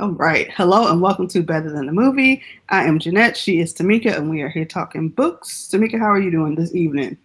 [0.00, 0.50] All right.
[0.52, 2.42] Hello and welcome to Better Than the Movie.
[2.70, 3.36] I am Jeanette.
[3.36, 5.68] She is Tamika, and we are here talking books.
[5.70, 7.18] Tamika, how are you doing this evening?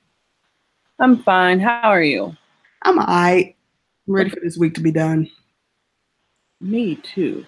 [1.00, 1.62] I'm fine.
[1.62, 2.36] How are you?
[2.82, 3.56] I'm all right.
[4.06, 5.32] I'm ready for this week to be done.
[6.60, 7.46] Me too.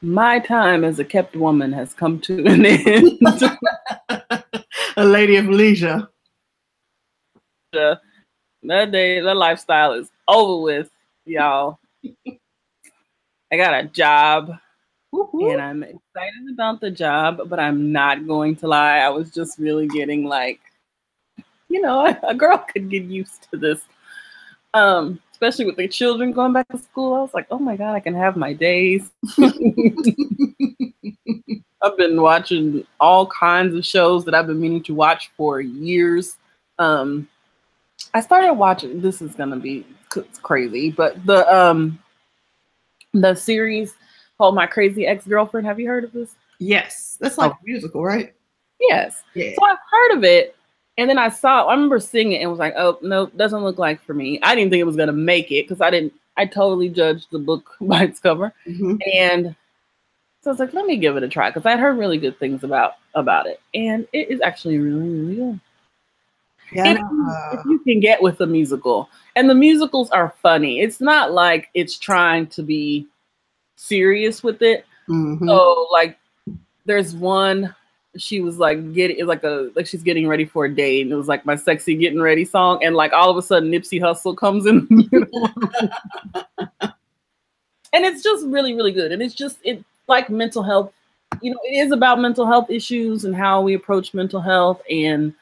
[0.00, 3.18] My time as a kept woman has come to an end.
[4.96, 6.08] A lady of leisure.
[7.74, 8.00] that
[8.62, 10.90] day, that lifestyle is over with,
[11.26, 11.78] y'all.
[13.52, 14.52] I got a job
[15.48, 18.98] And I'm excited about the job, but I'm not going to lie.
[18.98, 20.60] I was just really getting like,
[21.68, 23.82] you know, a, a girl could get used to this.
[24.74, 27.14] Um, especially with the children going back to school.
[27.14, 29.10] I was like, oh my God, I can have my days.
[31.82, 36.36] I've been watching all kinds of shows that I've been meaning to watch for years.
[36.78, 37.26] Um,
[38.12, 39.00] I started watching.
[39.00, 39.86] This is gonna be
[40.42, 41.98] crazy, but the um,
[43.14, 43.94] the series
[44.40, 45.66] called My Crazy Ex Girlfriend.
[45.66, 46.34] Have you heard of this?
[46.58, 47.58] yes, that's like Oh.
[47.62, 48.32] a musical, right?
[48.80, 49.22] Yes.
[49.34, 49.52] Yeah.
[49.54, 50.56] So I've heard of it,
[50.96, 51.66] and then I saw.
[51.66, 54.54] I remember seeing it and was like, "Oh no, doesn't look like for me." I
[54.54, 56.14] didn't think it was gonna make it because I didn't.
[56.38, 58.98] I totally judged the book by its cover, Mhm.
[59.14, 59.54] and
[60.40, 62.38] so I was like, "Let me give it a try" because I'd heard really good
[62.38, 65.60] things about about it, and it is actually really, really good.
[66.72, 66.92] Yeah.
[66.92, 70.80] If, if you can get with the musical, and the musicals are funny.
[70.80, 73.06] It's not like it's trying to be
[73.80, 74.84] serious with it.
[75.08, 75.46] mhm.
[75.46, 76.18] So like,
[76.84, 77.74] there's one.
[78.16, 81.12] She was like getting it's like a like she's getting ready for a date, and
[81.12, 84.00] it was like my sexy getting ready song, and like all of a sudden Nipsey
[84.00, 84.86] Hussle comes in,
[87.92, 90.92] and it's just really really good, and it's just it like mental health.
[91.40, 95.32] You know, it is about mental health issues and how we approach mental health and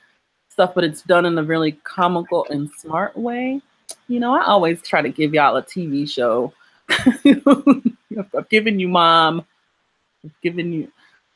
[0.50, 3.62] stuff, but it's done in a really comical and smart way.
[4.08, 6.52] You know, I always try to give y'all a TV show.
[8.36, 9.44] I've given you mom.
[10.24, 10.92] I've given you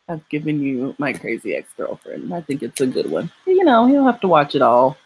[0.09, 2.35] I've given you my crazy ex-girlfriend.
[2.35, 3.31] I think it's a good one.
[3.47, 4.97] You know, you don't have to watch it all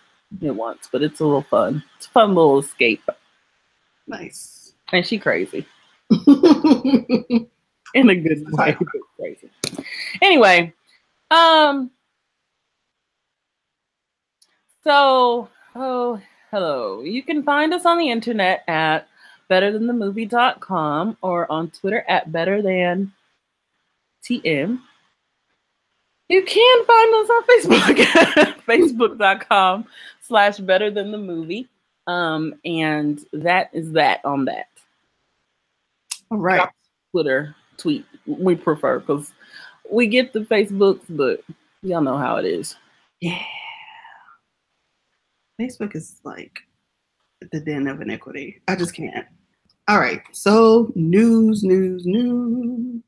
[0.44, 1.84] at once, but it's a little fun.
[1.97, 3.03] It's a fun little escape.
[4.06, 4.72] nice.
[4.92, 5.66] And she crazy.
[6.10, 8.76] In a good way.
[9.19, 9.50] crazy.
[10.22, 10.72] Anyway,
[11.31, 11.91] um
[14.84, 16.20] so oh
[16.50, 17.03] hello.
[17.03, 19.08] You can find us on the internet at
[19.51, 23.12] betterthanthemovie.com or on Twitter at better than
[24.25, 24.81] TM.
[26.29, 29.87] You can find us on Facebook, facebook.com
[30.23, 31.69] slash better than the movie.
[32.09, 34.69] Um, and that is that on that.
[36.31, 36.69] All right.
[37.12, 39.33] Twitter tweet we prefer because
[39.91, 41.43] we get the Facebooks, but
[41.83, 42.77] y'all know how it is.
[43.21, 43.41] Yeah.
[45.61, 46.66] Facebook is like
[47.53, 48.61] the den of iniquity.
[48.69, 49.27] I just can't.
[49.89, 50.23] All right.
[50.33, 53.03] So news, news, news.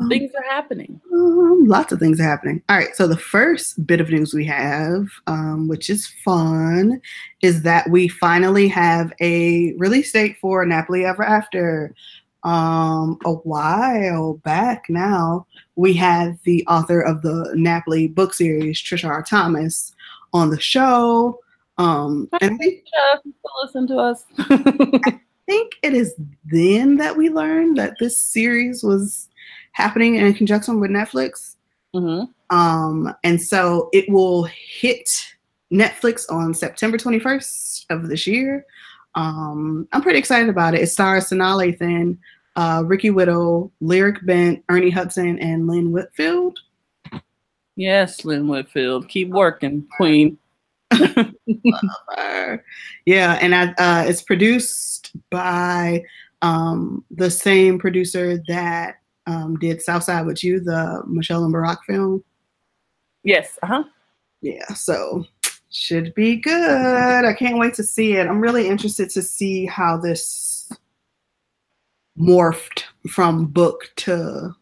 [0.00, 1.00] Um, Things are happening.
[1.12, 2.62] um, lots of things are happening.
[2.68, 2.94] All right.
[2.94, 7.00] So the first bit of news we have, um, which is fun,
[7.42, 11.94] is that we finally have a release date for Nappily Ever After.
[12.44, 19.08] Um, a while back now, we had the author of the Nappily book series, Trisha
[19.08, 19.24] R.
[19.24, 19.92] Thomas,
[20.32, 21.40] on the show.
[21.78, 23.16] Um, and I think, Uh,
[23.64, 24.24] listen to us.
[24.38, 29.28] I think it is then that we learned that this series was
[29.72, 31.54] happening in conjunction with Netflix.
[31.94, 35.08] hmm Um, and so it will hit
[35.72, 38.64] Netflix on September 21st of this year.
[39.14, 40.80] Um, I'm pretty excited about it.
[40.82, 42.18] It stars Sanaa Lathan,
[42.56, 46.58] uh, Ricky Whittle, Lyric Bent, Ernie Hudson, and Lynn Whitfield.
[47.76, 49.08] Yes, Lynn Whitfield.
[49.08, 50.38] Keep working, Queen.
[53.06, 56.04] Yeah, and I, uh, it's produced by
[56.42, 62.22] um, the same producer that um, did Southside with You, the Michelle and Barack film.
[63.24, 63.58] Yes.
[63.62, 63.84] Uh huh.
[64.40, 65.24] Yeah, so
[65.70, 67.24] should be good.
[67.24, 68.26] I can't wait to see it.
[68.26, 70.70] I'm really interested to see how this
[72.18, 74.54] morphed from book to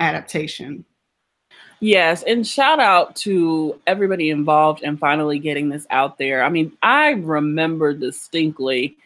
[0.00, 0.84] adaptation.
[1.80, 6.42] Yes, and shout out to everybody involved in finally getting this out there.
[6.42, 8.96] I mean, I remember distinctly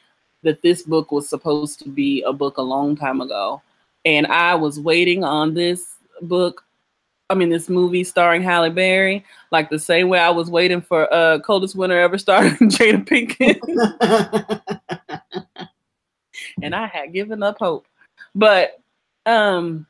[0.43, 3.61] that this book was supposed to be a book a long time ago,
[4.05, 6.65] and I was waiting on this book.
[7.29, 11.13] I mean, this movie starring Halle Berry, like the same way I was waiting for
[11.13, 13.61] uh, Coldest Winter Ever starring Jada Pinkett.
[16.63, 17.87] and I had given up hope.
[18.35, 18.81] But
[19.27, 19.87] um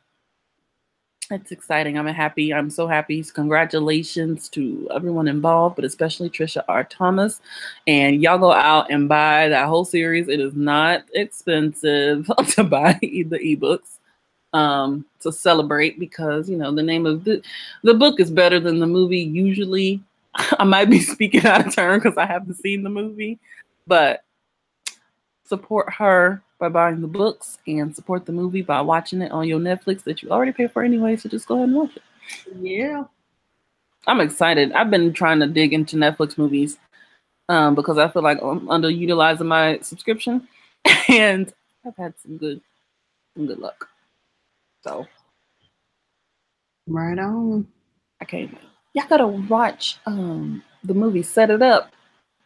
[1.31, 1.99] it's exciting.
[1.99, 2.53] I'm happy.
[2.53, 3.23] I'm so happy.
[3.23, 6.85] Congratulations to everyone involved, but especially Trisha R.
[6.85, 7.41] Thomas.
[7.87, 10.29] And y'all go out and buy that whole series.
[10.29, 13.99] It is not expensive to buy the ebooks
[14.53, 17.43] um, to celebrate because you know the name of the
[17.83, 19.21] the book is better than the movie.
[19.21, 20.01] Usually,
[20.35, 23.39] I might be speaking out of turn because I haven't seen the movie,
[23.87, 24.25] but
[25.51, 29.59] support her by buying the books and support the movie by watching it on your
[29.59, 31.17] Netflix that you already pay for anyway.
[31.17, 32.03] So just go ahead and watch it.
[32.61, 33.05] Yeah.
[34.07, 34.73] I'm excited.
[34.73, 36.79] I've been trying to dig into Netflix movies
[37.49, 40.49] um, because I feel like I'm underutilizing my subscription,
[41.09, 41.53] and
[41.85, 42.61] I've had some good,
[43.37, 43.89] some good luck.
[44.83, 45.07] So,
[46.87, 47.67] right on.
[48.21, 48.57] I can't.
[48.95, 51.91] Y'all gotta watch um, the movie Set It Up.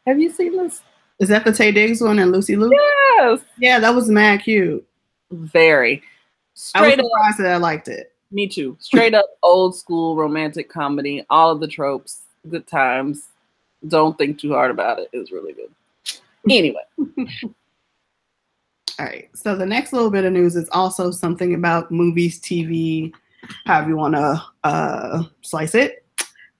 [0.06, 0.82] Have you seen this?
[1.18, 2.70] Is that the Taye Diggs one and Lucy Liu?
[2.72, 3.40] Yes.
[3.58, 4.86] Yeah, that was mad cute.
[5.30, 6.02] Very.
[6.54, 8.12] Straight I was surprised up, that I liked it.
[8.30, 8.76] Me too.
[8.80, 11.24] Straight up old school romantic comedy.
[11.30, 12.22] All of the tropes.
[12.48, 13.28] Good times.
[13.86, 15.08] Don't think too hard about it.
[15.12, 15.70] It was really good.
[16.48, 16.82] Anyway.
[18.98, 19.28] All right.
[19.34, 23.12] So the next little bit of news is also something about movies, TV,
[23.66, 26.04] however you want to uh, slice it.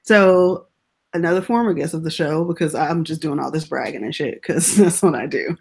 [0.02, 0.66] So
[1.14, 4.34] another former guest of the show because I'm just doing all this bragging and shit
[4.34, 5.56] because that's what I do.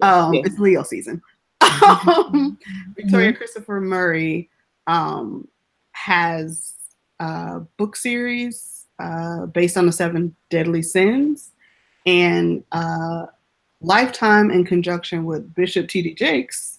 [0.00, 0.42] Um, yeah.
[0.44, 1.20] It's Leo season.
[1.62, 2.50] mm-hmm.
[2.94, 4.48] Victoria Christopher Murray
[4.86, 5.48] um,
[5.92, 6.74] has
[7.18, 11.52] a book series uh, based on the seven deadly sins,
[12.06, 13.26] and uh,
[13.80, 16.14] Lifetime, in conjunction with Bishop T.D.
[16.14, 16.78] Jakes,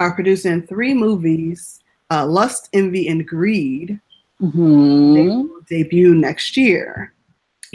[0.00, 1.80] are producing three movies:
[2.10, 4.00] uh, Lust, Envy, and Greed.
[4.40, 5.14] Mm-hmm.
[5.14, 7.12] They will debut next year.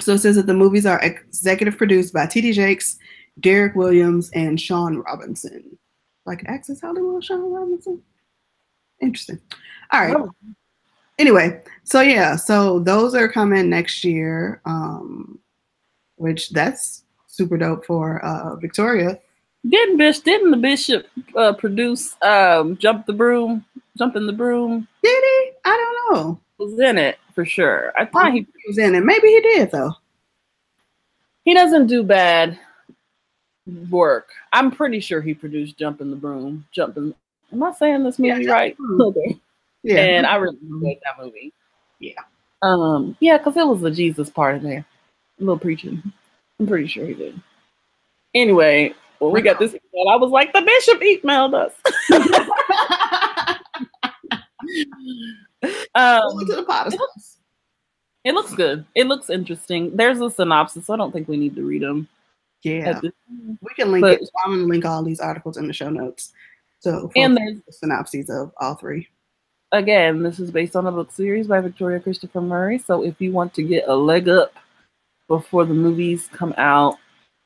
[0.01, 2.51] So it says that the movies are executive produced by T.D.
[2.53, 2.97] Jakes,
[3.39, 5.77] Derek Williams, and Shaun Robinson.
[6.25, 8.01] Like Access Hollywood, Shaun Robinson.
[9.01, 9.39] Interesting.
[9.91, 10.15] All right.
[10.15, 10.31] Oh.
[11.17, 15.39] Anyway, so yeah, so those are coming next year, um,
[16.17, 19.19] which that's super dope for uh, Victoria.
[19.67, 20.19] Didn't Bish?
[20.19, 21.07] Didn't the bishop
[21.37, 23.63] uh, produce um, "Jump the Broom"?
[23.97, 24.87] Jump in the broom.
[25.03, 25.51] Did he?
[25.63, 25.77] I
[26.09, 26.39] don't know.
[26.57, 27.91] Was in it for sure.
[27.97, 29.03] I thought he was in it.
[29.03, 29.93] Maybe he did though.
[31.43, 32.57] He doesn't do bad
[33.89, 34.29] work.
[34.53, 36.65] I'm pretty sure he produced Jump in the Broom.
[36.71, 37.13] Jump in.
[37.51, 38.77] Am I saying this movie yeah, right?
[38.99, 39.39] Okay.
[39.83, 39.99] Yeah.
[39.99, 41.53] And I really enjoyed that movie.
[41.99, 42.21] Yeah.
[42.61, 43.17] Um.
[43.19, 44.85] Yeah, because it was the Jesus part in there.
[45.39, 46.01] A little preaching.
[46.59, 47.39] I'm pretty sure he did.
[48.33, 51.73] Anyway, when we got this email, I was like, the bishop emailed us.
[55.63, 56.97] um, to the
[58.25, 58.85] it looks good.
[58.95, 59.95] It looks interesting.
[59.95, 60.87] There's a synopsis.
[60.87, 62.07] So I don't think we need to read them.
[62.63, 62.99] Yeah,
[63.61, 64.29] we can link but, it.
[64.43, 66.33] I'm gonna link all these articles in the show notes.
[66.79, 69.07] So and there's the synopses of all three.
[69.71, 72.79] Again, this is based on a book series by Victoria Christopher Murray.
[72.79, 74.53] So if you want to get a leg up
[75.27, 76.97] before the movies come out,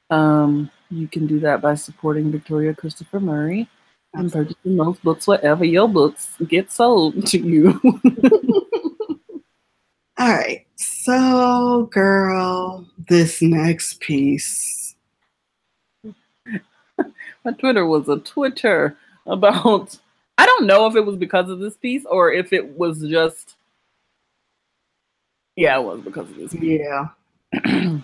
[0.10, 3.68] um, you can do that by supporting Victoria Christopher Murray
[4.14, 7.80] and purchasing those books wherever your books get sold to you.
[10.18, 10.66] All right.
[10.76, 14.96] So, girl, this next piece.
[16.06, 19.98] My Twitter was a Twitter about,
[20.38, 23.56] I don't know if it was because of this piece or if it was just,
[25.56, 26.82] yeah, it was because of this piece.
[26.82, 27.08] Yeah.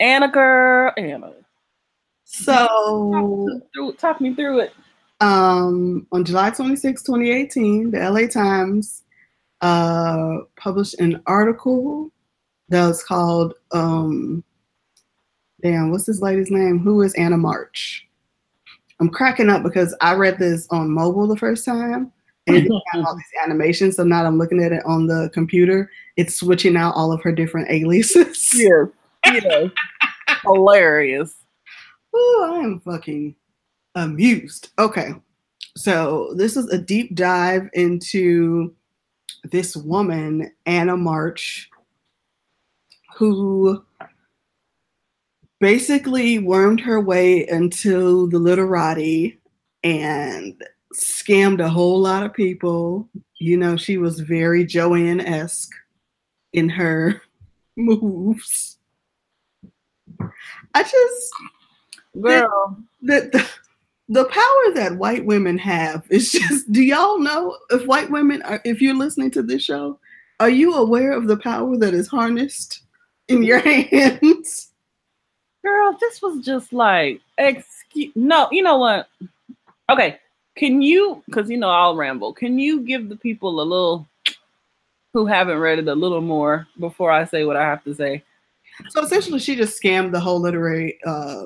[0.00, 1.32] Anna, girl, Anna.
[2.24, 4.74] So, talk, through, talk me through it.
[5.20, 9.02] Um, on July 26, 2018, the LA Times
[9.60, 12.10] uh, published an article
[12.68, 14.44] that was called, um,
[15.62, 16.78] damn, what's this lady's name?
[16.78, 18.06] Who is Anna March?
[19.00, 22.12] I'm cracking up because I read this on mobile the first time
[22.46, 23.96] and it have all these animations.
[23.96, 25.90] So now I'm looking at it on the computer.
[26.16, 28.52] It's switching out all of her different aliases.
[28.54, 28.84] Yeah.
[29.24, 29.68] Yeah.
[30.42, 31.34] Hilarious.
[32.14, 33.34] Oh, I am fucking
[33.96, 34.68] amused.
[34.78, 35.14] Okay.
[35.76, 38.74] So this is a deep dive into
[39.44, 41.68] this woman, Anna March,
[43.16, 43.84] who
[45.60, 49.40] basically wormed her way into the literati
[49.82, 50.62] and
[50.94, 53.08] scammed a whole lot of people.
[53.38, 55.72] You know, she was very Joanne esque
[56.52, 57.20] in her
[57.76, 58.78] moves.
[60.74, 61.32] I just,
[62.20, 63.48] girl, the, the,
[64.08, 68.60] the power that white women have is just do y'all know if white women are
[68.64, 69.98] if you're listening to this show
[70.40, 72.82] are you aware of the power that is harnessed
[73.28, 73.58] in your
[73.90, 74.70] hands
[75.64, 79.08] girl this was just like excuse no you know what
[79.90, 80.18] okay
[80.56, 84.06] can you because you know i'll ramble can you give the people a little
[85.16, 88.22] who haven't read it a little more before I say what I have to say.
[88.90, 91.44] So essentially, she just scammed the whole literary uh,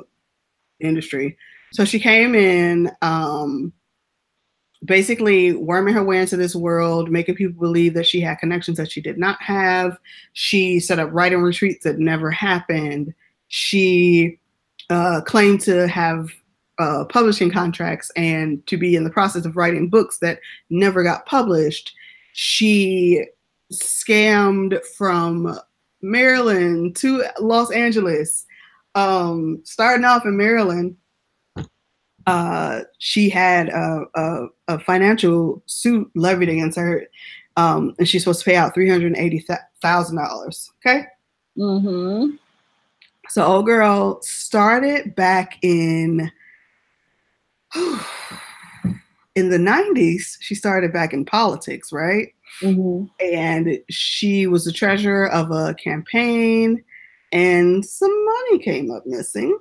[0.80, 1.38] industry.
[1.72, 3.72] So she came in, um,
[4.84, 8.90] basically worming her way into this world, making people believe that she had connections that
[8.90, 9.98] she did not have.
[10.32, 13.14] She set up writing retreats that never happened.
[13.48, 14.38] She
[14.88, 16.30] uh, claimed to have
[16.78, 21.26] uh, publishing contracts and to be in the process of writing books that never got
[21.26, 21.94] published.
[22.32, 23.26] She
[23.72, 25.58] scammed from
[26.00, 28.46] Maryland to Los Angeles.
[28.96, 30.96] Um, starting off in Maryland,
[32.30, 37.06] uh, she had a, a, a, financial suit levied against her,
[37.56, 39.44] um, and she's supposed to pay out three hundred eighty
[39.82, 40.70] thousand dollars.
[40.78, 41.06] Okay.
[41.58, 42.36] Mm-hmm.
[43.28, 46.30] So, old girl started back in
[49.36, 52.28] in the 90s, she started back in politics, right?
[52.62, 53.04] Mm-hmm.
[53.34, 56.82] And she was the treasurer of a campaign,
[57.32, 59.56] and some money came up missing.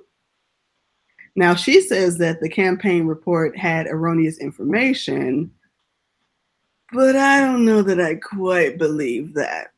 [1.36, 5.50] Now, she says that the campaign report had erroneous information,
[6.92, 9.72] but I don't know that I quite believe that.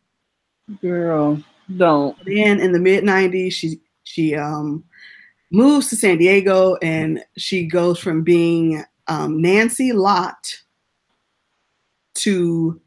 [0.81, 1.43] Girl,
[1.77, 2.17] don't.
[2.25, 4.85] Then in the mid 90s, she she um
[5.51, 10.59] moves to San Diego and she goes from being um, Nancy Lott
[12.15, 12.81] to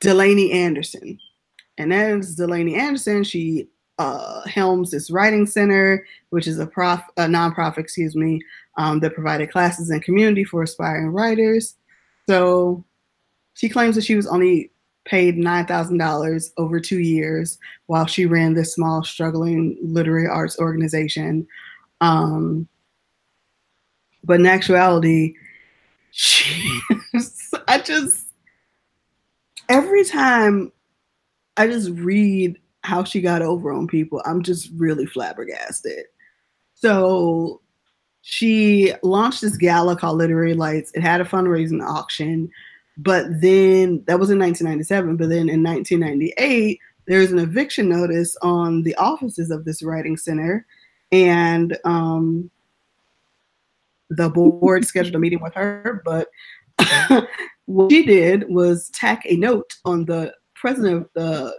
[0.00, 1.18] Delaney Anderson.
[1.78, 7.22] And as Delaney Anderson, she uh, helms this writing center, which is a prof a
[7.22, 8.40] nonprofit, excuse me,
[8.76, 11.74] um, that provided classes and community for aspiring writers.
[12.28, 12.84] So
[13.54, 14.70] she claims that she was only
[15.04, 21.46] paid $9,000 over two years while she ran this small, struggling literary arts organization
[22.00, 22.68] um,
[24.24, 25.34] but in actuality,
[26.10, 26.80] she,
[27.68, 28.26] I just,
[29.68, 30.72] every time
[31.56, 36.06] I just read how she got over on people, I'm just really flabbergasted.
[36.74, 37.60] So
[38.22, 40.90] she launched this gala called Literary Lights.
[40.94, 42.50] It had a fundraising auction,
[42.96, 45.18] but then that was in 1997.
[45.18, 50.16] But then in 1998, there was an eviction notice on the offices of this writing
[50.16, 50.66] center
[51.12, 52.50] and um,
[54.08, 56.02] the board scheduled a meeting with her.
[56.06, 56.28] But
[57.66, 61.54] what she did was tack a note on the president of the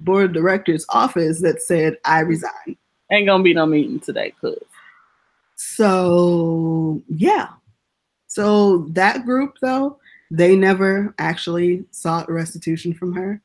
[0.00, 2.76] board of directors office that said, "I resign."
[3.10, 4.58] Ain't gonna be no meeting today, cuz.
[5.56, 7.48] So yeah,
[8.34, 9.98] so that group though,
[10.28, 13.40] they never actually sought restitution from her.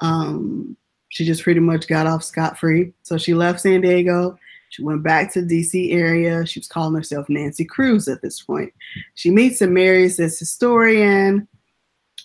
[0.00, 0.78] Um,
[1.10, 2.94] she just pretty much got off scot free.
[3.02, 4.38] So she left San Diego.
[4.70, 6.46] She went back to the DC area.
[6.46, 8.72] She was calling herself Nancy Kruse at this point.
[9.14, 11.46] She meets and marries this historian.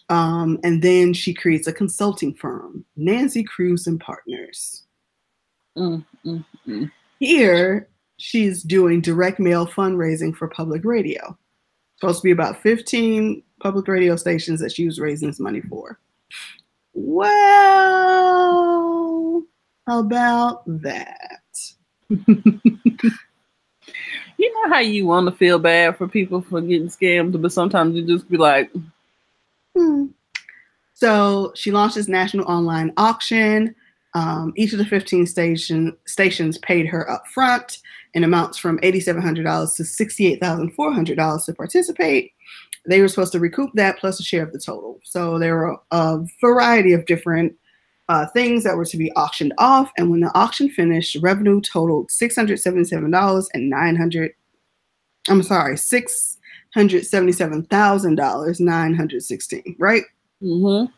[0.09, 4.83] Um, and then she creates a consulting firm, Nancy Kruse and Partners.
[5.77, 6.91] Mm, mm, mm.
[7.19, 7.87] Here,
[8.17, 11.37] she's doing direct mail fundraising for public radio.
[11.99, 15.99] Supposed to be about 15 public radio stations that she was raising this money for.
[16.93, 17.29] Well,
[19.85, 21.41] how about that.
[22.09, 22.25] you
[24.39, 28.07] know how you want to feel bad for people for getting scammed, but sometimes you
[28.07, 28.71] just be like,
[29.79, 30.05] hmm.
[30.93, 33.73] So she launched this national online auction.
[34.15, 37.79] Um, each of the 15 station, stations paid her up front
[38.13, 42.33] in amounts from $8,700 to $68,400 to participate.
[42.87, 44.99] They were supposed to recoup that plus a share of the total.
[45.03, 47.53] So there were a variety of different
[48.09, 49.91] uh, things that were to be auctioned off.
[49.97, 54.31] And when the auction finished, revenue totaled $677 and 900
[55.27, 55.77] I'm sorry,
[56.75, 60.03] $677,000, 916 right?
[60.41, 60.91] Mm-hmm.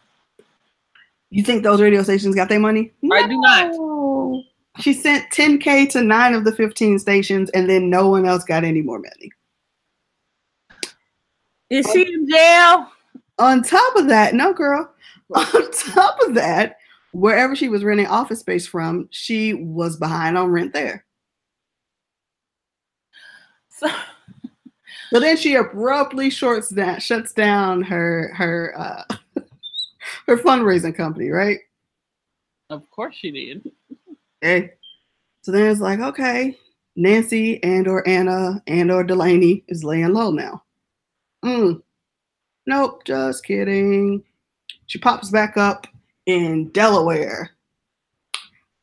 [1.29, 2.91] You think those radio stations got their money?
[3.11, 4.43] I do not.
[4.79, 8.63] She sent 10K to nine of the 15 stations, and then no one else got
[8.63, 9.31] any more money.
[11.69, 12.87] Is she in jail?
[13.39, 14.91] On top of that, no, girl.
[15.33, 16.77] On top of that,
[17.13, 21.05] wherever she was renting office space from, she was behind on rent there.
[23.69, 23.89] So,
[25.11, 29.03] so then she abruptly shorts down, shuts down her her uh,
[30.27, 31.59] her fundraising company, right?
[32.69, 33.71] Of course she did.
[34.43, 34.71] Okay.
[35.41, 36.57] So then it's like, okay,
[36.95, 40.63] Nancy and or Anna and or Delaney is laying low now.
[41.43, 41.81] Mm.
[42.65, 44.23] Nope, just kidding.
[44.85, 45.87] She pops back up
[46.25, 47.51] in Delaware.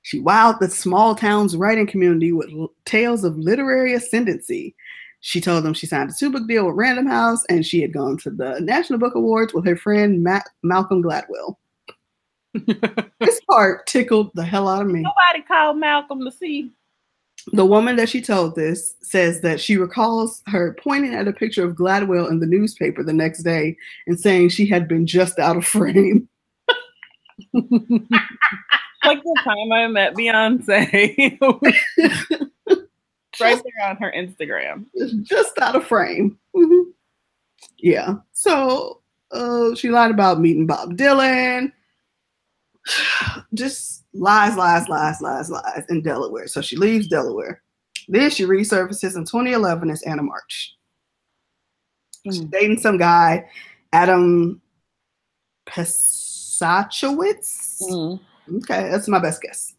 [0.02, 2.50] She wowed the small town's writing community with
[2.84, 4.74] tales of literary ascendancy.
[5.20, 7.92] She told them she signed a two book deal with Random House and she had
[7.92, 11.56] gone to the National Book Awards with her friend Matt- Malcolm Gladwell.
[13.20, 15.02] this part tickled the hell out of me.
[15.02, 16.70] Nobody called Malcolm to see.
[17.52, 21.64] The woman that she told this says that she recalls her pointing at a picture
[21.64, 25.56] of Gladwell in the newspaper the next day and saying she had been just out
[25.56, 26.28] of frame.
[27.54, 31.38] like the time I met Beyonce.
[33.40, 34.86] right there on her Instagram.
[35.22, 36.38] Just out of frame.
[36.54, 36.90] Mm-hmm.
[37.78, 38.14] Yeah.
[38.32, 41.72] So uh, she lied about meeting Bob Dylan.
[43.54, 46.46] Just lies, lies, lies, lies, lies in Delaware.
[46.46, 47.62] So she leaves Delaware.
[48.08, 50.74] Then she resurfaces in 2011 as Anna March.
[52.24, 52.50] She's mm.
[52.50, 53.48] dating some guy,
[53.92, 54.60] Adam
[55.66, 57.82] Pesachowitz.
[57.82, 58.20] Mm.
[58.56, 59.74] Okay, that's my best guess.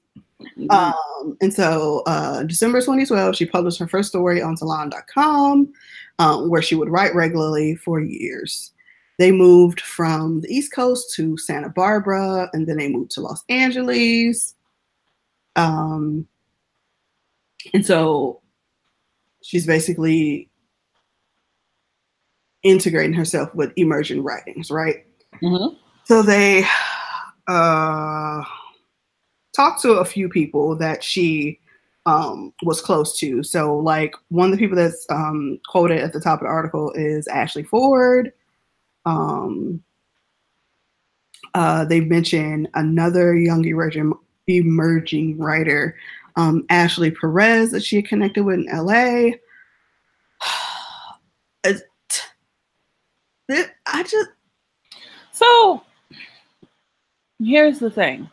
[0.59, 0.71] Mm-hmm.
[0.71, 5.71] Um, and so uh, December 2012, she published her first story on salon.com,
[6.19, 8.73] um, where she would write regularly for years.
[9.17, 13.43] They moved from the East Coast to Santa Barbara, and then they moved to Los
[13.49, 14.55] Angeles.
[15.55, 16.27] Um,
[17.73, 18.41] and so
[19.41, 20.49] she's basically
[22.63, 25.05] integrating herself with emergent writings, right?
[25.41, 25.75] Mm-hmm.
[26.05, 26.65] So they
[27.47, 28.43] uh,
[29.53, 31.59] talked to a few people that she
[32.05, 33.43] um, was close to.
[33.43, 36.91] So, like, one of the people that's um, quoted at the top of the article
[36.93, 38.31] is Ashley Ford.
[39.05, 39.83] Um,
[41.53, 44.13] uh, they mention another young emerging,
[44.47, 45.95] emerging writer,
[46.35, 49.31] um, Ashley Perez, that she had connected with in LA.
[51.63, 51.83] it,
[53.49, 54.29] it, I just.
[55.31, 55.83] So
[57.39, 58.29] here's the thing.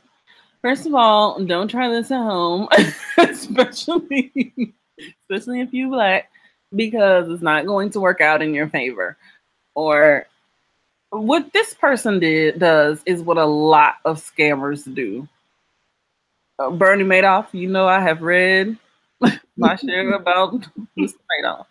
[0.63, 2.69] First of all, don't try this at home,
[3.19, 6.31] especially especially if you black,
[6.75, 9.17] because it's not going to work out in your favor.
[9.75, 10.27] Or
[11.11, 15.29] what this person did does is what a lot of scammers do.
[16.59, 18.77] Uh, Bernie Madoff, you know, I have read
[19.57, 20.67] my share about
[20.99, 21.15] Mr.
[21.43, 21.67] Madoff,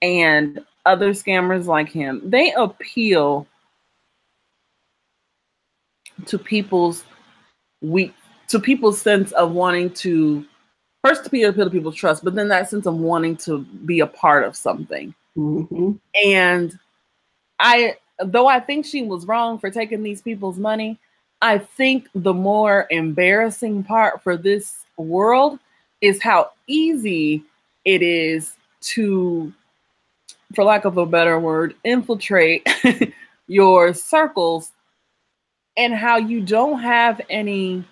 [0.00, 2.22] and other scammers like him.
[2.24, 3.46] They appeal
[6.26, 7.04] to people's
[7.80, 8.14] weak
[8.48, 10.44] to people's sense of wanting to
[11.04, 14.06] first to appeal to people's trust, but then that sense of wanting to be a
[14.06, 15.14] part of something.
[15.36, 15.92] Mm-hmm.
[16.24, 16.78] And
[17.60, 20.98] I, though I think she was wrong for taking these people's money,
[21.40, 25.60] I think the more embarrassing part for this world
[26.00, 27.44] is how easy
[27.84, 29.52] it is to,
[30.54, 32.68] for lack of a better word, infiltrate
[33.46, 34.72] your circles
[35.78, 37.84] and how you don't have any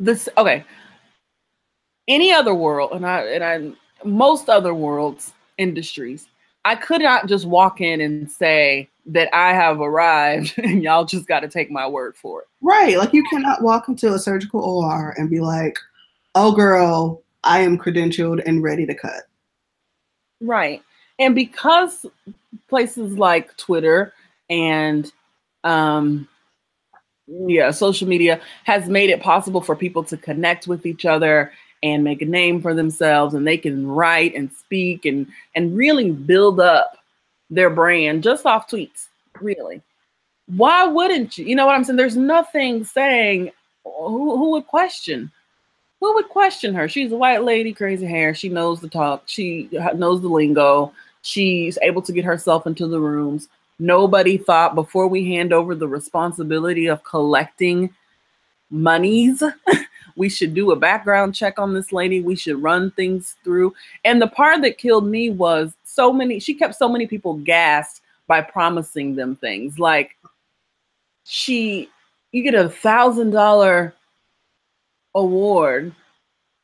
[0.00, 0.64] this okay.
[2.08, 3.72] Any other world and i and i
[4.04, 6.26] most other worlds industries
[6.64, 11.26] i could not just walk in and say that i have arrived and y'all just
[11.26, 12.48] got to take my word for it.
[12.62, 15.78] Right like you cannot walk into a surgical or and be like
[16.34, 19.24] oh girl i am credentialed and ready to cut.
[20.40, 20.82] Right
[21.18, 22.06] and because
[22.68, 24.14] places like twitter
[24.48, 25.12] and
[25.64, 26.26] um
[27.28, 32.02] yeah, social media has made it possible for people to connect with each other and
[32.02, 36.58] make a name for themselves and they can write and speak and and really build
[36.58, 36.98] up
[37.50, 39.06] their brand just off tweets
[39.40, 39.80] really.
[40.46, 41.96] Why wouldn't you you know what i'm saying?
[41.96, 43.52] There's nothing saying
[43.84, 45.30] who, who would question?
[46.00, 46.88] Who would question her?
[46.88, 48.34] She's a white lady crazy hair.
[48.34, 49.24] She knows the talk.
[49.26, 50.92] She knows the lingo.
[51.22, 55.86] She's able to get herself into the rooms Nobody thought before we hand over the
[55.86, 57.94] responsibility of collecting
[58.70, 59.42] monies,
[60.16, 62.20] we should do a background check on this lady.
[62.20, 63.74] We should run things through.
[64.04, 68.02] And the part that killed me was so many, she kept so many people gassed
[68.26, 69.78] by promising them things.
[69.78, 70.16] Like
[71.24, 71.88] she,
[72.32, 73.94] you get a thousand dollar
[75.14, 75.94] award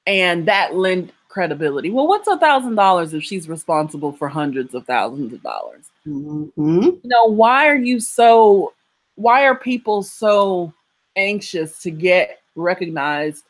[0.07, 1.91] and that lent credibility.
[1.91, 5.91] Well, what's a thousand dollars if she's responsible for hundreds of thousands of dollars?
[6.07, 6.83] Mm-hmm.
[6.83, 8.73] You know, why are you so,
[9.15, 10.73] why are people so
[11.17, 13.45] anxious to get recognized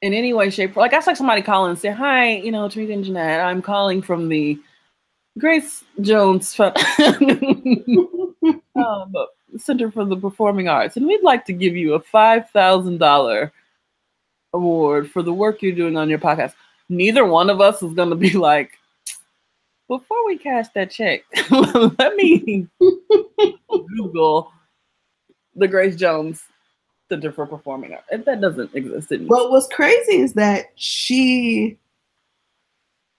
[0.00, 2.66] in any way, shape, or like that's like somebody calling and say, Hi, you know,
[2.68, 4.58] Tamika and Jeanette, I'm calling from the
[5.38, 6.74] Grace Jones um,
[9.56, 13.52] Center for the Performing Arts, and we'd like to give you a five thousand dollar
[14.52, 16.52] award for the work you're doing on your podcast.
[16.88, 18.78] Neither one of us is going to be like,
[19.98, 22.66] before we cash that check, let me
[23.68, 24.50] Google
[25.54, 26.42] the Grace Jones
[27.10, 28.06] Center for Performing Arts.
[28.10, 29.36] If that doesn't exist anymore.
[29.36, 31.76] But what's crazy is that she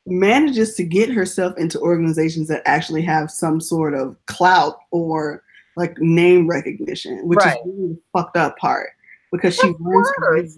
[0.07, 5.43] manages to get herself into organizations that actually have some sort of clout or
[5.77, 7.55] like name recognition, which Right.
[7.59, 8.89] is really the fucked up part
[9.31, 10.49] because she worms her way,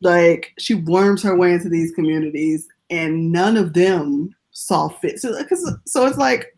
[0.00, 5.20] like she worms her way into these communities, and none of them saw fit.
[5.20, 6.56] So, cause, so it's like,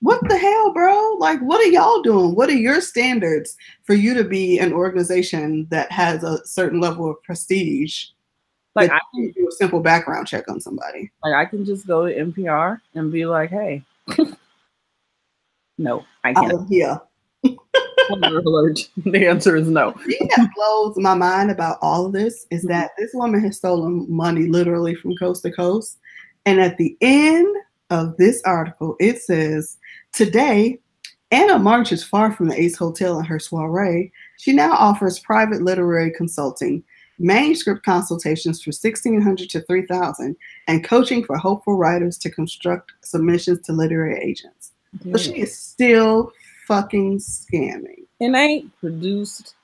[0.00, 1.16] what the hell, bro?
[1.18, 2.34] Like, what are y'all doing?
[2.34, 7.08] What are your standards for you to be an organization that has a certain level
[7.08, 8.06] of prestige?
[8.74, 11.12] Like I can, do a simple background check on somebody.
[11.22, 13.84] like I can just go to NPR and be like, hey.
[15.78, 16.68] no, I can't.
[16.68, 17.00] here.
[18.10, 18.88] Alert.
[19.04, 19.92] The answer is no.
[19.92, 22.68] The thing that blows my mind about all of this is Mhm.
[22.70, 25.98] that this woman has stolen money literally from coast to coast.
[26.46, 27.56] And at the end
[27.90, 29.78] of this article, it says,
[30.12, 30.78] Today,
[31.30, 34.12] Anna March is far from the Ace Hotel and her soiree.
[34.36, 36.84] She now offers private literary consulting,
[37.18, 40.36] manuscript consultations for 1600 to 3000
[40.68, 44.72] and coaching for hopeful writers to construct submissions to literary agents.
[45.02, 46.30] So she is still
[46.68, 48.04] fucking scamming.
[48.20, 49.54] and ain't produced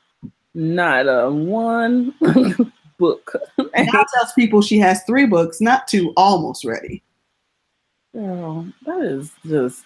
[0.55, 2.14] not a one
[3.01, 3.33] book.
[3.59, 7.03] now tells people she has three books, not two, almost ready.
[8.15, 9.85] Girl, that is just.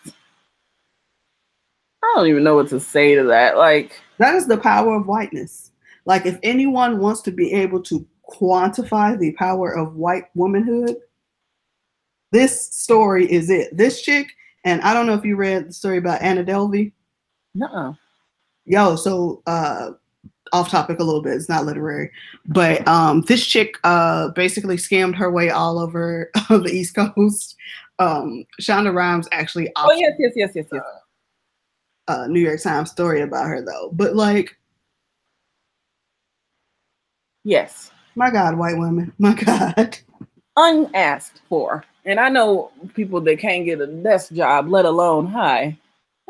[2.02, 3.56] I don't even know what to say to that.
[3.56, 5.70] Like, That is the power of whiteness.
[6.04, 10.96] Like, if anyone wants to be able to quantify the power of white womanhood,
[12.30, 13.74] this story is it.
[13.74, 14.28] This chick,
[14.64, 16.92] and I don't know if you read the story about Anna Delvey.
[17.54, 17.96] no.
[18.66, 19.90] Yo, so uh
[20.54, 22.10] off topic a little bit, it's not literary,
[22.46, 27.56] but um this chick uh basically scammed her way all over the East Coast.
[27.98, 30.82] Um Shonda Rhimes actually Oh yes, yes, yes, yes, yes.
[32.08, 33.90] uh, New York Times story about her though.
[33.92, 34.56] But like,
[37.44, 37.90] Yes.
[38.14, 39.98] my God, white women, my God.
[40.56, 41.84] Unasked for.
[42.04, 45.76] And I know people that can't get a desk job, let alone hi.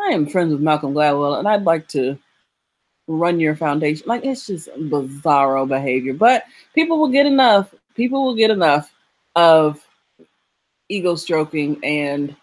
[0.00, 2.18] I am friends with Malcolm Gladwell, and I'd like to
[3.06, 4.06] run your foundation.
[4.06, 6.14] Like it's just bizarro behavior.
[6.14, 7.74] But people will get enough.
[7.94, 8.92] People will get enough
[9.36, 9.84] of
[10.88, 12.36] ego stroking and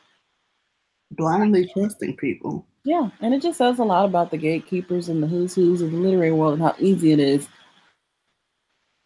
[1.11, 2.65] Blindly trusting people.
[2.83, 5.91] Yeah, and it just says a lot about the gatekeepers and the who's who's of
[5.91, 7.47] the literary world and how easy it is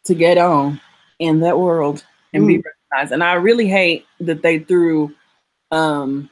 [0.05, 0.79] to get on
[1.19, 3.11] in that world and be recognized.
[3.11, 5.13] And I really hate that they threw
[5.71, 6.29] um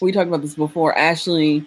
[0.00, 1.66] we talked about this before, Ashley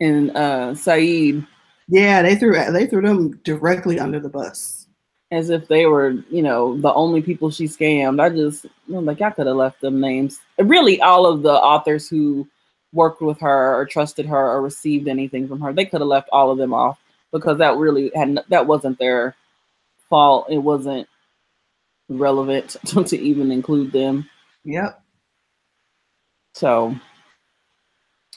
[0.00, 1.46] and uh Saeed
[1.88, 4.86] Yeah, they threw they threw them directly under the bus.
[5.32, 8.20] as if they were, you know, the only people she scammed.
[8.20, 10.38] I just I'm like I could have left them names.
[10.58, 12.46] Really all of the authors who
[12.92, 16.28] worked with her or trusted her or received anything from her, they could have left
[16.32, 16.98] all of them off
[17.32, 19.34] because that really had that wasn't their
[20.08, 20.46] fault.
[20.50, 21.08] It wasn't
[22.08, 24.28] relevant to even include them.
[24.64, 25.02] Yep.
[26.54, 26.94] So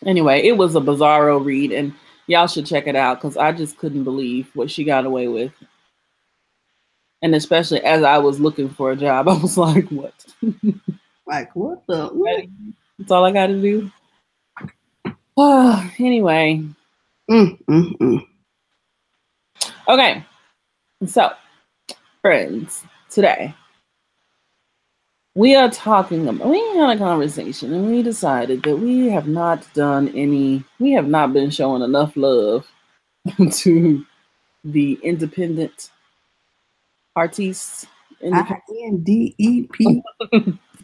[0.05, 1.93] anyway, it was a bizarro read and
[2.27, 5.53] y'all should check it out because I just couldn't believe what she got away with.
[7.21, 10.13] And especially as I was looking for a job, I was like, what?
[11.27, 12.45] Like what the what?
[12.99, 13.91] That's all I got to do.
[15.99, 16.63] anyway,
[17.29, 18.27] Mm, mm, mm.
[19.88, 20.25] okay.
[21.05, 21.31] So,
[22.21, 23.53] friends, today
[25.35, 29.71] we are talking about, we had a conversation and we decided that we have not
[29.73, 32.67] done any, we have not been showing enough love
[33.51, 34.05] to
[34.63, 35.91] the independent
[37.15, 37.85] artists.
[38.21, 40.01] Independent, I N D E P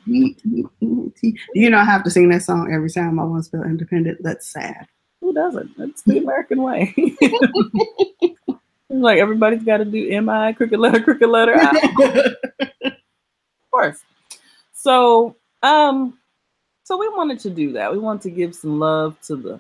[0.06, 1.32] D E N T.
[1.32, 3.64] Do you know I have to sing that song every time I want to spell
[3.64, 4.20] independent?
[4.22, 4.88] That's sad.
[5.20, 5.78] who doesn't?
[5.78, 6.96] That's the American way.
[8.90, 11.56] like everybody's got to do M I crooked letter, crooked letter.
[11.58, 12.36] I.
[12.86, 12.94] of
[13.72, 14.02] course.
[14.86, 16.20] So, um,
[16.84, 17.92] so we wanted to do that.
[17.92, 19.60] We want to give some love to the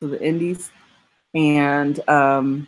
[0.00, 0.70] to the indies
[1.34, 2.66] and um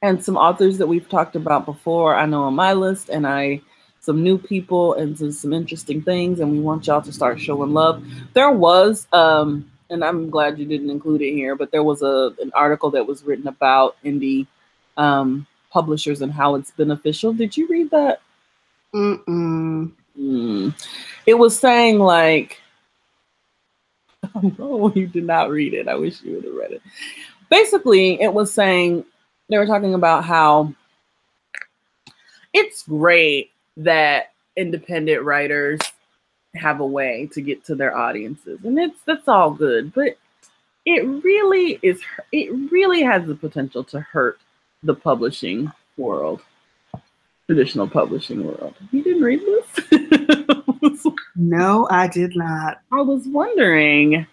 [0.00, 2.14] and some authors that we've talked about before.
[2.14, 3.60] I know on my list, and I
[4.00, 7.74] some new people and some, some interesting things, and we want y'all to start showing
[7.74, 8.02] love.
[8.32, 12.34] There was um and I'm glad you didn't include it here, but there was a
[12.40, 14.46] an article that was written about indie
[14.96, 17.34] um publishers and how it's beneficial.
[17.34, 18.22] Did you read that?
[18.94, 19.92] Mm-mm.
[20.16, 20.70] Hmm.
[21.26, 22.60] It was saying like,
[24.58, 25.88] oh, you did not read it.
[25.88, 26.82] I wish you would have read it.
[27.50, 29.04] Basically, it was saying
[29.48, 30.72] they were talking about how
[32.52, 35.80] it's great that independent writers
[36.54, 40.16] have a way to get to their audiences, and it's that's all good, but
[40.86, 42.00] it really is.
[42.32, 44.38] It really has the potential to hurt
[44.82, 46.40] the publishing world
[47.46, 48.74] traditional publishing world.
[48.90, 49.96] You didn't read this?
[51.36, 52.80] No, I did not.
[52.90, 54.26] I was wondering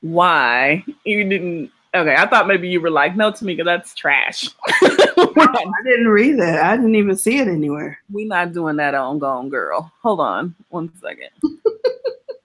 [0.00, 1.70] why you didn't.
[1.94, 4.48] Okay, I thought maybe you were like, no, Tamika, that's trash.
[4.66, 6.64] I didn't read that.
[6.64, 7.98] I didn't even see it anywhere.
[8.10, 9.92] We're not doing that on Gone Girl.
[10.02, 11.30] Hold on one second.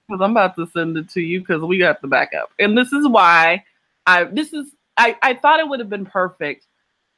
[0.10, 2.50] Because I'm about to send it to you because we got the backup.
[2.60, 3.66] And this is why
[4.06, 6.66] I this is I, I thought it would have been perfect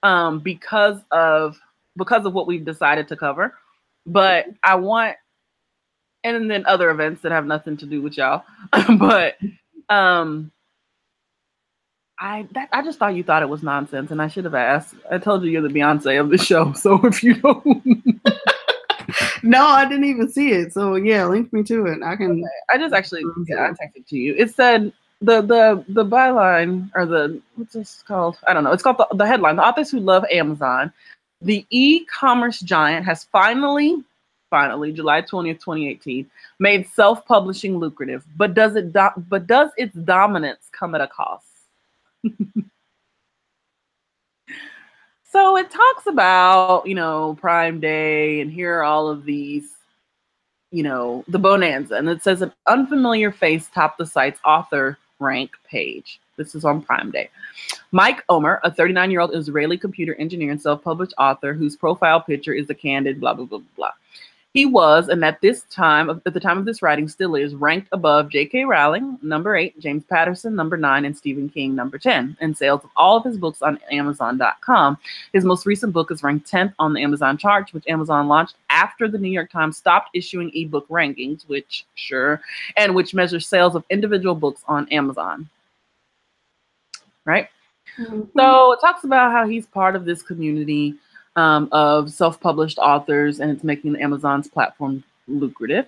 [0.02, 1.56] um because of
[1.96, 3.54] because of what we've decided to cover.
[4.06, 5.18] But I want
[6.24, 8.44] and then other events that have nothing to do with y'all.
[8.98, 9.38] but
[9.90, 10.52] um
[12.20, 14.96] I that I just thought you thought it was nonsense, and I should have asked.
[15.10, 18.22] I told you you're the Beyonce of the show, so if you don't,
[19.44, 20.74] No, I didn't even see it.
[20.74, 22.00] So yeah, link me to it.
[22.04, 22.44] I can.
[22.70, 24.36] I just actually yeah, I texted to you.
[24.38, 28.38] It said the the the byline or the what's this called?
[28.48, 28.72] I don't know.
[28.72, 29.56] It's called the, the headline.
[29.56, 30.92] The authors who love Amazon,
[31.42, 34.04] the e-commerce giant has finally,
[34.50, 38.26] finally, July twentieth, twenty eighteen, made self-publishing lucrative.
[38.36, 41.46] But does it do, but does its dominance come at a cost?
[45.24, 49.76] so it talks about you know Prime Day, and here are all of these
[50.72, 55.52] you know, the bonanza, and it says an unfamiliar face topped the site's author rank
[55.70, 56.20] page.
[56.40, 57.30] This is on Prime Day.
[57.92, 62.22] Mike Omer, a 39 year old Israeli computer engineer and self published author whose profile
[62.22, 63.92] picture is a candid blah, blah, blah, blah.
[64.54, 67.90] He was, and at this time, at the time of this writing, still is ranked
[67.92, 68.66] above J.K.
[68.66, 72.90] Rowling, number eight, James Patterson, number nine, and Stephen King, number 10, in sales of
[72.96, 74.98] all of his books on Amazon.com.
[75.34, 79.08] His most recent book is ranked 10th on the Amazon charts, which Amazon launched after
[79.08, 82.42] the New York Times stopped issuing ebook rankings, which, sure,
[82.76, 85.48] and which measures sales of individual books on Amazon.
[87.30, 87.48] Right?
[88.00, 88.22] Mm-hmm.
[88.38, 90.96] So it talks about how he's part of this community
[91.36, 95.86] um, of self-published authors, and it's making Amazon's platform lucrative.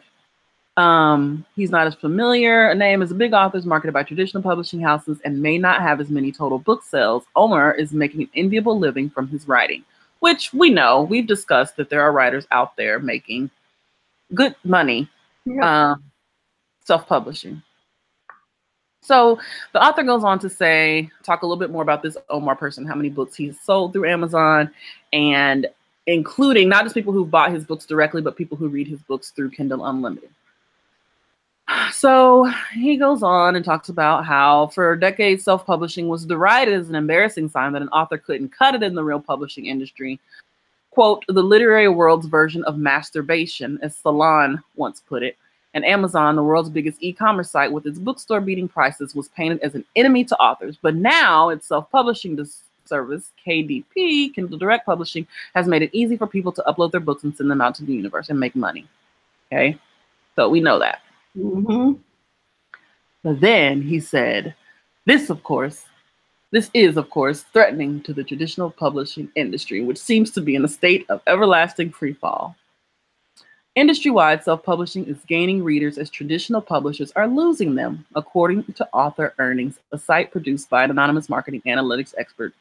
[0.78, 4.80] Um, he's not as familiar a name as a big authors marketed by traditional publishing
[4.80, 7.24] houses and may not have as many total book sales.
[7.36, 9.84] Omer is making an enviable living from his writing,
[10.20, 13.50] which we know we've discussed that there are writers out there making
[14.34, 15.10] good money
[15.46, 15.92] Yeah.
[15.92, 16.04] um,
[16.86, 17.62] self-publishing.
[19.02, 19.40] So
[19.74, 22.86] the author goes on to say, talk a little bit more about this Omer person,
[22.86, 24.72] how many books he's sold through Amazon,
[25.12, 25.68] and
[26.06, 29.32] including not just people who bought his books directly, but people who read his books
[29.32, 30.30] through Kindle Unlimited.
[31.94, 36.96] So he goes on and talks about how for decades self-publishing was derided as an
[36.96, 40.20] embarrassing sign that an author couldn't cut it in the real publishing industry.
[40.92, 45.38] Quote, the literary world's version of masturbation, as Salon once put it.
[45.74, 49.74] And Amazon, the world's biggest e-commerce site with its bookstore beating prices, was painted as
[49.74, 50.78] an enemy to authors.
[50.82, 56.28] But now its self-publishing dis- service, KDP, Kindle Direct Publishing, has made it easy for
[56.28, 58.86] people to upload their books and send them out to the universe and make money.
[59.48, 59.78] Okay.
[60.36, 61.02] So we know that.
[61.38, 62.00] Mhm.
[63.24, 64.56] But then he said,
[65.06, 65.86] This, of course,
[66.52, 70.66] this is, of course, threatening to the traditional publishing industry, which seems to be in
[70.66, 72.56] a state of everlasting free fall.
[73.76, 78.90] Industry wide self publishing is gaining readers as traditional publishers are losing them, according to
[78.92, 82.54] Author Earnings, a site produced by an anonymous marketing analytics expert.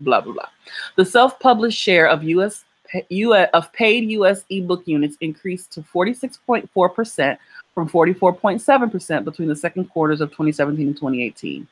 [0.00, 0.48] Blah, blah, blah.
[0.96, 2.64] The self published share of US,
[3.10, 7.36] US of paid US ebook units increased to 46.4%
[7.74, 11.68] from 44.7% between the second quarters of 2017 and 2018.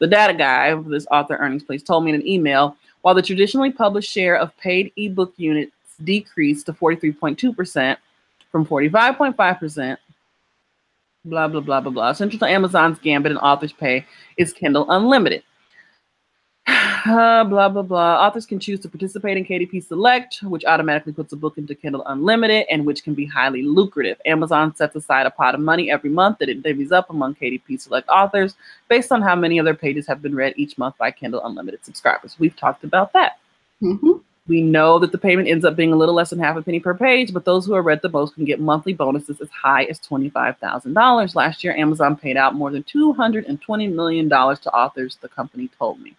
[0.00, 3.22] The data guy of this author earnings place told me in an email while the
[3.22, 5.72] traditionally published share of paid ebook units
[6.04, 7.96] decreased to 43.2%
[8.50, 9.96] from 45.5%,
[11.24, 12.12] blah, blah, blah, blah, blah.
[12.12, 14.04] Central to Amazon's gambit and authors pay
[14.36, 15.42] is Kindle Unlimited.
[16.66, 18.26] Uh, blah blah blah.
[18.26, 22.04] Authors can choose to participate in KDP Select, which automatically puts a book into Kindle
[22.06, 24.20] Unlimited and which can be highly lucrative.
[24.26, 27.80] Amazon sets aside a pot of money every month that it divvies up among KDP
[27.80, 28.56] Select authors
[28.88, 31.84] based on how many of their pages have been read each month by Kindle Unlimited
[31.84, 32.36] subscribers.
[32.38, 33.38] We've talked about that.
[33.82, 34.22] Mhm.
[34.48, 36.80] We know that the payment ends up being a little less than half a penny
[36.80, 39.84] per page, but those who are read the most can get monthly bonuses as high
[39.84, 41.34] as $25,000.
[41.34, 46.16] Last year, Amazon paid out more than $220 million to authors, the company told me.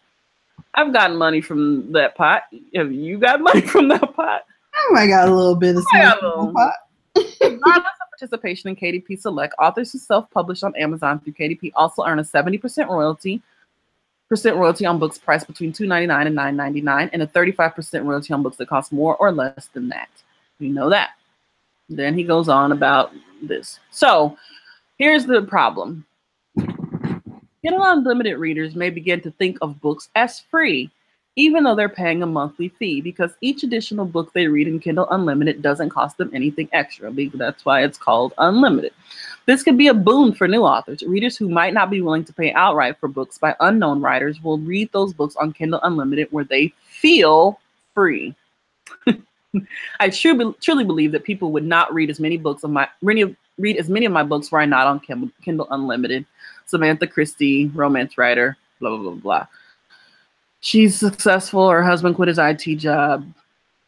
[0.75, 2.43] I've gotten money from that pot.
[2.75, 4.43] Have you got money from that pot?
[4.73, 6.49] Oh, I might got a little bit of I got something a little.
[6.49, 6.73] in pot.
[7.41, 12.19] Regardless of participation in KDP Select, authors who self-publish on Amazon through KDP also earn
[12.19, 13.41] a 70% royalty,
[14.55, 18.67] royalty on books priced between $2.99 and $9.99, and a 35% royalty on books that
[18.67, 20.09] cost more or less than that.
[20.59, 21.11] We know that.
[21.89, 23.79] Then he goes on about this.
[23.89, 24.37] So
[24.97, 26.05] here's the problem.
[26.57, 30.89] Kindle Unlimited readers may begin to think of books as free
[31.35, 35.09] even though they're paying a monthly fee because each additional book they read in Kindle
[35.09, 37.11] Unlimited doesn't cost them anything extra.
[37.33, 38.93] That's why it's called Unlimited.
[39.45, 41.01] This could be a boon for new authors.
[41.03, 44.57] Readers who might not be willing to pay outright for books by unknown writers will
[44.59, 47.59] read those books on Kindle Unlimited where they feel
[47.93, 48.35] free.
[49.99, 53.35] I truly, truly believe that people would not read as many books of my read
[53.77, 56.25] as many of my books were I not on Kindle Unlimited.
[56.65, 59.47] Samantha Christie, romance writer, blah blah blah blah.
[60.61, 61.69] She's successful.
[61.69, 63.25] Her husband quit his IT job.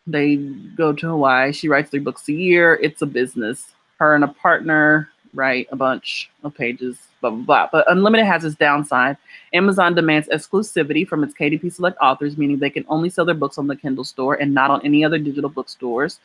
[0.06, 1.54] They go to Hawaii.
[1.54, 2.76] She writes three books a year.
[2.82, 3.68] It's a business.
[4.00, 7.70] Her and a partner write a bunch of pages, blah, blah, blah.
[7.72, 9.18] But Unlimited has its downside.
[9.54, 13.58] Amazon demands exclusivity from its KDP Select authors, meaning they can only sell their books
[13.58, 16.20] on the Kindle store and not on any other digital bookstores.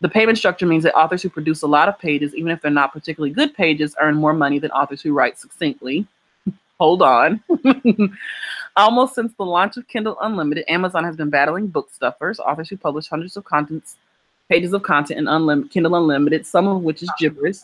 [0.00, 2.70] The payment structure means that authors who produce a lot of pages, even if they're
[2.70, 6.06] not particularly good pages, earn more money than authors who write succinctly.
[6.78, 7.42] Hold on.
[8.78, 12.76] Almost since the launch of Kindle Unlimited, Amazon has been battling book stuffers, authors who
[12.76, 13.96] publish hundreds of contents,
[14.48, 17.58] pages of content in Unlim- Kindle Unlimited, some of which is gibberish.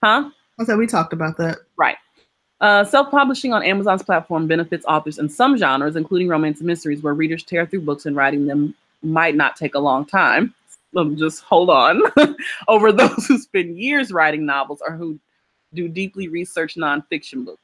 [0.00, 0.30] Huh?
[0.60, 1.58] I said we talked about that.
[1.76, 1.96] Right.
[2.60, 7.14] Uh, self-publishing on Amazon's platform benefits authors in some genres, including romance and mysteries, where
[7.14, 10.54] readers tear through books and writing them might not take a long time.
[10.94, 12.00] So just hold on.
[12.68, 15.18] Over those who spend years writing novels or who
[15.74, 17.60] do deeply researched nonfiction books.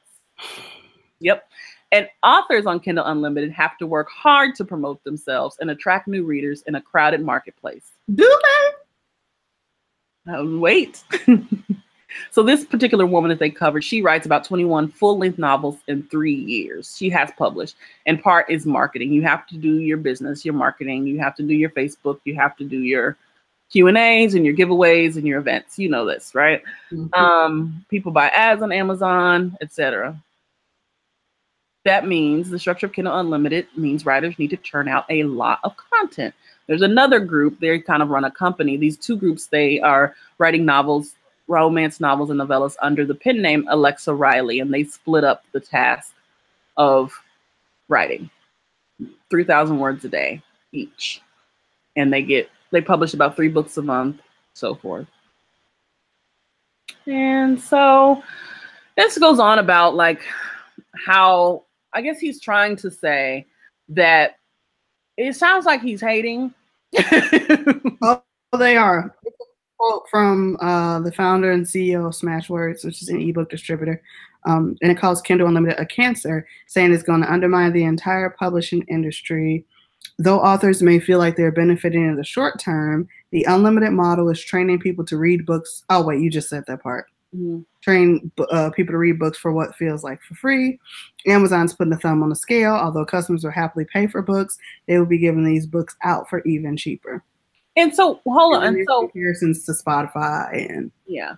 [1.21, 1.47] Yep.
[1.91, 6.23] And authors on Kindle Unlimited have to work hard to promote themselves and attract new
[6.23, 7.91] readers in a crowded marketplace.
[8.13, 8.39] Do
[10.25, 10.33] they?
[10.33, 11.03] Uh, wait.
[12.31, 16.33] So this particular woman that they covered, she writes about 21 full-length novels in three
[16.33, 16.95] years.
[16.97, 17.75] She has published,
[18.05, 19.13] and part is marketing.
[19.13, 21.05] You have to do your business, your marketing.
[21.05, 22.19] You have to do your Facebook.
[22.25, 23.17] You have to do your
[23.71, 25.77] Q and A's and your giveaways and your events.
[25.77, 26.63] You know this, right?
[26.91, 27.13] Mm-hmm.
[27.13, 30.19] Um, people buy ads on Amazon, etc.
[31.89, 35.59] That means the structure of Kindle Unlimited means writers need to churn out a lot
[35.63, 36.35] of content.
[36.67, 38.77] There's another group, they kind of run a company.
[38.77, 41.15] These two groups, they are writing novels
[41.47, 45.59] romance novels and novellas under the pen name Alexa Riley, and they split up the
[45.59, 46.13] task
[46.77, 47.11] of
[47.87, 48.29] writing
[49.31, 51.23] 3,000 words a day each.
[51.95, 54.21] And they get, they publish about three books a month,
[54.53, 55.07] so forth.
[57.07, 58.21] And so
[58.95, 60.21] this goes on about like
[60.93, 63.47] how I guess he's trying to say
[63.89, 64.35] that
[65.17, 66.53] it sounds like he's hating.
[68.01, 68.21] oh,
[68.57, 69.15] they are
[69.79, 74.01] quote from uh, the founder and CEO of Smashwords, which is an ebook distributor,
[74.45, 78.29] um, and it calls Kindle Unlimited a cancer, saying it's going to undermine the entire
[78.29, 79.65] publishing industry.
[80.17, 84.39] Though authors may feel like they're benefiting in the short term, the unlimited model is
[84.41, 85.83] training people to read books.
[85.89, 87.05] Oh, wait, you just said that part.
[87.35, 87.59] Mm-hmm.
[87.81, 90.79] Train uh, people to read books for what feels like for free.
[91.27, 92.73] Amazon's putting a thumb on the scale.
[92.73, 96.41] Although customers will happily pay for books, they will be giving these books out for
[96.45, 97.23] even cheaper.
[97.75, 98.63] And so hold on.
[98.63, 101.35] And so comparisons to Spotify and yeah.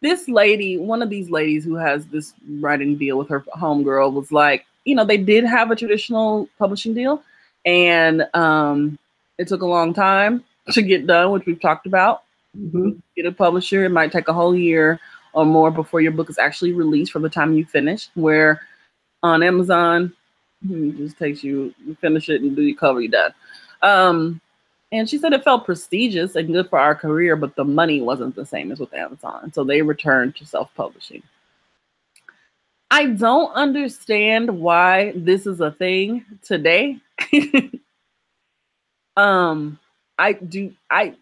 [0.00, 4.32] This lady, one of these ladies who has this writing deal with her homegirl was
[4.32, 7.22] like, you know, they did have a traditional publishing deal
[7.64, 8.98] and um
[9.38, 12.22] it took a long time to get done, which we've talked about.
[12.58, 12.90] Mm-hmm.
[13.16, 15.00] Get a publisher, it might take a whole year
[15.34, 18.08] or more before your book is actually released from the time you finish.
[18.14, 18.60] Where
[19.22, 20.12] on Amazon,
[20.68, 23.34] it just takes you, you finish it and do your cover, you're done.
[23.82, 24.40] Um,
[24.92, 28.36] and she said it felt prestigious and good for our career, but the money wasn't
[28.36, 29.52] the same as with Amazon.
[29.52, 31.22] So they returned to self publishing.
[32.90, 36.98] I don't understand why this is a thing today.
[39.16, 39.80] um,
[40.16, 41.14] I do, I,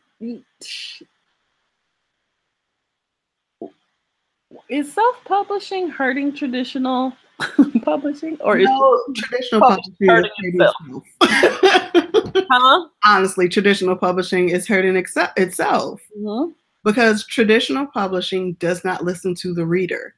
[4.69, 7.12] is self publishing hurting traditional
[7.83, 11.05] publishing or no, is traditional publishing hurting itself?
[12.51, 12.88] huh?
[13.05, 16.53] Honestly, traditional publishing is hurting ex- itself mm-hmm.
[16.85, 20.15] because traditional publishing does not listen to the reader,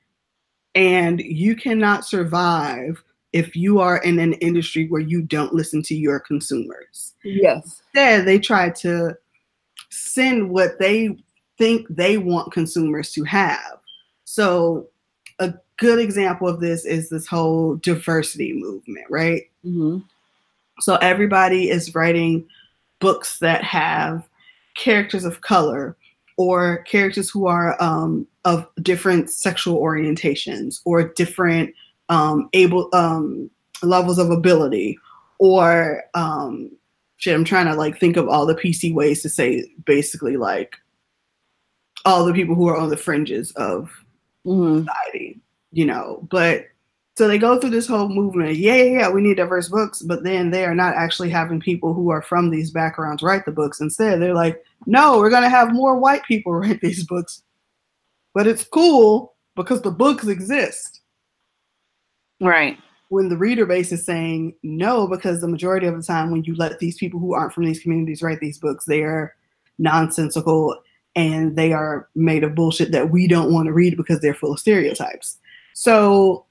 [0.75, 5.95] and you cannot survive if you are in an industry where you don't listen to
[5.95, 7.15] your consumers.
[7.25, 7.83] Yes.
[7.93, 9.17] Instead, they try to
[9.91, 11.17] send what they
[11.59, 13.81] think they want consumers to have.
[14.25, 14.89] So
[15.39, 19.43] a good example of this is this whole diversity movement, right?
[19.65, 19.99] Mm-hmm.
[20.81, 22.47] So everybody is writing
[22.99, 24.29] books that have
[24.77, 25.97] characters of color
[26.37, 31.73] or characters who are um, of different sexual orientations or different
[32.09, 33.51] um, able um,
[33.83, 34.99] levels of ability
[35.39, 36.71] or um,
[37.19, 37.35] shit.
[37.35, 40.77] I'm trying to like think of all the PC ways to say basically like
[42.05, 43.91] all the people who are on the fringes of
[44.47, 44.81] mm-hmm.
[44.81, 45.41] society,
[45.73, 46.27] you know.
[46.31, 46.67] But
[47.17, 48.57] So they go through this whole movement.
[48.57, 51.95] Yeah, yeah, yeah, we need diverse books, but then they are not actually having people
[51.95, 53.81] who are from these backgrounds write the books.
[53.81, 57.43] Instead, they're like, no, we're gonna have more white people write these books.
[58.35, 61.01] But it's cool because the books exist.
[62.41, 62.79] Right.
[63.11, 66.57] When the reader base is saying no, because the majority of the time when you
[66.57, 69.35] let these people who aren't from these communities write these books, they are
[69.79, 70.77] nonsensical
[71.17, 74.53] and they are made of bullshit that we don't want to read because they're full
[74.53, 75.39] of stereotypes.
[75.75, 76.47] So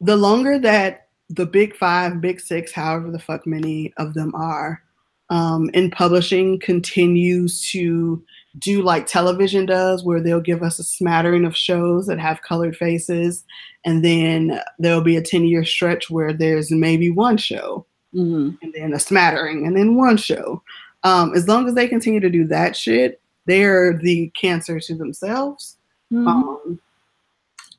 [0.00, 4.82] the longer that the big five, big six, however the fuck many of them are,
[5.30, 8.22] um, in publishing continues to
[8.58, 12.76] do like television does, where they'll give us a smattering of shows that have colored
[12.76, 13.44] faces,
[13.84, 18.56] and then there'll be a 10 year stretch where there's maybe one show, Mm-hmm.
[18.60, 20.60] and then a smattering, and then one show.
[21.04, 25.76] Um, as long as they continue to do that shit, they're the cancer to themselves.
[26.12, 26.28] Mm-hmm.
[26.28, 26.80] Um,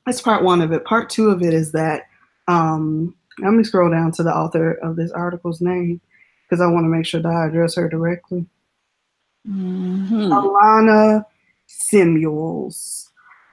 [0.05, 0.85] that's part one of it.
[0.85, 2.07] Part two of it is that
[2.47, 6.01] um, let me scroll down to the author of this article's name
[6.43, 8.45] because I want to make sure that I address her directly.
[9.47, 10.29] Mhm.
[10.29, 11.25] Alana
[11.67, 13.09] Semuels.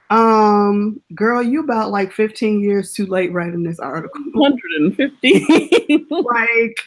[0.09, 4.21] Um, girl, you about like 15 years too late writing this article.
[4.33, 6.79] 150 like,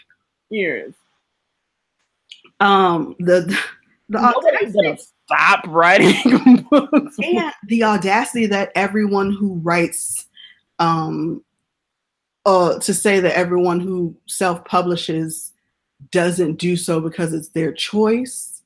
[0.50, 0.94] years.
[2.60, 3.58] um, the the
[4.20, 7.16] Nobody's gonna stop writing books.
[7.22, 10.26] and the audacity that everyone who writes,
[10.78, 11.42] um,
[12.44, 15.52] uh, to say that everyone who self-publishes
[16.10, 18.62] doesn't do so because it's their choice.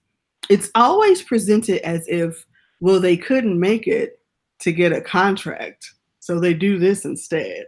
[0.48, 2.46] It's always presented as if,
[2.80, 4.20] well, they couldn't make it
[4.60, 7.66] to get a contract, so they do this instead.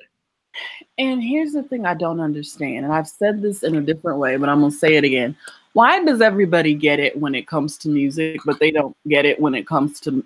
[0.96, 4.36] And here's the thing I don't understand, and I've said this in a different way,
[4.36, 5.36] but I'm gonna say it again.
[5.74, 9.40] Why does everybody get it when it comes to music, but they don't get it
[9.40, 10.24] when it comes to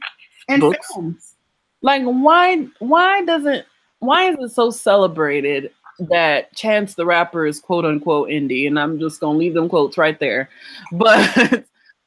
[0.49, 0.87] And Books.
[0.95, 1.35] films.
[1.83, 3.65] like why why doesn't
[3.99, 8.67] why is it so celebrated that Chance the Rapper is quote unquote indie?
[8.67, 10.49] And I'm just gonna leave them quotes right there.
[10.93, 11.65] But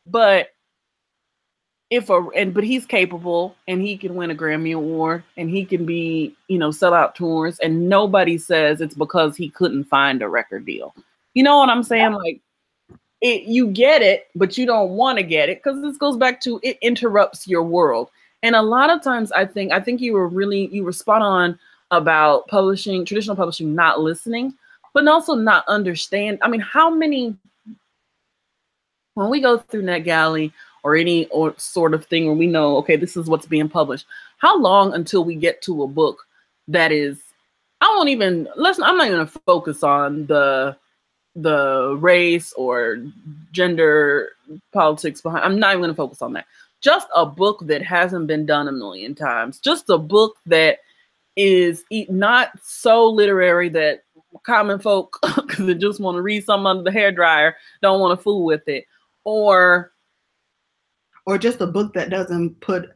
[0.08, 0.50] but
[1.92, 5.64] if a and but he's capable and he can win a Grammy Award and he
[5.66, 10.22] can be, you know, sell out tours and nobody says it's because he couldn't find
[10.22, 10.96] a record deal.
[11.36, 12.14] You know what I'm saying?
[12.14, 12.42] Like
[13.26, 16.40] it you get it, but you don't want to get it because this goes back
[16.42, 18.12] to it interrupts your world.
[18.44, 21.24] And a lot of times I think I think you were really you were spot
[21.24, 21.58] on
[21.90, 24.54] about publishing, traditional publishing not listening,
[24.94, 26.38] but also not understand.
[26.44, 27.36] I mean, how many
[29.16, 30.54] when we go through NetGalley
[30.84, 34.06] or any or sort of thing where we know, okay, this is what's being published,
[34.38, 36.28] how long until we get to a book
[36.68, 37.20] that is
[37.82, 40.78] I won't even let's I'm not gonna focus on the
[41.36, 42.98] the race or
[43.52, 44.30] gender
[44.72, 46.46] politics behind I'm not even gonna focus on that.
[46.82, 49.60] Just a book that hasn't been done a million times.
[49.60, 50.80] Just a book that
[51.36, 54.04] is not so literary that
[54.44, 58.18] common folk because they just want to read something under the hair dryer don't want
[58.18, 58.86] to fool with it
[59.24, 59.92] or
[61.26, 62.90] or just a book that doesn't put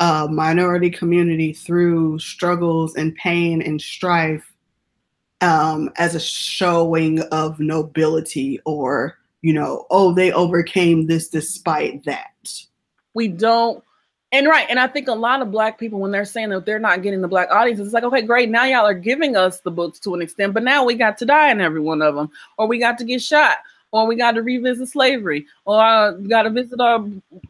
[0.00, 4.53] a minority community through struggles and pain and strife
[5.40, 12.30] um, as a showing of nobility or you know oh they overcame this despite that.
[13.14, 13.84] We don't
[14.34, 16.78] and right and i think a lot of black people when they're saying that they're
[16.78, 19.70] not getting the black audience it's like okay great now y'all are giving us the
[19.70, 22.28] books to an extent but now we got to die in every one of them
[22.58, 23.58] or we got to get shot
[23.92, 26.98] or we got to revisit slavery or uh, got to visit our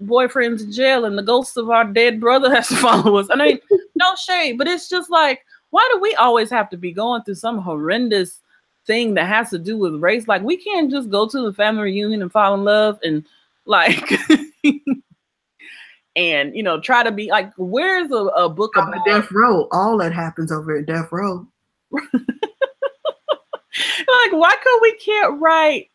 [0.03, 3.29] boyfriends in jail and the ghost of our dead brother has to follow us.
[3.31, 3.59] I mean
[3.95, 5.45] no shade but it's just like
[5.75, 8.41] why do we always have to be going through some horrendous
[8.87, 10.29] thing that has to do with race?
[10.29, 13.25] Like we can't just go to the family reunion and fall in love and
[13.65, 14.09] like
[16.17, 19.67] and you know try to be like where's a, a book on about death row.
[19.73, 21.45] All that happens over at death row.
[23.75, 25.91] Like why could we can't write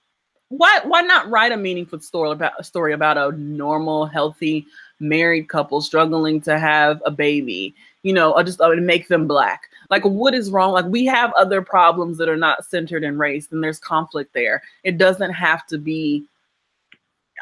[0.49, 4.65] why why not write a meaningful story about a story about a normal healthy
[4.99, 7.73] married couple struggling to have a baby
[8.03, 10.71] you know or just uh, make them black like what is wrong?
[10.71, 14.61] Like we have other problems that are not centered in race and there's conflict there.
[14.83, 16.25] It doesn't have to be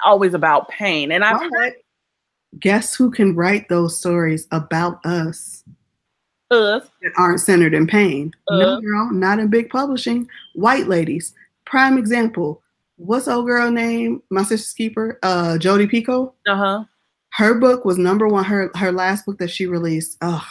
[0.05, 1.11] always about pain.
[1.11, 1.73] And i've heard
[2.59, 5.63] guess who can write those stories about us
[6.51, 6.87] us.
[7.01, 8.33] that aren't centered in pain?
[8.47, 8.57] Uh.
[8.57, 10.27] no girl not in big publishing.
[10.53, 11.33] White ladies
[11.65, 12.61] prime example.
[12.95, 14.23] What's old girl name?
[14.29, 16.33] My sister's keeper uh Jodi Picoult.
[16.47, 16.85] Uh-huh.
[17.33, 20.17] Her book was number one her her last book that she released.
[20.21, 20.45] Ugh,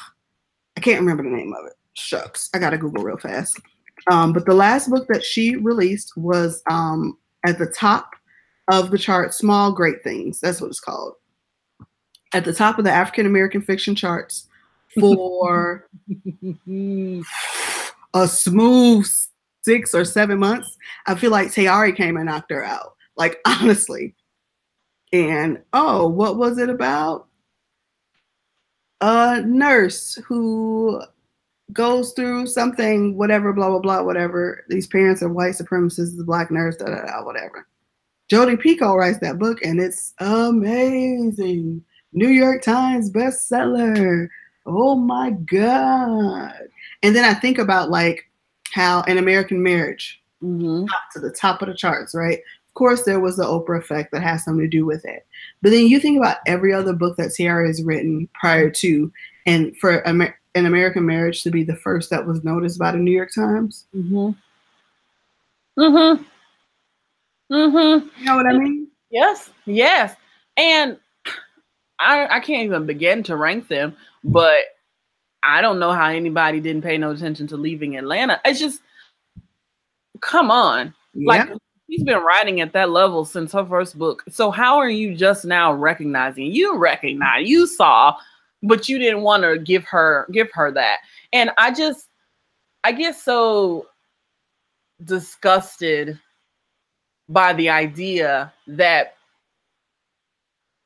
[0.76, 3.60] i can't remember the name of it shucks i gotta google real fast
[4.08, 8.14] um, but the last book that she released was um, at the top
[8.70, 11.14] of the chart small great things that's what it's called
[12.32, 14.48] at the top of the african american fiction charts
[15.00, 15.88] for
[18.14, 19.06] a smooth
[19.66, 22.94] six or seven months, I feel like Tayari came and knocked her out.
[23.16, 24.14] Like honestly.
[25.12, 27.26] And oh, what was it about?
[29.00, 31.02] A nurse who
[31.72, 34.64] goes through something, whatever, blah, blah, blah, whatever.
[34.68, 37.66] These parents are white supremacists, the black nurse, da, da, da, whatever.
[38.28, 41.82] Jodi Picoult writes that book and it's amazing.
[42.12, 44.28] New York Times bestseller.
[44.64, 46.68] Oh my God.
[47.02, 48.28] And then I think about like
[48.72, 50.84] how an American marriage Mm-hmm.
[51.14, 52.38] to the top of the charts, right?
[52.68, 55.24] Of course, there was the Oprah effect that has something to do with it.
[55.62, 59.10] But then you think about every other book that Tayari has written prior to,
[59.46, 62.98] and for Amer- an American marriage to be the first that was noticed by the
[62.98, 63.86] New York Times.
[63.94, 64.30] Mm-hmm.
[65.78, 66.22] Mm-hmm.
[67.54, 68.08] Mm-hmm.
[68.18, 68.88] You know what I mean?
[69.10, 70.16] Yes, yes.
[70.56, 70.96] And
[72.00, 73.94] I I can't even begin to rank them,
[74.24, 74.64] but
[75.42, 78.40] I don't know how anybody didn't pay no attention to leaving Atlanta.
[78.44, 78.80] It's just
[80.20, 80.92] come on.
[81.14, 81.56] Like Yeah.
[81.86, 84.24] he's been writing at that level since her first book.
[84.28, 86.46] So how are you just now recognizing?
[86.46, 88.16] You recognize, you saw,
[88.62, 90.98] but you didn't want to give her give her that.
[91.32, 92.08] And I just
[92.84, 93.86] I get so
[95.04, 96.18] disgusted
[97.28, 99.14] by the idea that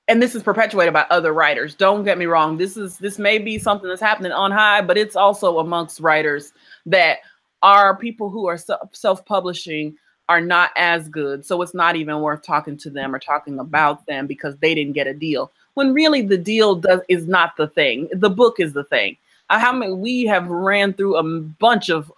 [0.08, 1.76] and this is perpetuated by other writers.
[1.76, 2.56] Don't get me wrong.
[2.56, 6.52] This is this may be something that's happening on high, but it's also amongst writers
[6.86, 7.18] that
[7.62, 8.58] are people who are
[8.92, 9.96] self-publishing
[10.28, 11.44] are not as good.
[11.44, 14.94] So it's not even worth talking to them or talking about them because they didn't
[14.94, 15.52] get a deal.
[15.74, 18.08] When really the deal does is not the thing.
[18.12, 19.16] The book is the thing.
[19.48, 22.12] Uh, how many we have ran through a bunch of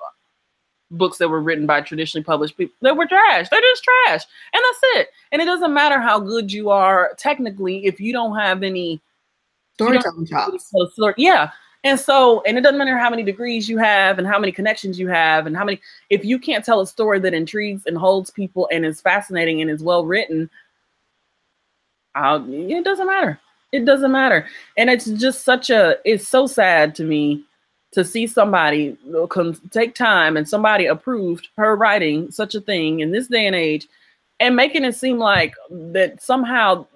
[0.93, 3.49] books that were written by traditionally published people that were trash.
[3.49, 4.23] They're just trash.
[4.53, 5.09] And that's it.
[5.33, 9.01] And it doesn't matter how good you are technically if you don't have any
[9.75, 10.71] Storytelling chops.
[11.17, 11.51] yeah.
[11.85, 15.01] And so, and it doesn't matter how many degrees you have and how many connections
[15.01, 15.81] you have and how many,
[16.11, 19.71] if you can't tell a story that intrigues and holds people and is fascinating and
[19.71, 20.49] is well written,
[22.15, 23.41] I'll, it doesn't matter.
[23.73, 24.47] It doesn't matter.
[24.77, 27.45] And it's just such a, it's so sad to me
[27.93, 28.97] to see somebody
[29.71, 33.87] take time and somebody approved her writing such a thing in this day and age
[34.41, 36.87] and making it seem like that somehow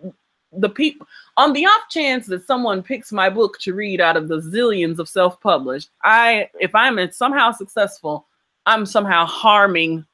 [0.52, 1.06] the people
[1.36, 4.98] on the off chance that someone picks my book to read out of the zillions
[4.98, 8.26] of self-published i if i'm somehow successful
[8.64, 10.04] i'm somehow harming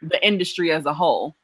[0.00, 1.34] the industry as a whole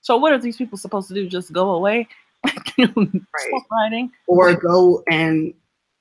[0.00, 2.08] so what are these people supposed to do just go away
[2.46, 5.54] Stop writing Or go and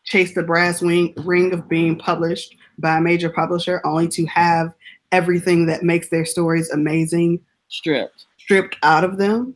[0.04, 4.74] chase the brass wing, ring of being published by a major publisher only to have
[5.12, 9.56] everything that makes their stories amazing stripped stripped out of them.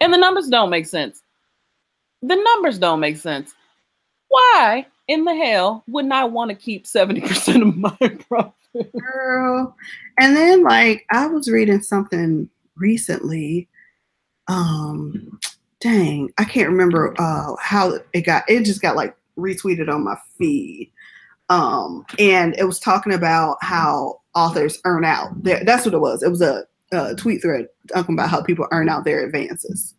[0.00, 1.22] and the numbers don't make sense
[2.22, 3.52] the numbers don't make sense
[4.28, 8.54] why in the hell wouldn't i want to keep 70% of my profit
[8.98, 9.76] Girl.
[10.18, 13.68] And then like I was reading something recently.
[14.48, 15.38] Um
[15.82, 20.16] dang, I can't remember uh how it got it just got like retweeted on my
[20.38, 20.92] feed.
[21.48, 25.30] Um and it was talking about how authors earn out.
[25.42, 26.22] That's what it was.
[26.22, 29.94] It was a, a tweet thread talking about how people earn out their advances.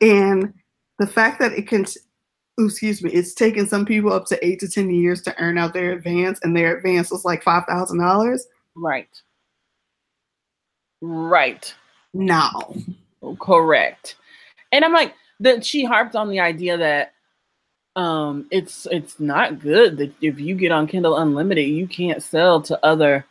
[0.00, 0.54] And
[0.98, 1.84] the fact that it can
[2.58, 5.72] excuse me, it's taken some people up to eight to ten years to earn out
[5.72, 8.46] their advance, and their advance was like five thousand dollars.
[8.74, 9.08] right
[11.00, 11.74] right
[12.14, 12.76] No,
[13.40, 14.16] correct
[14.72, 17.12] and i'm like that she harped on the idea that
[17.96, 22.60] um it's it's not good that if you get on kindle unlimited you can't sell
[22.60, 23.24] to other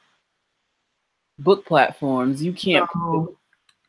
[1.39, 2.43] book platforms.
[2.43, 2.87] You can't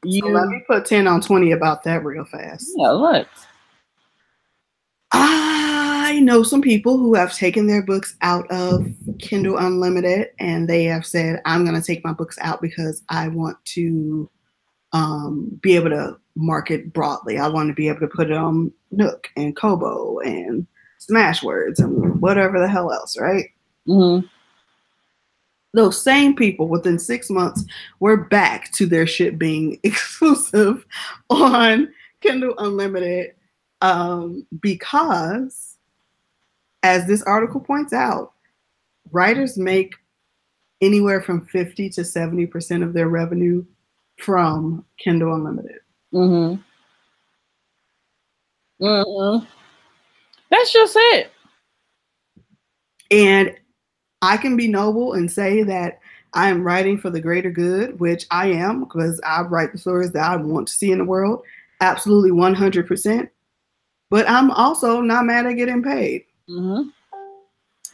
[0.05, 2.71] you so let me put ten on twenty about that real fast.
[2.77, 3.29] yeah look.
[5.11, 8.87] I know some people who have taken their books out of
[9.19, 13.29] Kindle Unlimited, and they have said, "I'm going to take my books out because I
[13.29, 14.31] want to
[14.99, 17.39] um, be able to market broadly.
[17.39, 20.67] I want to be able to put it on Nook and Kobo and
[20.99, 23.47] Smashwords and whatever the hell else, right?"
[23.87, 24.29] mhm.
[25.73, 27.65] those same people within six months
[28.01, 30.85] were back to their shit being exclusive
[31.31, 33.35] on Kindle Unlimited
[33.81, 35.77] um, because,
[36.83, 38.33] as this article points out,
[39.13, 39.95] writers make
[40.81, 43.65] anywhere from 50 to 70% of their revenue
[44.19, 45.81] from Kindle Unlimited.
[46.13, 46.61] Mm-hmm.
[48.85, 49.45] Mm-hmm.
[50.51, 51.31] That's just it.
[53.11, 53.57] And
[54.23, 56.01] I can be noble and say that
[56.35, 60.13] I am writing for the greater good, which I am because I write the stories
[60.13, 61.43] that I want to see in the world.
[61.81, 63.29] Absolutely 100%.
[64.11, 66.25] But I'm also not mad at getting paid.
[66.49, 66.89] Mm-hmm.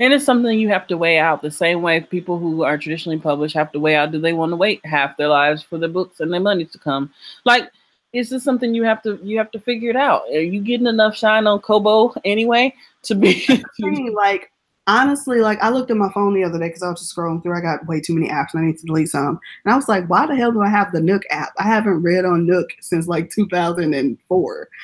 [0.01, 3.19] And it's something you have to weigh out the same way people who are traditionally
[3.19, 5.89] published have to weigh out do they want to wait half their lives for their
[5.89, 7.13] books and their money to come?
[7.45, 7.71] Like,
[8.13, 10.23] is this something you have to you have to figure it out.
[10.33, 13.45] Are you getting enough shine on Kobo anyway to be
[14.15, 14.51] like
[14.87, 17.43] honestly, like I looked at my phone the other day because I was just scrolling
[17.43, 17.57] through.
[17.57, 19.41] I got way too many apps and I need to delete some.
[19.65, 21.53] And I was like, why the hell do I have the Nook app?
[21.59, 24.69] I haven't read on Nook since like 2004.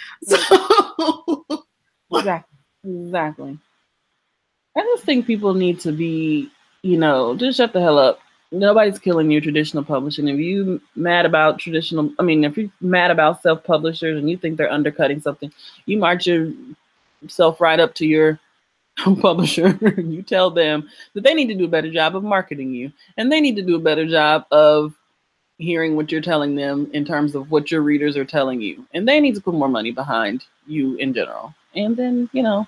[2.11, 2.58] So exactly.
[2.84, 3.58] Exactly.
[4.76, 6.50] I just think people need to be,
[6.82, 8.20] you know, just shut the hell up.
[8.52, 10.28] Nobody's killing your traditional publishing.
[10.28, 14.36] If you mad about traditional, I mean, if you're mad about self publishers and you
[14.36, 15.52] think they're undercutting something,
[15.86, 18.40] you march yourself right up to your
[19.20, 19.78] publisher.
[19.80, 22.92] and you tell them that they need to do a better job of marketing you,
[23.16, 24.94] and they need to do a better job of
[25.58, 29.06] hearing what you're telling them in terms of what your readers are telling you, and
[29.06, 31.54] they need to put more money behind you in general.
[31.74, 32.66] And then, you know,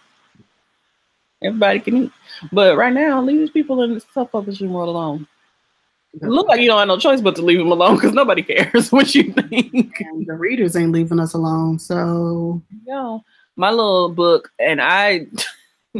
[1.44, 2.12] Everybody can eat.
[2.52, 5.26] But right now, leave these people in the self-publishing world alone.
[6.14, 8.42] It look like you don't have no choice but to leave them alone because nobody
[8.42, 10.00] cares what you think.
[10.00, 11.78] And the readers ain't leaving us alone.
[11.78, 13.24] So you know,
[13.56, 15.26] my little book, and I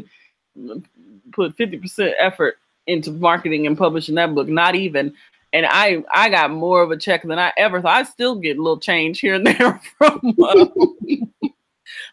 [1.33, 5.15] put 50% effort into marketing and publishing that book, not even.
[5.55, 7.97] And I I got more of a check than I ever thought.
[7.97, 11.49] I still get a little change here and there from uh, a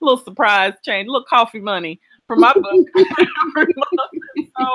[0.01, 1.99] little surprise change, a little coffee money
[2.29, 2.87] for my book
[4.55, 4.67] so,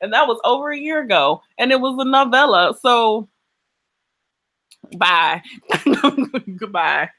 [0.00, 2.74] and that was over a year ago, and it was a novella.
[2.80, 3.28] So,
[4.96, 5.42] bye,
[6.56, 7.10] goodbye,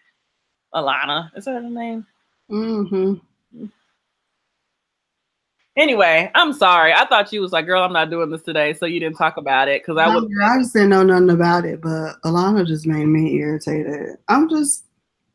[0.73, 1.29] Alana.
[1.38, 2.07] Is that her name?
[2.49, 3.65] Mm-hmm.
[5.77, 6.93] Anyway, I'm sorry.
[6.93, 9.38] I thought you was like, girl, I'm not doing this today, so you didn't talk
[9.38, 10.25] about it because I was.
[10.43, 14.17] I just didn't know nothing about it, but Alana just made me irritated.
[14.29, 14.86] I'm just,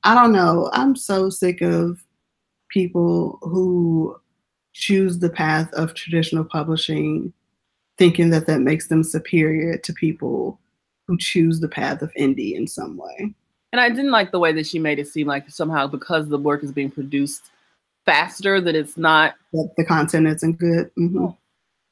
[0.02, 0.70] I don't know.
[0.72, 2.02] I'm so sick of
[2.68, 4.16] people who
[4.72, 7.32] choose the path of traditional publishing,
[7.98, 10.58] thinking that that makes them superior to people
[11.06, 13.34] who choose the path of indie in some way.
[13.72, 16.38] And I didn't like the way that she made it seem like somehow because the
[16.38, 17.50] work is being produced
[18.04, 20.90] faster that it's not that the content isn't good.
[20.98, 21.26] Mm-hmm.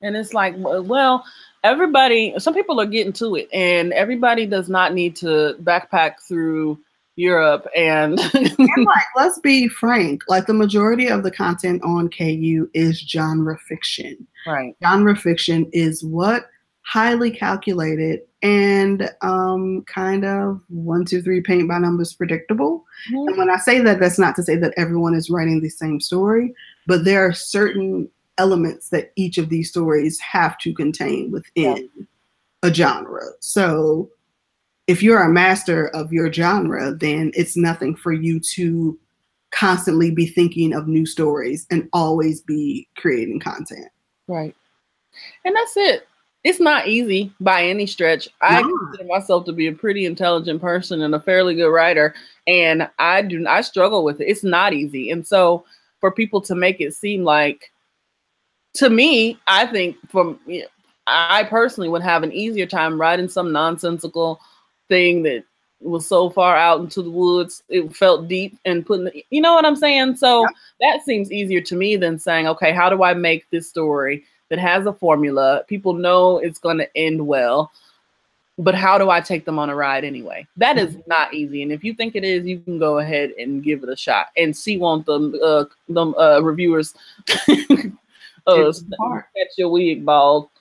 [0.01, 1.25] And it's like, well,
[1.65, 6.79] everybody, some people are getting to it, and everybody does not need to backpack through
[7.19, 12.71] Europe and, and like let's be frank, like the majority of the content on KU
[12.75, 14.27] is genre fiction.
[14.47, 14.77] Right.
[14.83, 16.47] Genre fiction is what
[16.83, 22.85] highly calculated and um, kind of one, two, three paint by numbers predictable.
[23.11, 23.29] Mm-hmm.
[23.29, 26.01] And when I say that, that's not to say that everyone is writing the same
[26.01, 26.55] story,
[26.87, 28.09] but there are certain
[28.39, 32.05] elements that each of these stories have to contain within yeah.
[32.63, 33.25] a genre.
[33.41, 34.09] So
[34.89, 38.99] if you're a master of your genre, then it's nothing for you to
[39.51, 43.89] constantly be thinking of new stories and always be creating content.
[44.27, 44.57] Right.
[45.45, 46.09] And that's it.
[46.43, 48.29] It's not easy by any stretch.
[48.41, 52.15] I consider myself to be a pretty intelligent person and a fairly good writer,
[52.47, 54.29] and I do I struggle with it.
[54.29, 55.11] It's not easy.
[55.11, 55.65] And so
[56.01, 57.73] for people to make it seem like
[58.75, 60.39] to me, I think from
[61.09, 64.41] I personally would have an easier time writing some nonsensical
[64.89, 65.45] thing that
[65.81, 69.55] was so far out into the woods it felt deep and putting the, you know
[69.55, 70.17] what i'm saying?
[70.17, 70.49] So yeah.
[70.81, 74.59] that seems easier to me than saying okay how do i make this story that
[74.59, 75.63] has a formula?
[75.69, 77.71] People know it's going to end well
[78.61, 80.45] but how do i take them on a ride anyway?
[80.57, 81.09] That is mm-hmm.
[81.09, 83.89] not easy and if you think it is you can go ahead and give it
[83.89, 86.95] a shot and see want them uh them uh reviewers
[88.49, 90.49] uh catch your wig bald.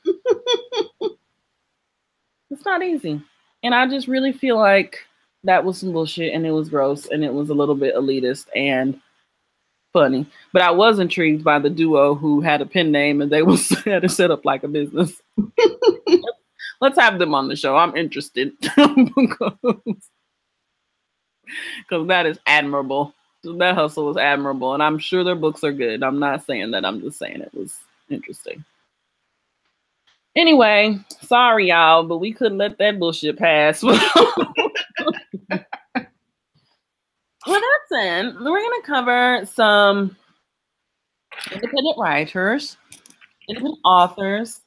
[2.50, 3.22] It's not easy
[3.64, 5.00] and I just really feel like
[5.44, 8.48] that was some bullshit and it was gross and it was a little bit elitist
[8.56, 9.00] and
[9.94, 10.26] funny.
[10.54, 13.70] But I was intrigued by the duo who had a pen name and they was
[13.70, 15.22] had to set up like a business.
[16.82, 17.76] Let's have them on the show.
[17.76, 19.54] I'm interested because
[22.08, 23.14] that is admirable.
[23.44, 26.04] That hustle was admirable, and I'm sure their books are good.
[26.04, 26.86] I'm not saying that.
[26.86, 27.78] I'm just saying it was
[28.10, 28.64] interesting.
[30.38, 33.82] Anyway, sorry y'all, but we couldn't let that bullshit pass.
[33.84, 35.64] well, that's
[37.90, 38.36] it.
[38.40, 40.16] We're gonna cover some
[41.52, 42.78] independent writers,
[43.50, 44.62] independent authors.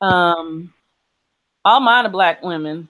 [0.00, 0.72] Um,
[1.66, 2.88] all mine are black women.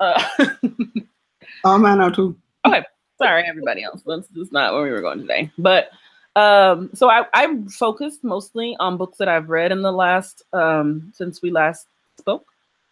[0.00, 0.20] Uh,
[1.64, 2.36] all mine are too.
[2.66, 2.82] Okay,
[3.18, 4.02] sorry everybody else.
[4.04, 5.90] That's, that's not where we were going today, but
[6.36, 11.10] um, so I, I focused mostly on books that I've read in the last um,
[11.14, 12.44] since we last spoke,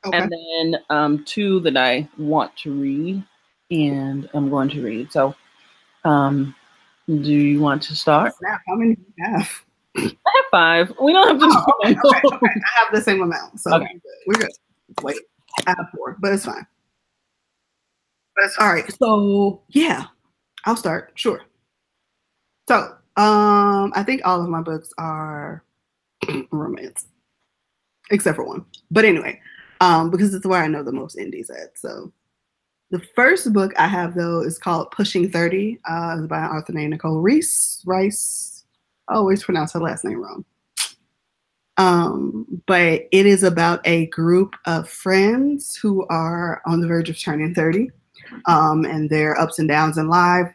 [0.07, 0.17] okay.
[0.17, 3.23] and then um, two that I want to read
[3.71, 5.13] and I'm going to read.
[5.13, 5.35] So,
[6.05, 6.55] um,
[7.07, 8.33] do you want to start?
[8.67, 9.51] How many do you have?
[9.97, 10.93] I have five.
[11.01, 11.47] We don't have to.
[11.47, 12.47] Oh, okay, okay, okay.
[12.47, 14.01] I have the same amount, so okay.
[14.27, 14.51] we're good.
[15.03, 15.17] Wait,
[15.67, 16.67] I have four, but it's fine.
[18.35, 18.91] But it's all right.
[18.91, 20.07] So yeah,
[20.65, 21.13] I'll start.
[21.15, 21.43] Sure.
[22.69, 25.63] So um, I think all of my books are
[26.51, 27.07] romance,
[28.11, 28.65] except for one.
[28.91, 29.41] But anyway,
[29.81, 31.79] um, because it's where I know the most indies at.
[31.79, 32.13] So
[32.91, 35.79] the first book I have though is called Pushing 30.
[35.89, 38.65] Uh, by an author named Nicole Reese Rice.
[39.09, 40.45] I always pronounce her last name wrong.
[41.77, 47.19] Um, but it is about a group of friends who are on the verge of
[47.19, 47.91] turning 30
[48.47, 50.53] um, and their ups and downs in life.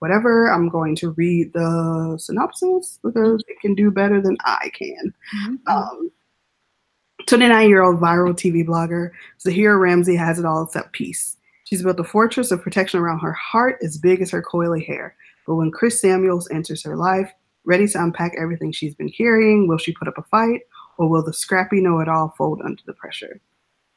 [0.00, 5.14] Whatever, I'm going to read the synopsis because it can do better than I can.
[5.36, 5.54] Mm-hmm.
[5.68, 6.10] Um,
[7.26, 11.36] 29 year old viral TV blogger Zahira Ramsey has it all except peace.
[11.64, 15.14] She's built a fortress of protection around her heart as big as her coily hair.
[15.46, 17.30] But when Chris Samuels enters her life,
[17.64, 20.62] ready to unpack everything she's been carrying, will she put up a fight
[20.98, 23.40] or will the scrappy know it all fold under the pressure?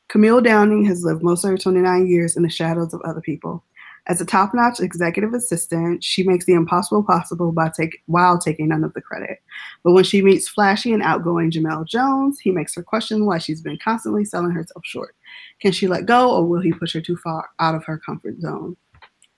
[0.09, 3.63] Camille Downing has lived most of her 29 years in the shadows of other people.
[4.07, 8.67] As a top notch executive assistant, she makes the impossible possible by take, while taking
[8.67, 9.41] none of the credit.
[9.83, 13.61] But when she meets flashy and outgoing Jamel Jones, he makes her question why she's
[13.61, 15.15] been constantly selling herself short.
[15.61, 18.41] Can she let go, or will he push her too far out of her comfort
[18.41, 18.75] zone?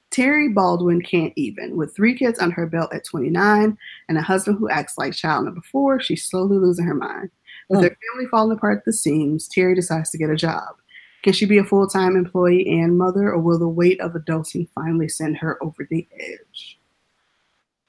[0.09, 1.75] Terry Baldwin can't even.
[1.75, 5.45] With three kids under her belt at 29 and a husband who acts like child
[5.45, 7.29] number four, she's slowly losing her mind.
[7.69, 7.81] With mm.
[7.81, 10.75] their family falling apart at the seams, Terry decides to get a job.
[11.25, 14.69] Can she be a full time employee and mother, or will the weight of adulting
[14.75, 16.79] finally send her over the edge?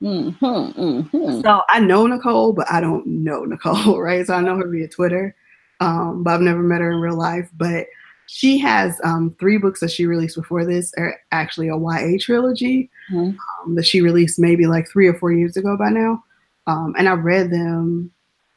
[0.03, 1.41] Mm-hmm, mm-hmm.
[1.43, 4.26] So I know Nicole, but I don't know Nicole, right?
[4.26, 5.37] So I know her via Twitter,
[5.80, 7.51] um, but I've never met her in real life.
[7.59, 7.89] But
[8.24, 12.89] she has um, three books that she released before this, are actually a YA trilogy
[13.12, 13.37] mm-hmm.
[13.68, 16.24] um, that she released maybe like three or four years ago by now.
[16.66, 18.11] Um, and I read them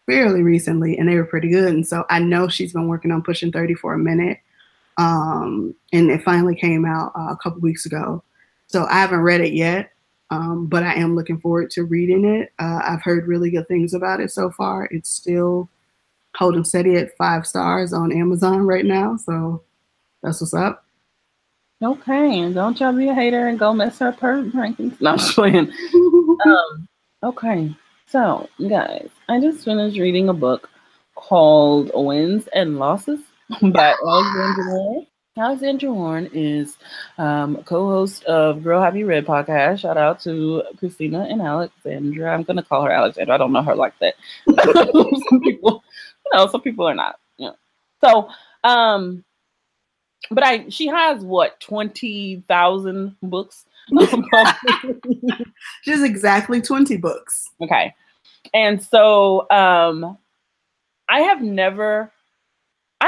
[0.05, 1.67] fairly recently, and they were pretty good.
[1.73, 4.39] And so I know she's been working on pushing 30 for a minute.
[4.99, 8.21] Um, and it finally came out uh, a couple weeks ago.
[8.67, 9.93] So I haven't read it yet,
[10.29, 12.51] um, but I am looking forward to reading it.
[12.59, 14.89] Uh, I've heard really good things about it so far.
[14.91, 15.69] It's still
[16.35, 19.15] holding steady at five stars on Amazon right now.
[19.15, 19.63] So
[20.21, 20.85] that's what's up.
[21.81, 24.99] Okay, and don't y'all be a hater and go mess up her rankings.
[24.99, 25.71] No, I'm just playing.
[26.45, 26.87] um,
[27.23, 27.73] okay,
[28.05, 30.69] so guys, I just finished reading a book
[31.15, 33.21] called Wins and Losses
[33.61, 35.07] by Alexandra Warren.
[35.37, 36.77] Alexandra Warren is
[37.17, 39.79] um, co-host of Girl Have You Read podcast.
[39.79, 42.33] Shout out to Christina and Alexandra.
[42.33, 43.35] I'm gonna call her Alexandra.
[43.35, 44.15] I don't know her like that.
[45.29, 45.83] some people,
[46.25, 47.19] you know, some people are not.
[47.37, 47.55] You know.
[48.03, 48.29] So,
[48.63, 49.23] um,
[50.29, 53.65] but I she has what twenty thousand books.
[55.81, 57.49] she has exactly twenty books.
[57.61, 57.95] Okay,
[58.53, 60.17] and so um,
[61.07, 62.11] I have never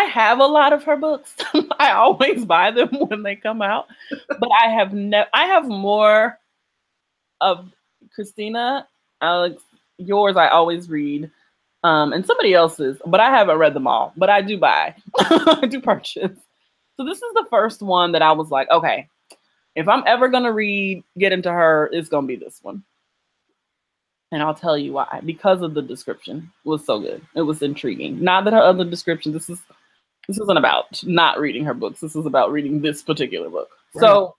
[0.01, 1.35] I have a lot of her books.
[1.79, 3.87] I always buy them when they come out,
[4.27, 5.29] but I have never.
[5.31, 6.39] I have more
[7.39, 7.71] of
[8.15, 8.87] Christina,
[9.21, 9.61] Alex.
[9.97, 11.29] Yours I always read,
[11.83, 14.11] um, and somebody else's, but I haven't read them all.
[14.17, 14.95] But I do buy.
[15.19, 16.39] I do purchase.
[16.97, 19.07] So this is the first one that I was like, okay,
[19.75, 22.83] if I'm ever gonna read, get into her, it's gonna be this one.
[24.31, 25.21] And I'll tell you why.
[25.23, 27.21] Because of the description it was so good.
[27.35, 28.23] It was intriguing.
[28.23, 29.61] Not that her other description, this is
[30.27, 31.99] this isn't about not reading her books.
[31.99, 33.69] This is about reading this particular book.
[33.95, 34.01] Right.
[34.01, 34.35] So,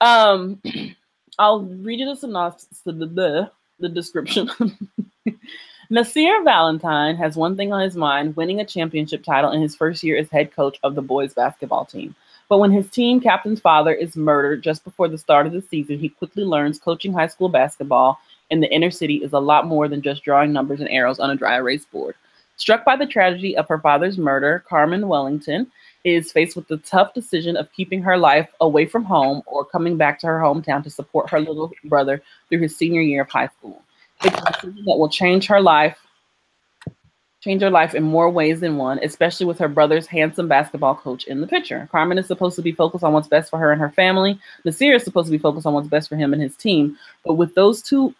[0.00, 0.62] um,
[1.38, 4.50] I'll read you the synopsis, the, the, the description.
[5.90, 10.02] Nasir Valentine has one thing on his mind winning a championship title in his first
[10.02, 12.14] year as head coach of the boys basketball team.
[12.48, 15.98] But when his team captain's father is murdered just before the start of the season,
[15.98, 18.18] he quickly learns coaching high school basketball
[18.50, 21.30] in the inner city is a lot more than just drawing numbers and arrows on
[21.30, 22.14] a dry erase board.
[22.58, 25.70] Struck by the tragedy of her father's murder, Carmen Wellington
[26.02, 29.96] is faced with the tough decision of keeping her life away from home or coming
[29.96, 33.46] back to her hometown to support her little brother through his senior year of high
[33.46, 33.80] school.
[34.24, 35.98] It's a decision that will change her life,
[37.40, 41.28] change her life in more ways than one, especially with her brother's handsome basketball coach
[41.28, 41.88] in the picture.
[41.92, 44.36] Carmen is supposed to be focused on what's best for her and her family.
[44.64, 46.98] Nasir is supposed to be focused on what's best for him and his team.
[47.24, 48.14] But with those two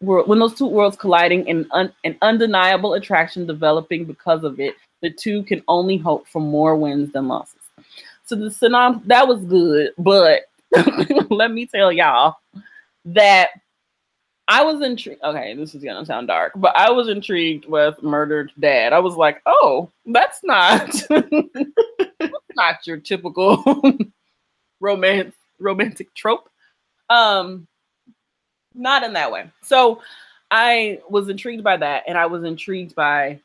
[0.00, 5.10] when those two worlds colliding and un, an undeniable attraction developing because of it, the
[5.10, 7.60] two can only hope for more wins than losses.
[8.24, 10.42] So the synopsis that was good, but
[11.30, 12.36] let me tell y'all
[13.06, 13.50] that
[14.48, 15.22] I was intrigued.
[15.22, 18.92] Okay, this is gonna sound dark, but I was intrigued with Murdered Dad.
[18.92, 20.94] I was like, oh, that's not
[22.54, 23.82] not your typical
[24.80, 26.48] romance romantic trope.
[27.10, 27.66] Um,
[28.78, 29.50] not in that way.
[29.62, 30.00] So
[30.50, 33.40] I was intrigued by that, and I was intrigued by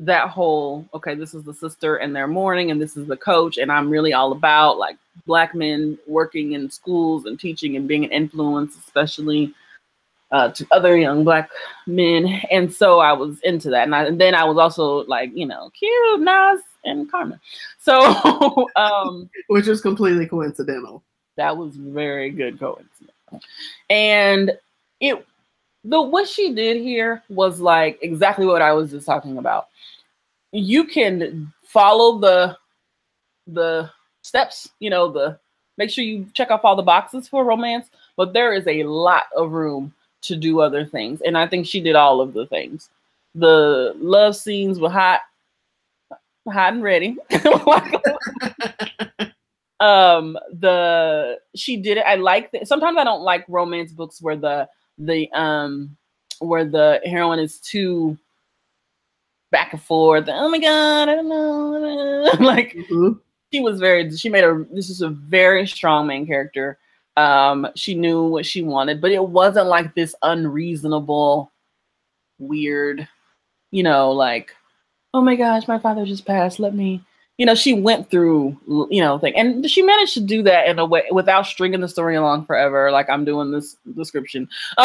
[0.00, 3.58] that whole okay, this is the sister and their mourning, and this is the coach,
[3.58, 8.04] and I'm really all about like black men working in schools and teaching and being
[8.04, 9.52] an influence, especially
[10.30, 11.50] uh, to other young black
[11.86, 12.26] men.
[12.50, 15.46] And so I was into that, and, I, and then I was also like, you
[15.46, 17.40] know, cute Nas and Carmen.
[17.78, 21.02] So, um, which was completely coincidental.
[21.36, 23.44] That was very good coincidence,
[23.90, 24.52] and
[25.00, 25.26] it
[25.84, 29.68] the what she did here was like exactly what I was just talking about.
[30.52, 32.56] You can follow the
[33.46, 33.90] the
[34.22, 35.38] steps, you know, the
[35.76, 39.24] make sure you check off all the boxes for romance, but there is a lot
[39.36, 41.20] of room to do other things.
[41.22, 42.90] And I think she did all of the things.
[43.34, 45.20] The love scenes were hot,
[46.48, 47.16] hot and ready.
[49.80, 54.34] um the she did it i like that sometimes i don't like romance books where
[54.34, 54.68] the
[54.98, 55.96] the um
[56.40, 58.16] where the heroine is too
[59.50, 60.28] back and forth.
[60.28, 62.30] Oh my god, I don't know.
[62.40, 63.12] like mm-hmm.
[63.52, 66.78] she was very she made a this is a very strong main character.
[67.16, 71.50] Um she knew what she wanted, but it wasn't like this unreasonable
[72.38, 73.08] weird,
[73.70, 74.54] you know, like
[75.14, 76.60] oh my gosh, my father just passed.
[76.60, 77.02] Let me
[77.38, 78.58] you know, she went through,
[78.90, 81.88] you know, thing, and she managed to do that in a way without stringing the
[81.88, 84.48] story along forever, like I'm doing this description,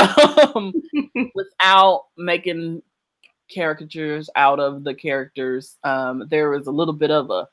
[0.55, 0.71] um,
[1.35, 2.83] without making
[3.53, 5.77] caricatures out of the characters.
[5.83, 7.47] Um, there was a little bit of a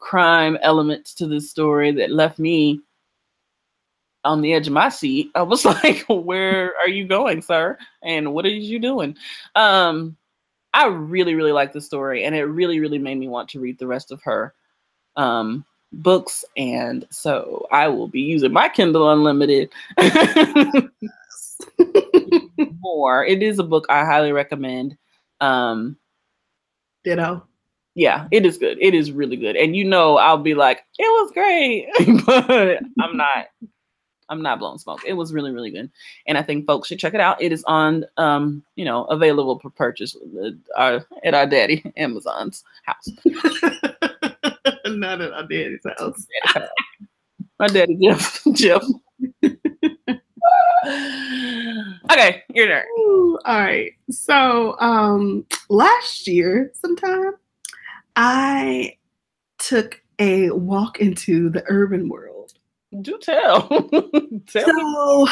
[0.00, 2.80] crime element to this story that left me
[4.24, 5.30] on the edge of my seat.
[5.36, 7.78] I was like, "Where are you going, sir?
[8.02, 9.16] And what are you doing?"
[9.54, 10.16] Um,
[10.72, 13.78] I really, really like the story, and it really, really made me want to read
[13.78, 14.54] the rest of her
[15.16, 16.44] um, books.
[16.56, 19.70] And so I will be using my Kindle Unlimited
[22.80, 23.24] more.
[23.24, 24.96] It is a book I highly recommend.
[25.40, 25.96] Um,
[27.04, 27.46] Ditto.
[27.94, 28.78] Yeah, it is good.
[28.80, 29.56] It is really good.
[29.56, 31.88] And you know, I'll be like, it was great,
[32.26, 33.46] but I'm not.
[34.30, 35.00] I'm not blowing smoke.
[35.04, 35.90] It was really, really good.
[36.26, 37.42] And I think folks should check it out.
[37.42, 42.64] It is on, um, you know, available for purchase at our, at our daddy Amazon's
[42.84, 43.08] house.
[44.86, 46.26] not at our daddy's house.
[47.58, 48.40] My daddy Jeff.
[48.54, 48.82] Jeff.
[52.10, 52.84] okay, your turn.
[53.00, 53.92] Ooh, all right.
[54.10, 57.32] So um last year sometime
[58.16, 58.96] I
[59.58, 62.39] took a walk into the urban world
[63.00, 63.68] do tell.
[64.48, 65.28] tell so,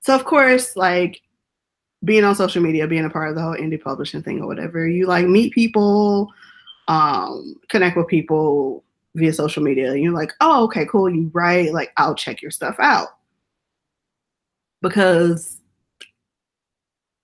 [0.00, 1.20] so of course, like
[2.04, 4.86] being on social media, being a part of the whole indie publishing thing or whatever,
[4.86, 6.28] you like meet people,
[6.88, 9.92] um, connect with people via social media.
[9.92, 11.08] And you're like, oh, okay, cool.
[11.08, 13.08] You write, like, I'll check your stuff out.
[14.80, 15.61] Because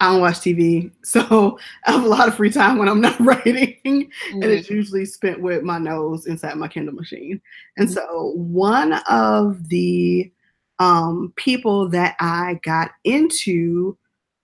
[0.01, 3.18] I don't watch TV, so I have a lot of free time when I'm not
[3.20, 4.42] writing, mm-hmm.
[4.42, 4.76] and it's mm-hmm.
[4.76, 7.40] usually spent with my nose inside my Kindle machine.
[7.76, 7.94] And mm-hmm.
[7.94, 10.30] so, one of the
[10.78, 13.96] um, people that I got into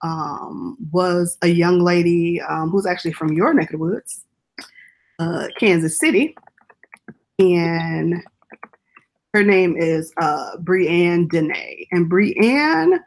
[0.03, 4.25] um, was a young lady um, who's actually from your neck of the woods,
[5.19, 6.37] uh, Kansas City,
[7.39, 8.23] and
[9.33, 12.99] her name is uh, Brianne Dene, and Brianne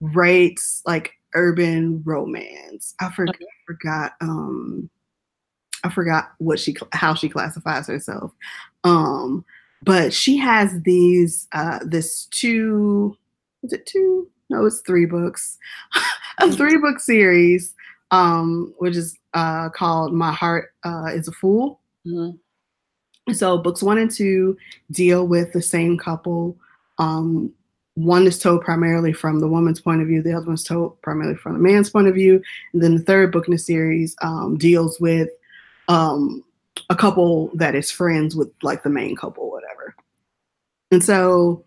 [0.00, 2.94] writes like urban romance.
[3.00, 3.46] I forgot, okay.
[3.66, 4.88] forgot um
[5.82, 8.32] I forgot what she how she classifies herself.
[8.84, 9.44] Um
[9.82, 13.16] but she has these uh this two
[13.62, 14.28] is it two?
[14.50, 15.58] No, it's three books.
[16.38, 17.74] a three book series
[18.10, 21.80] um which is uh called My Heart uh is a Fool.
[22.06, 22.36] Mm-hmm.
[23.32, 24.54] So books 1 and 2
[24.90, 26.56] deal with the same couple
[26.98, 27.52] um
[27.94, 31.36] one is told primarily from the woman's point of view, the other one's told primarily
[31.36, 32.42] from the man's point of view.
[32.72, 35.28] And then the third book in the series um, deals with
[35.88, 36.42] um,
[36.90, 39.94] a couple that is friends with like the main couple, whatever.
[40.90, 41.64] And so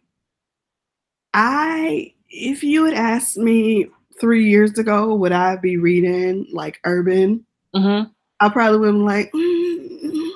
[1.34, 3.88] I, if you had asked me
[4.20, 7.46] three years ago, would I be reading like urban?
[7.74, 8.10] Mm-hmm.
[8.40, 10.30] I probably would have been like, mm,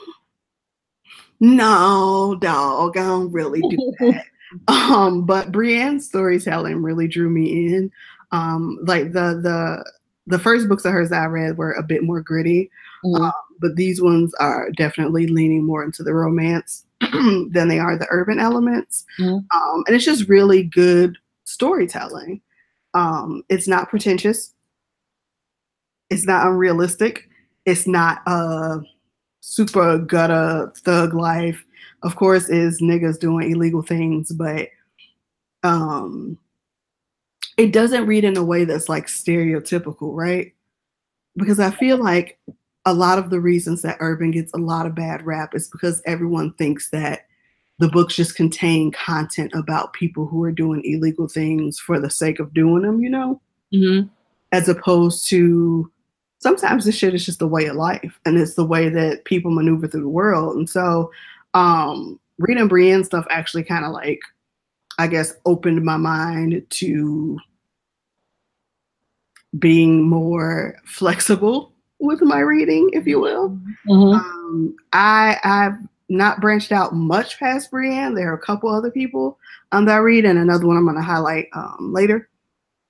[1.41, 4.25] no, dog, I don't really do that.
[4.67, 7.91] Um, but Brianne's storytelling really drew me in.
[8.31, 9.91] Um, like the the
[10.27, 12.69] the first books of hers that I read were a bit more gritty,
[13.03, 13.23] mm-hmm.
[13.23, 18.07] um, but these ones are definitely leaning more into the romance than they are the
[18.09, 19.05] urban elements.
[19.19, 19.57] Mm-hmm.
[19.57, 22.41] Um, and it's just really good storytelling.
[22.93, 24.53] Um, it's not pretentious.
[26.09, 27.29] It's not unrealistic.
[27.65, 28.81] It's not a
[29.39, 31.63] super gutter thug life
[32.03, 34.69] of course, is niggas doing illegal things, but
[35.63, 36.37] um,
[37.57, 40.53] it doesn't read in a way that's like stereotypical, right?
[41.35, 42.39] Because I feel like
[42.85, 46.01] a lot of the reasons that urban gets a lot of bad rap is because
[46.05, 47.27] everyone thinks that
[47.79, 52.39] the books just contain content about people who are doing illegal things for the sake
[52.39, 53.41] of doing them, you know?
[53.73, 54.07] Mm-hmm.
[54.51, 55.91] As opposed to
[56.39, 59.51] sometimes this shit is just the way of life and it's the way that people
[59.51, 60.57] maneuver through the world.
[60.57, 61.11] And so
[61.53, 64.19] um reading Brienne stuff actually kind of like
[64.97, 67.39] I guess opened my mind to
[69.59, 73.49] being more flexible with my reading, if you will.
[73.87, 74.13] Mm-hmm.
[74.13, 75.77] Um, I I've
[76.09, 78.15] not branched out much past Brienne.
[78.15, 79.37] There are a couple other people
[79.71, 82.29] um, that I read, and another one I'm going to highlight um, later.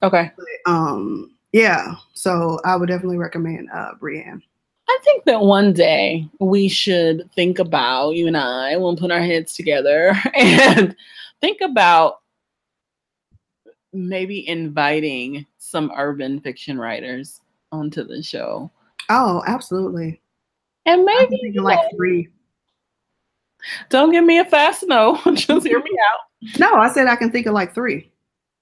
[0.04, 0.32] Okay.
[0.36, 4.42] But, um, yeah, so I would definitely recommend uh, Brienne.
[4.90, 8.76] I think that one day we should think about you and I.
[8.78, 10.96] We'll put our heads together and
[11.40, 12.22] think about
[13.94, 18.72] maybe inviting some urban fiction writers onto the show.
[19.10, 20.22] Oh, absolutely.
[20.86, 22.30] And maybe like three.
[23.90, 25.20] don't give me a fast no.
[25.34, 26.60] Just hear me out.
[26.60, 28.12] No, I said I can think of like three.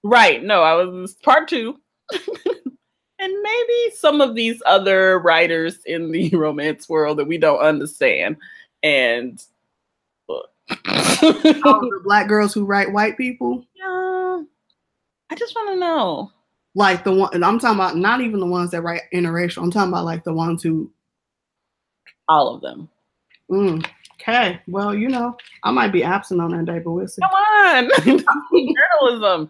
[0.03, 0.43] Right.
[0.43, 1.79] No, I was part two.
[3.19, 8.37] and maybe some of these other writers in the romance world that we don't understand.
[8.81, 9.43] And
[10.69, 14.41] the black girls who write white people, yeah,
[15.29, 16.31] I just want to know.
[16.75, 17.33] like the one.
[17.33, 19.63] And I'm talking about not even the ones that write interracial.
[19.63, 20.91] I'm talking about like the ones who.
[22.29, 22.87] All of them.
[23.51, 23.83] Mm,
[24.21, 27.21] okay, well, you know, I might be absent on that day, but we'll see.
[27.21, 27.89] Come on.
[29.01, 29.49] Journalism.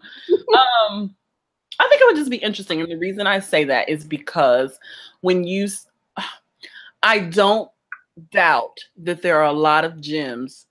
[0.88, 1.14] Um,
[1.80, 2.80] I think it would just be interesting.
[2.80, 4.78] And the reason I say that is because
[5.22, 5.68] when you,
[7.02, 7.70] I don't
[8.30, 10.66] doubt that there are a lot of gems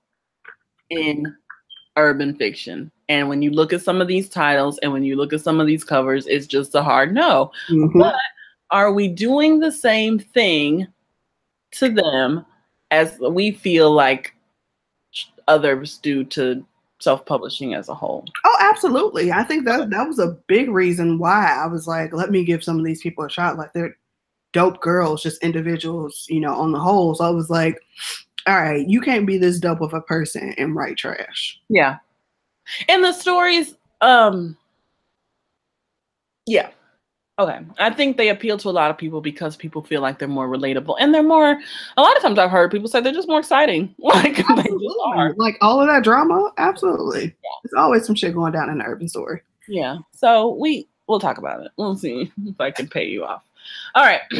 [0.89, 1.35] in
[1.97, 2.91] urban fiction.
[3.09, 5.59] And when you look at some of these titles and when you look at some
[5.59, 7.51] of these covers, it's just a hard no.
[7.69, 8.13] Mhm.
[8.69, 10.87] Are we doing the same thing
[11.71, 12.45] to them
[12.91, 14.35] as we feel like
[15.47, 16.63] others do to
[16.99, 18.25] self-publishing as a whole?
[18.43, 19.31] Oh, absolutely.
[19.31, 22.63] I think that that was a big reason why I was like, let me give
[22.63, 23.57] some of these people a shot.
[23.57, 23.97] Like they're
[24.51, 27.15] dope girls, just individuals, you know, on the whole.
[27.15, 27.79] So I was like,
[28.47, 31.59] all right, you can't be this dope of a person and write trash.
[31.69, 31.97] Yeah.
[32.87, 34.57] And the stories, um,
[36.45, 36.69] yeah.
[37.39, 37.59] Okay.
[37.77, 40.49] I think they appeal to a lot of people because people feel like they're more
[40.49, 41.57] relatable and they're more,
[41.95, 43.95] a lot of times I've heard people say they're just more exciting.
[44.09, 45.33] Like they just are.
[45.37, 47.33] Like all of that drama, absolutely.
[47.63, 49.41] There's always some shit going down in the urban story.
[49.67, 49.99] Yeah.
[50.13, 51.71] So we, we'll talk about it.
[51.77, 53.43] We'll see if I can pay you off.
[53.95, 54.21] All right.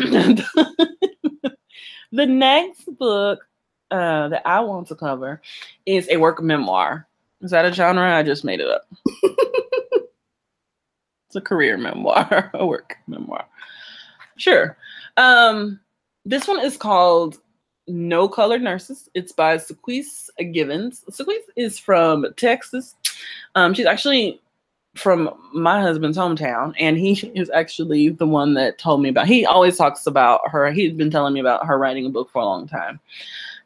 [2.11, 3.47] the next book
[3.91, 5.41] uh, that I want to cover
[5.85, 7.07] is a work memoir.
[7.41, 8.13] Is that a genre?
[8.13, 8.85] I just made it up.
[11.29, 13.45] it's a career memoir, a work memoir.
[14.37, 14.75] Sure.
[15.15, 15.79] Um,
[16.25, 17.37] this one is called
[17.87, 19.09] No Colored Nurses.
[19.13, 21.05] It's by Sequise Givens.
[21.11, 22.95] Sequise is from Texas.
[23.53, 24.41] Um, she's actually
[24.95, 29.27] from my husband's hometown, and he is actually the one that told me about.
[29.27, 30.71] He always talks about her.
[30.71, 32.99] He's been telling me about her writing a book for a long time,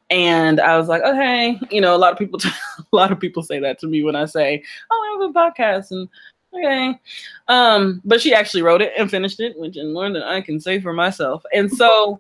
[0.09, 2.41] and I was like, okay, you know, a lot of people,
[2.77, 4.61] a lot of people say that to me when I say,
[4.91, 6.09] oh, I have a podcast, and
[6.55, 6.99] okay,
[7.47, 10.59] um, but she actually wrote it and finished it, which is more than I can
[10.59, 12.19] say for myself, and so,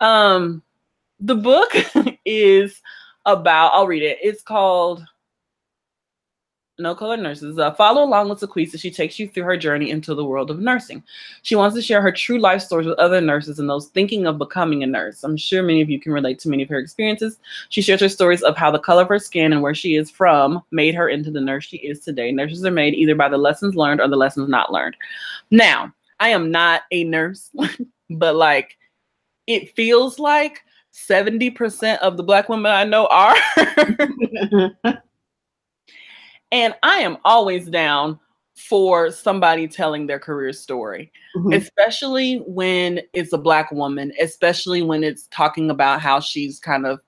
[0.00, 0.62] um,
[1.20, 1.72] the book
[2.24, 2.80] is
[3.26, 3.72] about.
[3.74, 4.18] I'll read it.
[4.22, 5.04] It's called
[6.78, 7.58] no color Nurses.
[7.58, 8.78] Uh, follow along with Sequisa.
[8.78, 11.02] She takes you through her journey into the world of nursing.
[11.42, 14.38] She wants to share her true life stories with other nurses and those thinking of
[14.38, 15.22] becoming a nurse.
[15.22, 17.38] I'm sure many of you can relate to many of her experiences.
[17.68, 20.10] She shares her stories of how the color of her skin and where she is
[20.10, 22.32] from made her into the nurse she is today.
[22.32, 24.96] Nurses are made either by the lessons learned or the lessons not learned.
[25.50, 27.50] Now, I am not a nurse,
[28.10, 28.78] but like
[29.46, 30.62] it feels like
[30.94, 33.34] 70% of the black women I know are.
[36.52, 38.20] And I am always down
[38.54, 41.56] for somebody telling their career story, Mhm.
[41.56, 47.00] especially when it's a black woman, especially when it's talking about how she's kind of,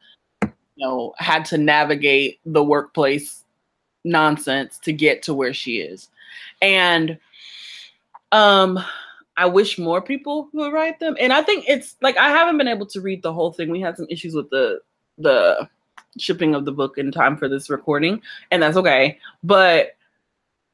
[0.43, 3.45] you know, had to navigate the workplace
[4.05, 6.09] nonsense to get to where she is.
[6.63, 7.19] And
[8.33, 8.83] um
[9.37, 11.17] I wish more people would write them.
[11.19, 13.71] And I think it's like I haven't been able to read the whole thing.
[13.71, 14.81] We had some issues with the
[15.19, 15.69] the
[16.19, 19.19] shipping of the book in time for this recording, and that's okay.
[19.43, 19.97] But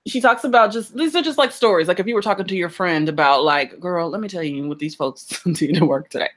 [0.06, 1.88] she talks about just these are just like stories.
[1.88, 4.66] Like if you were talking to your friend about like, girl, let me tell you
[4.66, 6.30] what these folks did to work today.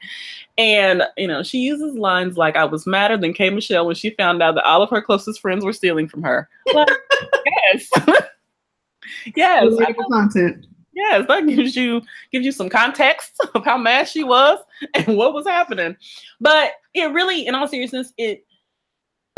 [0.58, 4.12] And you know, she uses lines like I was madder than K Michelle when she
[4.12, 6.50] found out that all of her closest friends were stealing from her.
[6.74, 6.90] Like,
[7.46, 7.90] yes.
[9.36, 9.74] yes.
[10.12, 10.66] Content.
[10.94, 12.02] Yes, that gives you
[12.32, 14.60] gives you some context of how mad she was
[14.94, 15.96] and what was happening.
[16.40, 18.46] But it really, in all seriousness, it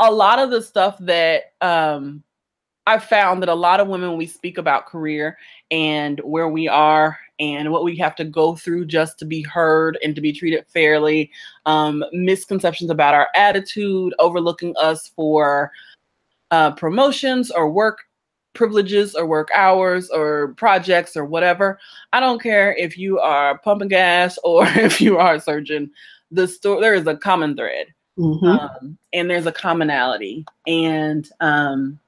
[0.00, 2.22] a lot of the stuff that um
[2.86, 5.36] I found that a lot of women, when we speak about career
[5.72, 9.98] and where we are and what we have to go through just to be heard
[10.04, 11.32] and to be treated fairly,
[11.66, 15.72] um, misconceptions about our attitude, overlooking us for
[16.52, 18.04] uh, promotions or work
[18.54, 21.78] privileges or work hours or projects or whatever.
[22.12, 25.90] I don't care if you are pumping gas or if you are a surgeon.
[26.30, 27.86] The story there is a common thread,
[28.18, 28.46] Mm-hmm.
[28.46, 31.98] um, and there's a commonality, and um,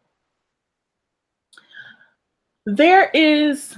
[2.67, 3.77] there is.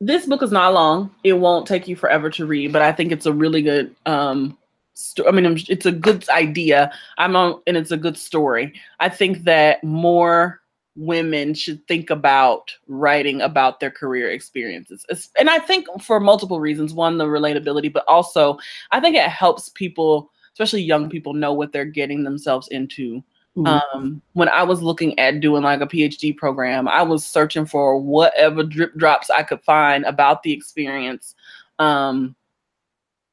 [0.00, 1.14] This book is not long.
[1.22, 3.94] It won't take you forever to read, but I think it's a really good.
[4.06, 4.58] Um,
[4.94, 6.92] sto- I mean, it's a good idea.
[7.18, 8.72] I'm on, and it's a good story.
[8.98, 10.62] I think that more
[10.96, 15.06] women should think about writing about their career experiences.
[15.38, 16.92] And I think for multiple reasons.
[16.92, 18.58] One, the relatability, but also
[18.90, 23.22] I think it helps people, especially young people, know what they're getting themselves into.
[23.56, 23.82] Mhm.
[23.94, 27.98] Um, when I was looking at doing like a PhD program, I was searching for
[27.98, 31.34] whatever drip drops I could find about the experience
[31.78, 32.34] um,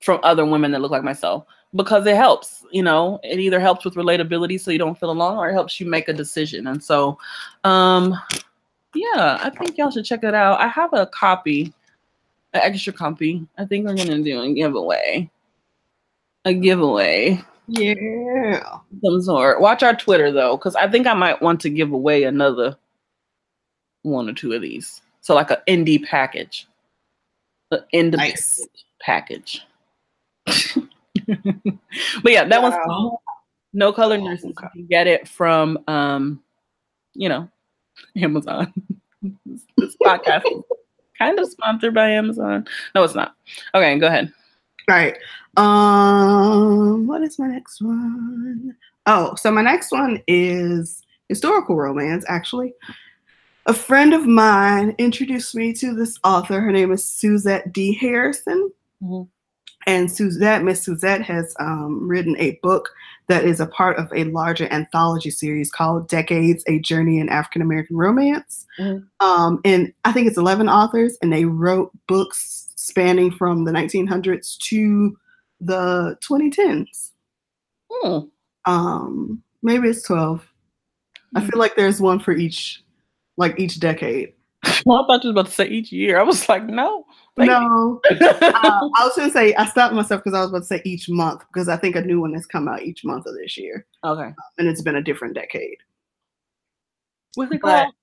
[0.02, 3.20] from other women that look like myself because it helps you know?
[3.24, 6.08] It either helps with relatability so you don't feel alone or it helps you make
[6.08, 6.68] a decision.
[6.68, 7.18] And so
[7.64, 8.16] um
[8.96, 10.60] yeah i think y'all should check it out.
[10.60, 11.74] I have a copy
[12.54, 13.46] an extra copy.
[13.60, 15.30] I think we're gonna do a giveaway
[16.50, 17.42] a giveaway.
[17.68, 18.64] Yeah.
[19.06, 19.62] some sort.
[19.62, 22.76] Watch our twitter though because i think i might want to give away another
[24.02, 25.02] one or two of these.
[25.22, 26.68] So like an indie package.
[27.72, 28.68] An independent Nice.
[29.02, 29.62] package.
[32.24, 32.84] But yeah that one's Wow.
[32.86, 33.18] called
[33.74, 34.46] no color Oh, nurses.
[34.46, 34.68] okay.
[34.74, 36.42] you can get it from um
[37.14, 37.48] you know
[38.18, 38.74] amazon.
[39.46, 40.64] This, this podcast is
[41.20, 42.66] kind of sponsored by amazon.
[42.96, 43.36] No it's not.
[43.76, 44.34] Okay go ahead
[44.90, 45.18] right.
[45.58, 48.76] Um, what is my next one?
[49.06, 52.74] Oh, so my next one is historical romance, actually.
[53.66, 56.60] A friend of mine introduced me to this author.
[56.60, 57.94] Her name is Suzette D.
[57.94, 58.72] Harrison.
[59.04, 59.28] Mhm.
[59.88, 62.90] And Suzette, Miss Suzette, has um, written a book
[63.28, 67.62] that is a part of a larger anthology series called Decades A Journey in African
[67.62, 68.66] American Romance.
[68.80, 69.06] Mhm.
[69.20, 74.58] Um, and I think it's 11 authors, and they wrote books spanning from the 1900s
[74.58, 75.18] to
[75.60, 77.12] the 2010s.
[77.92, 78.20] Hmm.
[78.66, 80.46] Um, maybe it's 12.
[81.36, 82.84] I feel like there's one for each,
[83.38, 84.34] like each decade.
[84.86, 87.06] well i thought you was about to say each year i was like no
[87.38, 90.82] no, uh, I was gonna say I stopped myself because I was about to say
[90.84, 93.58] each month because I think a new one has come out each month of this
[93.58, 95.78] year, okay and it's been a different decade.
[97.36, 97.94] what's it But- called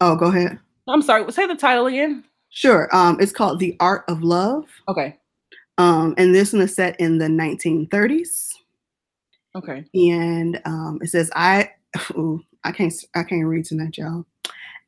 [0.00, 0.58] Oh, go ahead.
[0.88, 2.24] i'm sorry say the title again
[2.56, 2.88] Sure.
[2.96, 4.64] Um, it's called The Art of Love.
[4.88, 5.18] okay
[5.76, 8.48] Um, and this one is set in the 1930s.
[9.54, 11.70] okay and um, it says I
[12.12, 14.24] ooh, I can't I can't read tonight, y'all.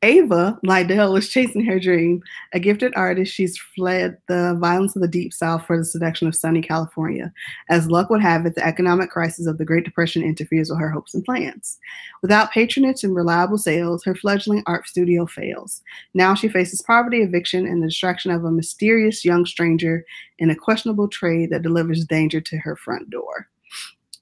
[0.01, 2.21] Ava Lydell is chasing her dream.
[2.53, 6.35] A gifted artist, she's fled the violence of the deep south for the seduction of
[6.35, 7.33] sunny California.
[7.69, 10.89] As luck would have it, the economic crisis of the Great Depression interferes with her
[10.89, 11.77] hopes and plans.
[12.21, 15.81] Without patronage and reliable sales, her fledgling art studio fails.
[16.13, 20.05] Now she faces poverty, eviction, and the distraction of a mysterious young stranger
[20.37, 23.49] in a questionable trade that delivers danger to her front door.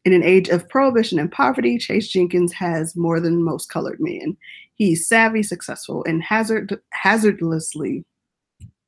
[0.06, 4.38] In an age of prohibition and poverty, Chase Jenkins has more than most colored men.
[4.78, 8.06] He's savvy, successful, and hazard hazardlessly,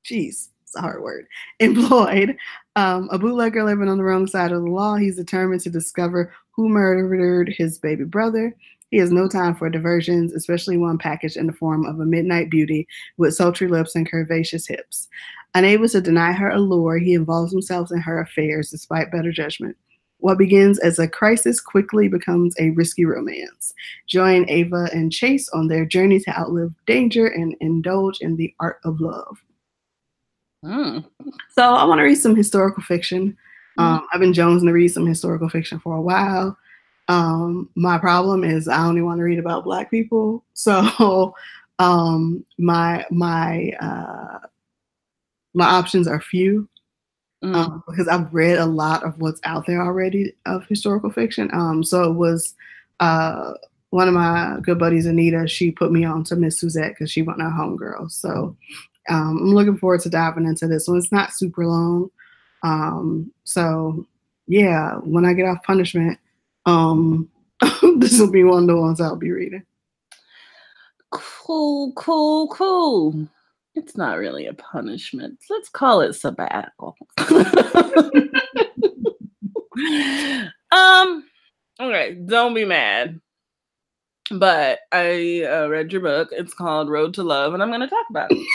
[0.05, 1.25] jeez, it's a hard word,
[1.59, 2.37] employed.
[2.75, 4.95] Um, a bootlegger living on the wrong side of the law.
[4.95, 8.55] He's determined to discover who murdered his baby brother.
[8.91, 12.49] He has no time for diversions, especially one packaged in the form of a midnight
[12.49, 12.87] beauty
[13.17, 15.07] with sultry lips and curvaceous hips.
[15.55, 19.75] Unable to deny her allure, he involves himself in her affairs despite better judgment.
[20.19, 23.73] What begins as a crisis quickly becomes a risky romance.
[24.07, 28.79] Join Ava and Chase on their journey to outlive danger and indulge in the art
[28.83, 29.41] of love.
[30.63, 30.99] Hmm.
[31.51, 33.37] So I want to read some historical fiction.
[33.77, 36.57] Um, I've been jonesing to read some historical fiction for a while.
[37.07, 40.43] Um, my problem is I only want to read about Black people.
[40.53, 41.33] So
[41.79, 44.39] um, my my uh,
[45.53, 46.67] my options are few
[47.43, 47.55] Mm.
[47.55, 51.49] um, because I've read a lot of what's out there already of historical fiction.
[51.53, 52.53] Um, so it was
[52.99, 53.53] uh,
[53.91, 55.47] one of my good buddies, Anita.
[55.47, 58.11] She put me on to Miss Suzette because she wasn't a homegirl.
[58.11, 58.57] So
[59.07, 60.97] um, I'm looking forward to diving into this one.
[60.97, 62.11] It's not super long.
[62.63, 64.05] Um, so
[64.47, 66.19] yeah, when I get off punishment,
[66.65, 67.29] um,
[67.97, 69.63] this will be one of the ones I'll be reading.
[71.11, 73.29] Cool, cool, cool.
[73.79, 75.39] It's not really a punishment.
[75.49, 76.97] Let's call it sabbatical.
[80.71, 81.23] um,
[81.79, 83.21] okay, don't be mad.
[84.31, 86.29] But I uh, read your book.
[86.31, 88.47] It's called Road to Love, and I'm going to talk about it.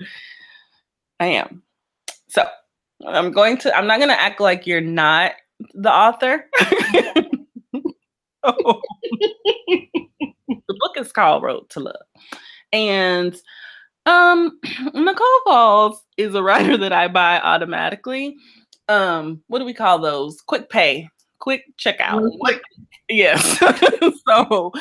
[1.20, 1.62] I am.
[2.28, 2.44] So
[3.06, 5.34] I'm going to, I'm not going to act like you're not
[5.74, 6.46] the author.
[8.42, 8.80] oh.
[10.68, 11.96] the book is called Road to Love.
[12.72, 13.36] And
[14.06, 14.58] um
[14.94, 18.36] Nicole Falls is a writer that I buy automatically.
[18.88, 20.40] Um, what do we call those?
[20.40, 21.08] Quick pay,
[21.38, 22.28] quick checkout.
[22.40, 22.60] Quick.
[23.08, 23.58] Yes.
[24.28, 24.72] so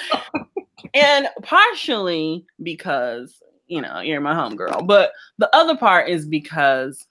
[0.93, 7.06] and partially because you know you're my homegirl, but the other part is because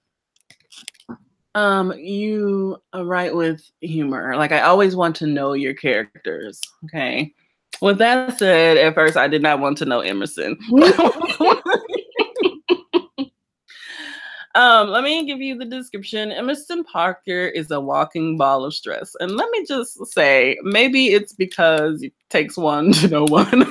[1.54, 4.36] um you write with humor.
[4.36, 6.60] Like I always want to know your characters.
[6.84, 7.32] Okay.
[7.80, 10.58] With that said, at first I did not want to know Emerson.
[14.54, 16.30] um, let me give you the description.
[16.32, 19.14] Emerson Parker is a walking ball of stress.
[19.20, 23.64] And let me just say, maybe it's because it takes one to know one.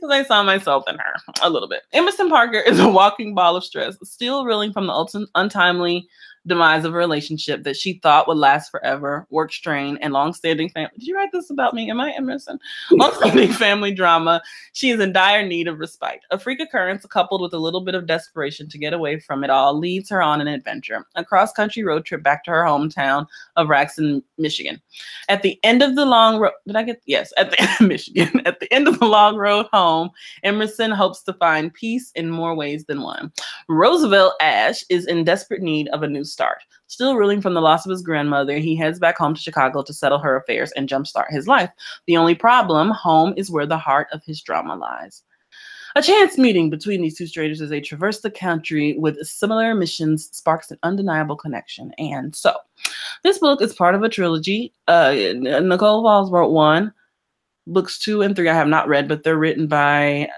[0.00, 1.82] because I saw myself in her a little bit.
[1.92, 6.08] Emerson Parker is a walking ball of stress, still reeling from the untimely
[6.46, 10.90] demise of a relationship that she thought would last forever, work strain, and long-standing family.
[10.98, 11.90] Did you write this about me?
[11.90, 12.58] Am I Emerson?
[12.90, 14.42] Long-standing family drama.
[14.72, 16.20] She is in dire need of respite.
[16.30, 19.50] A freak occurrence coupled with a little bit of desperation to get away from it
[19.50, 23.26] all leads her on an adventure, a cross-country road trip back to her hometown
[23.56, 24.80] of Raxton, Michigan.
[25.28, 27.32] At the end of the long road, did I get yes?
[27.36, 30.10] At the end of Michigan, at the end of the long road home,
[30.42, 33.32] Emerson hopes to find peace in more ways than one.
[33.68, 36.58] Roosevelt Ash is in desperate need of a new start.
[36.86, 39.92] Still reeling from the loss of his grandmother, he heads back home to Chicago to
[39.92, 41.70] settle her affairs and jumpstart his life.
[42.06, 45.22] The only problem, home is where the heart of his drama lies.
[45.96, 50.28] A chance meeting between these two strangers as they traverse the country with similar missions
[50.32, 51.92] sparks an undeniable connection.
[51.98, 52.54] And so,
[53.24, 54.72] this book is part of a trilogy.
[54.86, 56.92] Uh, Nicole Falls wrote one.
[57.66, 60.28] Books two and three I have not read, but they're written by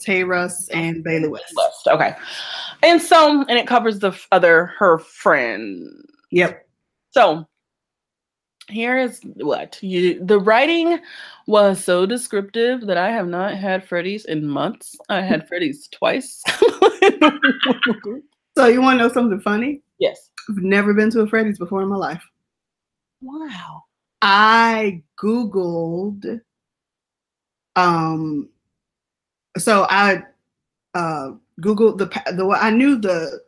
[0.00, 1.52] Tay Russ and Bailey West.
[1.56, 1.88] West.
[1.88, 2.14] Okay.
[2.82, 6.04] And so, and it covers the other, her friend.
[6.30, 6.66] Yep.
[7.10, 7.46] So
[8.68, 10.98] here is what you the writing
[11.46, 14.96] was so descriptive that I have not had Freddy's in months.
[15.08, 16.42] I had Freddy's twice.
[18.56, 19.82] so you want to know something funny?
[19.98, 20.30] Yes.
[20.48, 22.22] I've never been to a Freddy's before in my life.
[23.20, 23.84] Wow.
[24.22, 26.40] I Googled
[27.76, 28.48] um
[29.56, 30.22] so I
[30.94, 33.40] uh Googled the the I knew the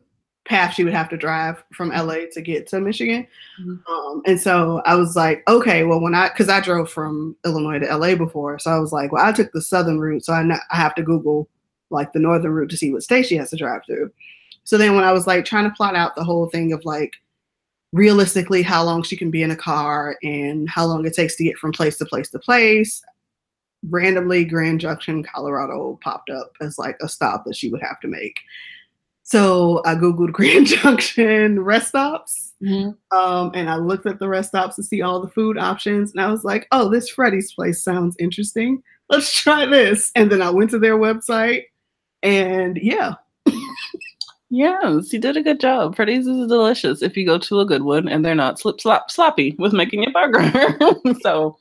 [0.48, 3.26] path she would have to drive from LA to get to Michigan.
[3.60, 3.92] Mm-hmm.
[3.92, 7.78] Um, and so I was like, okay, well, when I, cause I drove from Illinois
[7.80, 8.58] to LA before.
[8.58, 10.24] So I was like, well, I took the southern route.
[10.24, 11.48] So I, know, I have to Google
[11.90, 14.10] like the northern route to see what state she has to drive through.
[14.64, 17.14] So then when I was like trying to plot out the whole thing of like
[17.92, 21.44] realistically how long she can be in a car and how long it takes to
[21.44, 23.02] get from place to place to place,
[23.88, 28.08] randomly Grand Junction, Colorado popped up as like a stop that she would have to
[28.08, 28.40] make.
[29.22, 33.16] So I Googled Grand Junction rest stops mm-hmm.
[33.16, 36.12] um, and I looked at the rest stops to see all the food options.
[36.12, 38.82] And I was like, oh, this Freddy's place sounds interesting.
[39.10, 40.10] Let's try this.
[40.14, 41.64] And then I went to their website
[42.22, 43.14] and yeah.
[44.50, 45.94] yes, you did a good job.
[45.94, 49.10] Freddy's is delicious if you go to a good one and they're not slip slop
[49.10, 50.50] sloppy with making your burger.
[51.20, 51.56] so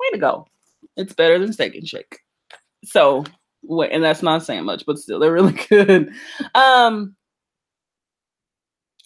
[0.00, 0.46] way to go.
[1.00, 2.18] It's better than Steak and Shake.
[2.84, 3.24] So,
[3.68, 6.12] and that's not saying much, but still, they're really good.
[6.54, 7.16] Um,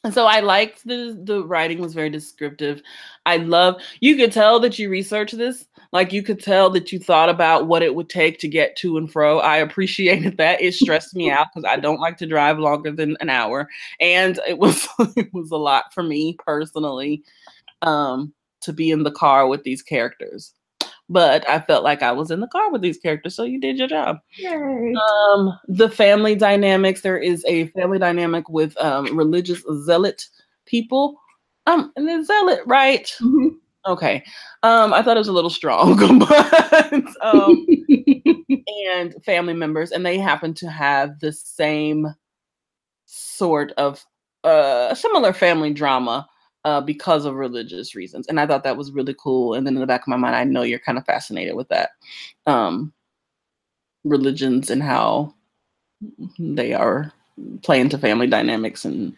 [0.04, 2.82] and so I liked the the writing was very descriptive.
[3.24, 5.66] I love you could tell that you researched this.
[5.92, 8.98] Like you could tell that you thought about what it would take to get to
[8.98, 9.38] and fro.
[9.38, 10.60] I appreciated that.
[10.60, 13.66] It stressed me out because I don't like to drive longer than an hour,
[13.98, 17.22] and it was it was a lot for me personally
[17.80, 20.52] um, to be in the car with these characters
[21.08, 23.34] but I felt like I was in the car with these characters.
[23.34, 24.18] So you did your job.
[24.38, 24.94] Yay.
[24.94, 27.02] Um, the family dynamics.
[27.02, 30.26] There is a family dynamic with um, religious zealot
[30.66, 31.16] people.
[31.66, 33.06] Um, and then zealot, right?
[33.20, 33.48] Mm-hmm.
[33.86, 34.24] Okay.
[34.62, 37.66] Um, I thought it was a little strong, but um,
[38.86, 42.08] and family members, and they happen to have the same
[43.06, 44.04] sort of
[44.42, 46.26] uh similar family drama
[46.64, 48.26] uh, because of religious reasons.
[48.26, 49.54] And I thought that was really cool.
[49.54, 51.68] And then in the back of my mind, I know you're kind of fascinated with
[51.68, 51.90] that.
[52.46, 52.92] Um,
[54.04, 55.34] religions and how
[56.38, 57.12] they are
[57.62, 59.12] play into family dynamics and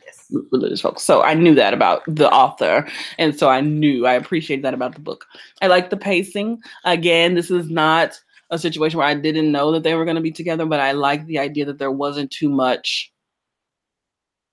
[0.51, 1.03] religious folks.
[1.03, 2.89] So I knew that about the author.
[3.19, 5.27] And so I knew I appreciate that about the book.
[5.61, 6.63] I like the pacing.
[6.85, 8.19] Again, this is not
[8.51, 10.93] a situation where I didn't know that they were going to be together, but I
[10.93, 13.13] like the idea that there wasn't too much,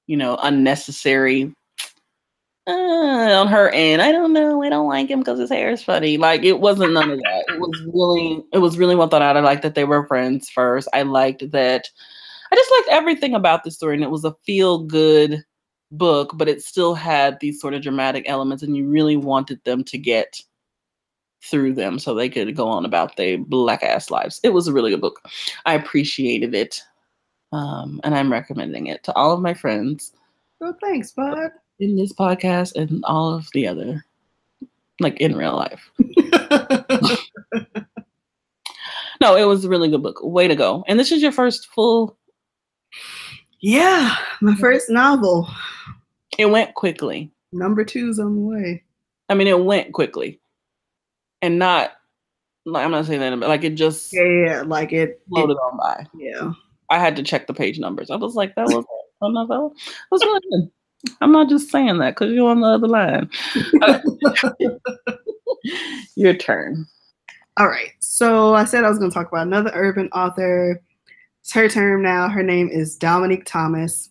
[0.08, 1.54] you know, unnecessary
[2.68, 4.02] uh, on her end.
[4.02, 4.64] I don't know.
[4.64, 6.18] I don't like him because his hair is funny.
[6.18, 7.46] Like it wasn't none of that.
[7.50, 9.38] It was really, it was really well thought out.
[9.38, 10.88] I liked that they were friends first.
[10.94, 11.90] I liked that.
[12.52, 15.44] I just liked everything about the story, and it was a feel good
[15.92, 19.84] book, but it still had these sort of dramatic elements, and you really wanted them
[19.86, 20.40] to get
[21.44, 24.40] through them so they could go on about their black ass lives.
[24.44, 25.22] It was a really good book.
[25.66, 26.82] I appreciated it.
[27.52, 30.14] Um, and I'm recommending it to all of my friends.
[30.60, 31.52] Well, thanks, bud.
[31.80, 34.06] In this podcast and all of the other,
[35.00, 35.90] like in real life.
[39.20, 40.20] no, it was a really good book.
[40.22, 40.84] Way to go.
[40.88, 42.18] And this is your first full.
[43.60, 45.50] Yeah, my first novel.
[46.38, 47.32] It went quickly.
[47.52, 48.84] Number two's on the way.
[49.30, 50.40] I mean, it went quickly
[51.44, 51.92] and not
[52.66, 55.78] like I'm not saying that, but like it just yeah, yeah like it floated on
[55.78, 56.08] by.
[56.18, 56.54] Yeah,
[56.90, 58.10] I had to check the page numbers.
[58.10, 58.86] I was like, that was
[59.22, 59.74] a novel.
[59.76, 60.72] Oh, that was really good.
[61.22, 63.30] I'm not just saying that because you're on the other line.
[66.16, 66.86] Your turn.
[67.58, 67.92] All right.
[68.00, 70.82] So I said I was going to talk about another urban author.
[71.42, 72.30] It's her term now.
[72.30, 74.10] Her name is Dominique Thomas.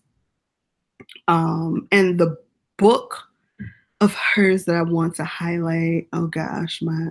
[1.28, 2.36] Um, and the
[2.76, 3.28] book
[4.00, 6.08] of hers that I want to highlight.
[6.12, 7.08] Oh gosh, my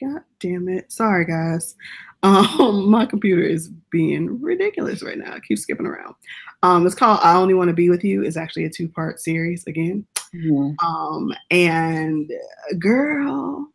[0.00, 0.90] God damn it.
[0.92, 1.74] Sorry, guys.
[2.22, 5.34] Um, my computer is being ridiculous right now.
[5.34, 6.16] I keep skipping around.
[6.62, 8.22] Um, it's called I Only Want to Be With You.
[8.24, 10.06] It's actually a two part series again.
[10.34, 10.86] Mm-hmm.
[10.86, 12.30] Um, and
[12.78, 13.68] girl,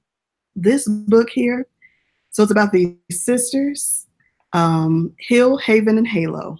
[0.56, 1.68] this book here,
[2.32, 4.08] so it's about these sisters,
[4.53, 6.58] um, Hill, Haven, and Halo.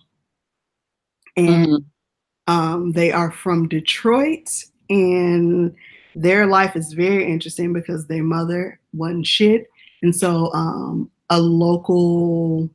[1.38, 2.54] And mm-hmm.
[2.54, 4.50] um, they are from Detroit
[4.90, 5.74] and
[6.16, 9.68] their life is very interesting because their mother wasn't shit.
[10.02, 12.70] And so um, a local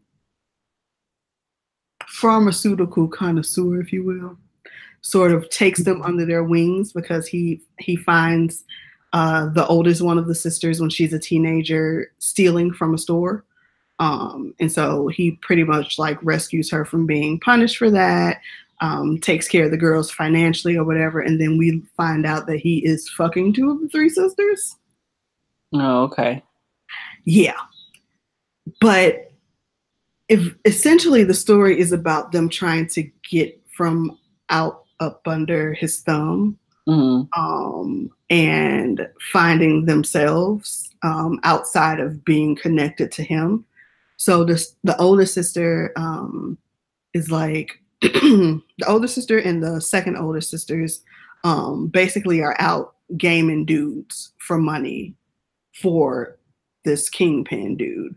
[2.21, 4.37] pharmaceutical connoisseur, if you will,
[5.03, 8.65] sort of takes them under their wings because he he finds
[9.13, 13.45] uh, the oldest one of the sisters when she's a teenager stealing from a store.
[13.99, 18.41] Um, and so he pretty much like rescues her from being punished for that
[18.81, 22.59] um, takes care of the girls financially or whatever, and then we find out that
[22.59, 24.77] he is fucking two of the three sisters.
[25.73, 26.43] Oh, okay.
[27.25, 27.61] Yeah.
[28.81, 29.33] But
[30.29, 34.19] if essentially the story is about them trying to get from
[34.51, 36.59] out up under his thumb
[36.89, 37.41] mm-hmm.
[37.41, 43.65] um, and finding themselves um, outside of being connected to him.
[44.17, 46.57] So this, the older sister um,
[47.13, 51.03] is like the older sister and the second older sisters
[51.45, 55.15] um, basically are out gaming dudes for money
[55.75, 56.39] for
[56.85, 58.15] this kingpin dude.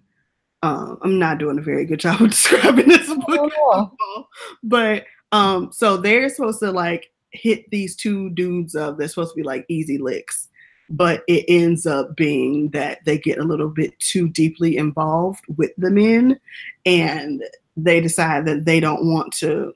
[0.62, 4.28] Um, I'm not doing a very good job of describing this book, oh,
[4.64, 8.98] but um, so they're supposed to like hit these two dudes up.
[8.98, 10.48] They're supposed to be like easy licks,
[10.90, 15.72] but it ends up being that they get a little bit too deeply involved with
[15.78, 16.40] the men,
[16.86, 17.44] and
[17.78, 19.74] they decide that they don't want to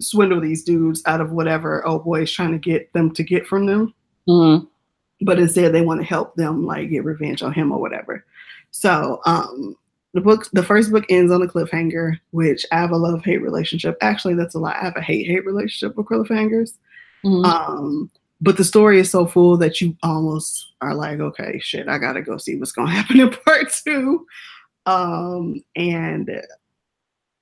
[0.00, 3.46] swindle these dudes out of whatever old boy is trying to get them to get
[3.46, 3.94] from them.
[4.28, 4.66] Mm-hmm.
[5.22, 8.24] But instead, they want to help them like get revenge on him or whatever.
[8.70, 9.76] So um,
[10.14, 13.42] the book, the first book ends on a cliffhanger, which I have a love hate
[13.42, 13.96] relationship.
[14.00, 14.76] Actually, that's a lot.
[14.76, 16.72] I have a hate hate relationship with cliffhangers.
[17.24, 17.44] Mm-hmm.
[17.44, 18.10] Um,
[18.40, 22.22] but the story is so full that you almost are like, okay, shit, I gotta
[22.22, 24.26] go see what's gonna happen in part two.
[24.86, 26.30] Um, and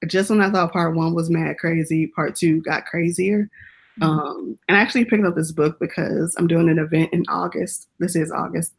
[0.06, 3.48] just when I thought part one was mad crazy, part two got crazier.
[4.00, 4.02] Mm-hmm.
[4.02, 7.88] Um, and I actually picked up this book because I'm doing an event in August.
[7.98, 8.74] This is August,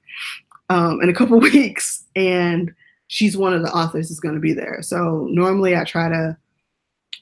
[0.69, 2.73] um, in a couple weeks, and
[3.07, 4.81] she's one of the authors that's going to be there.
[4.81, 6.37] So normally I try to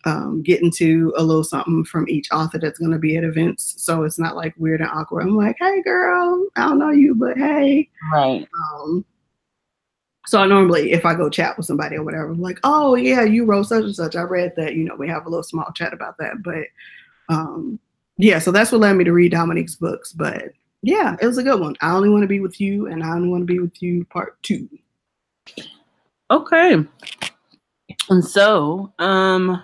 [0.05, 3.75] um, get into a little something from each author that's going to be at events,
[3.77, 5.23] so it's not like weird and awkward.
[5.23, 8.47] I'm like, hey, girl, I don't know you, but hey, right.
[8.73, 9.05] Um,
[10.27, 13.23] so I normally, if I go chat with somebody or whatever, I'm like, oh yeah,
[13.23, 14.17] you wrote such and such.
[14.17, 14.75] I read that.
[14.75, 16.43] You know, we have a little small chat about that.
[16.43, 16.65] But
[17.29, 17.79] um,
[18.17, 20.11] yeah, so that's what led me to read Dominique's books.
[20.11, 21.75] But yeah, it was a good one.
[21.81, 24.05] I only want to be with you, and I only want to be with you,
[24.05, 24.69] part two.
[26.29, 26.77] Okay.
[28.09, 29.63] And so, um,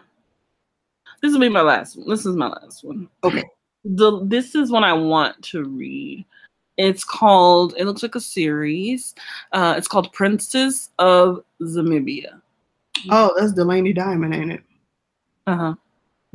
[1.22, 2.10] this will be my last one.
[2.10, 3.08] This is my last one.
[3.24, 3.44] Okay.
[3.86, 6.26] The this is one I want to read.
[6.78, 9.14] It's called, it looks like a series.
[9.52, 12.42] Uh, it's called Princess of Zamibia.
[13.12, 14.64] Oh, that's Delaney Diamond, ain't it?
[15.46, 15.76] Uh huh.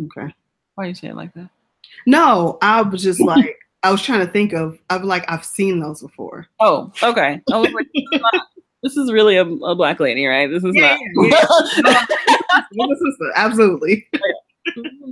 [0.05, 0.33] Okay.
[0.77, 1.51] Why you say it like that?
[2.07, 5.81] No, I was just like I was trying to think of of like I've seen
[5.81, 6.47] those before.
[6.61, 7.41] Oh, okay.
[7.53, 8.47] I was like, this is, not,
[8.83, 10.51] this is really a, a, black lady, right?
[10.51, 12.05] This is Yeah, not yeah,
[12.73, 14.09] Little sister, absolutely.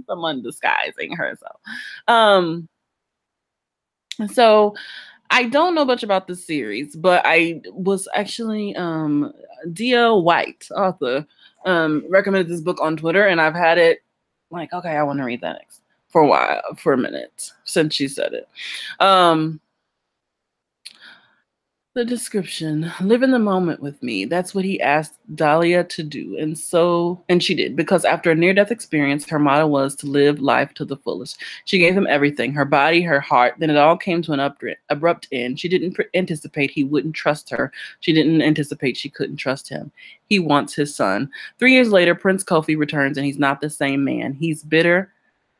[0.07, 1.61] someone disguising herself.
[2.09, 2.69] Um.
[4.33, 4.75] So,
[5.31, 9.33] I don't know much about the series, but I was actually um
[9.73, 10.23] D.L.
[10.23, 11.25] White, author,
[11.67, 14.03] um, recommended this book on Twitter, and I've had it
[14.51, 15.83] like, okay, I want to read that next
[16.17, 18.49] for a while, for a minute since she said it.
[19.01, 19.61] Um,
[21.93, 24.25] the description live in the moment with me.
[24.25, 28.35] That's what he asked dahlia to do and so and she did because after a
[28.35, 31.39] near-death experience her motto was to live life to the fullest.
[31.67, 33.57] She gave him everything her body her heart.
[33.59, 35.61] Then it all came to an abrupt end.
[35.61, 37.73] She didn't anticipate he wouldn't trust her.
[38.01, 39.93] She didn't anticipate she couldn't trust him.
[40.29, 41.29] He wants his son.
[41.59, 44.33] Three years later prince kofi returns and he's not the same man.
[44.33, 45.13] He's bitter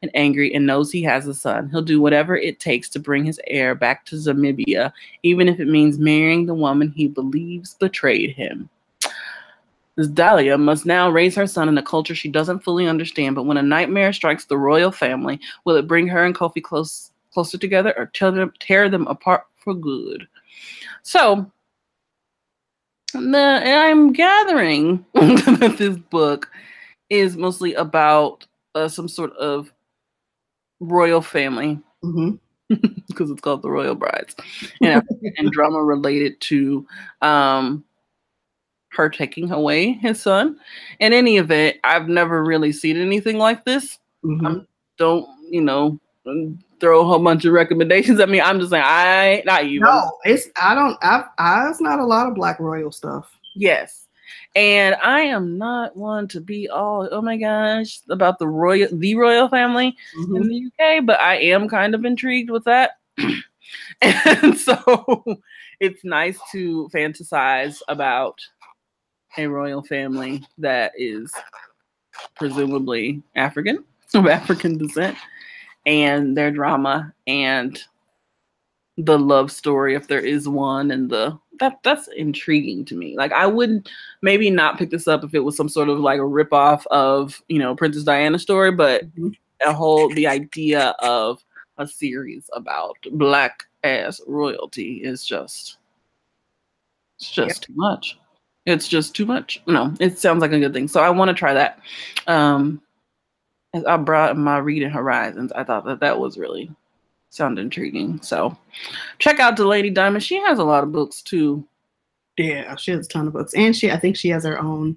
[0.03, 1.69] and angry and knows he has a son.
[1.71, 4.93] He'll do whatever it takes to bring his heir back to Zamibia,
[5.23, 8.69] even if it means marrying the woman he believes betrayed him.
[9.97, 13.45] This Dahlia must now raise her son in a culture she doesn't fully understand, but
[13.45, 17.59] when a nightmare strikes the royal family, will it bring her and Kofi close closer
[17.59, 20.29] together or tear them, tear them apart for good?
[21.03, 21.51] So,
[23.15, 26.51] the, I'm gathering that this book
[27.09, 29.73] is mostly about uh, some sort of
[30.81, 32.39] royal family because
[32.73, 33.15] Mm-hmm.
[33.33, 34.35] it's called the Royal Brides,
[34.83, 35.03] and,
[35.39, 36.87] and drama related to
[37.23, 37.85] um,
[38.91, 40.59] her taking away his son.
[41.01, 43.99] In any event, I've never really seen anything like this.
[44.25, 44.67] Mhm.
[44.99, 45.99] Don't you know?
[46.81, 48.41] Throw a whole bunch of recommendations at me.
[48.41, 49.81] I'm just saying, I not you.
[49.81, 50.99] No, it's I don't.
[51.03, 53.31] I, I it's not a lot of black royal stuff.
[53.55, 54.06] Yes.
[54.57, 59.15] And I am not one to be all oh my gosh about the royal the
[59.15, 59.95] royal family.
[60.19, 60.37] Mhm.
[60.37, 62.93] in the UK, but I am kind of intrigued with that.
[64.01, 65.23] and so
[65.79, 68.41] it's nice to fantasize about
[69.37, 71.31] a royal family that is
[72.35, 73.85] presumably African,
[74.15, 75.19] of African descent,
[75.85, 77.79] and their drama and
[78.97, 83.17] the love story, if there is one, and the that that's intriguing to me.
[83.17, 83.91] Like I wouldn't
[84.23, 87.43] maybe not pick this up if it was some sort of like a ripoff of
[87.49, 89.03] you know Princess Diana story, but
[89.65, 91.45] a whole the idea of
[91.79, 95.79] a series about black ass royalty is just
[97.19, 98.19] it's just too much.
[98.67, 99.63] It's just too much.
[99.67, 100.89] No, it sounds like a good thing.
[100.89, 101.81] So I want to try that.
[102.27, 102.83] Um
[103.75, 106.71] as I brought my reading horizons, I thought that that was really
[107.37, 108.21] sound intriguing.
[108.23, 108.57] So
[109.19, 110.25] check out Delaney Diamond.
[110.25, 111.67] She has a lot of books too.
[112.37, 114.97] Yeah, she has a ton of books, and she I think she has her own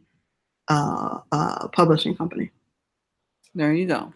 [0.68, 2.52] uh uh publishing company.
[3.56, 4.14] There you go.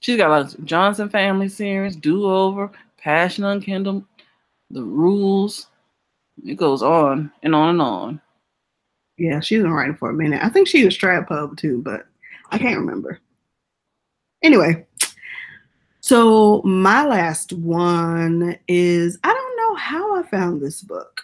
[0.00, 4.04] She's got a lot of Johnson Family series, Do Over, Passion Unkindled,
[4.70, 5.68] The Rules.
[6.44, 8.20] It goes on and on and on.
[9.16, 10.44] Yeah, she's been writing for a minute.
[10.44, 12.06] I think she was Strat Pub too, but
[12.50, 13.20] I can't remember.
[14.42, 14.86] Anyway,
[16.06, 21.20] so my last one is I don't know how I found this book,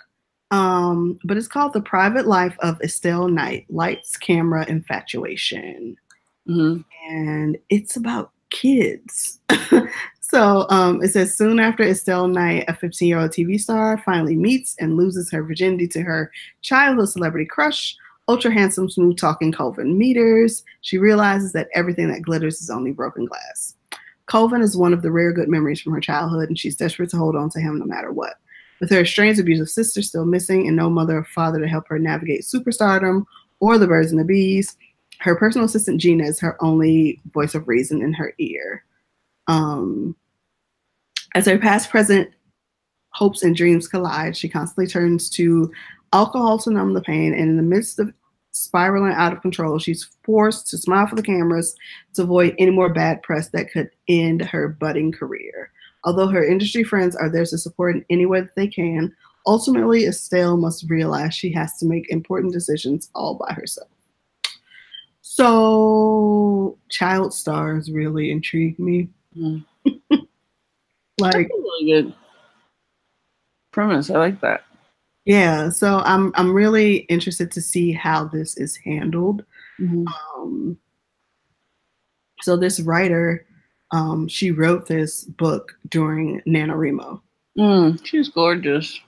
[0.50, 5.96] um, but it's called The Private Life of Estelle Knight Lights, Camera, Infatuation.
[6.48, 6.78] hmm
[7.08, 9.38] and it's about kids.
[10.20, 14.34] so um, it says soon after Estelle Knight, a 15 year old TV star, finally
[14.34, 16.32] meets and loses her virginity to her
[16.62, 17.96] childhood celebrity crush,
[18.26, 23.26] ultra handsome, smooth talking Colvin Meters, she realizes that everything that glitters is only broken
[23.26, 23.76] glass.
[24.26, 27.16] Colvin is one of the rare good memories from her childhood, and she's desperate to
[27.16, 28.34] hold on to him no matter what.
[28.80, 31.98] With her estranged, abusive sister still missing and no mother or father to help her
[31.98, 33.24] navigate superstardom
[33.60, 34.76] or the birds and the bees,
[35.20, 38.84] her personal assistant Gina is her only voice of reason in her ear.
[39.46, 40.16] Um,
[41.34, 42.30] as her past, present
[43.10, 45.70] hopes and dreams collide, she constantly turns to
[46.12, 47.32] alcohol to numb the pain.
[47.32, 48.12] And in the midst of
[48.52, 51.74] spiraling out of control, she's forced to smile for the cameras
[52.14, 55.70] to avoid any more bad press that could end her budding career.
[56.04, 59.14] Although her industry friends are there to support in any way that they can,
[59.46, 63.88] ultimately Estelle must realize she has to make important decisions all by herself.
[65.22, 69.08] So, child stars really intrigue me.
[69.34, 69.64] Mhm.
[71.18, 72.14] like, really good
[73.70, 74.10] premise.
[74.10, 74.64] I like that.
[75.24, 75.68] Yeah.
[75.70, 79.44] So I'm I'm really interested to see how this is handled.
[79.80, 80.06] Mhm.
[80.36, 80.78] Um,
[82.42, 83.46] so this writer,
[83.92, 87.20] um, she wrote this book during NaNoWriMo.
[87.58, 89.00] Mm, she's gorgeous.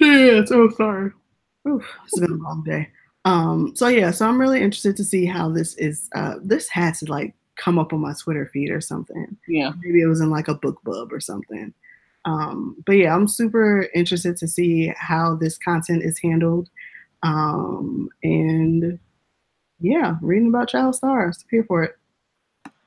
[0.00, 1.10] Yeah, so sorry.
[1.68, 2.88] Oof, it's been a long day.
[3.24, 6.08] Um, so yeah, so I'm really interested to see how this is.
[6.14, 9.36] Uh, this had to like come up on my Twitter feed or something.
[9.46, 9.72] Yeah.
[9.84, 11.74] Maybe it was in like a BookBub or something.
[12.24, 16.68] Um, but yeah, I'm super interested to see how this content is handled.
[17.22, 18.98] Um, and
[19.80, 21.44] yeah, reading about child stars.
[21.50, 21.96] Here for it.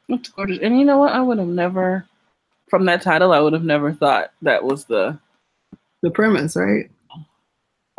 [0.07, 0.59] That's gorgeous.
[0.61, 1.13] And you know what?
[1.13, 2.05] I would have never,
[2.69, 5.17] from that title, I would have never thought that was the
[6.01, 6.89] the premise, right?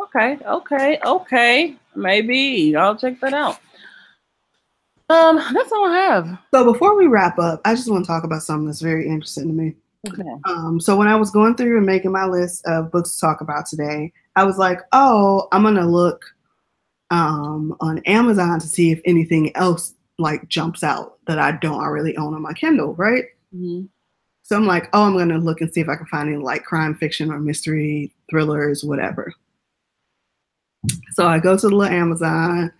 [0.01, 1.75] Okay, okay, okay.
[1.95, 3.59] Maybe I'll check that out.
[5.09, 6.39] Um, that's all I have.
[6.53, 9.47] So before we wrap up, I just want to talk about something that's very interesting
[9.47, 9.75] to me.
[10.07, 10.29] Okay.
[10.45, 13.41] Um, so when I was going through and making my list of books to talk
[13.41, 16.23] about today, I was like, oh, I'm gonna look
[17.09, 22.17] um, on Amazon to see if anything else like jumps out that I don't already
[22.17, 23.25] own on my Kindle, right?
[23.55, 23.85] Mm-hmm.
[24.43, 26.63] So I'm like, oh, I'm gonna look and see if I can find any like
[26.63, 29.33] crime fiction or mystery thrillers, whatever.
[31.11, 32.71] So I go to the little Amazon,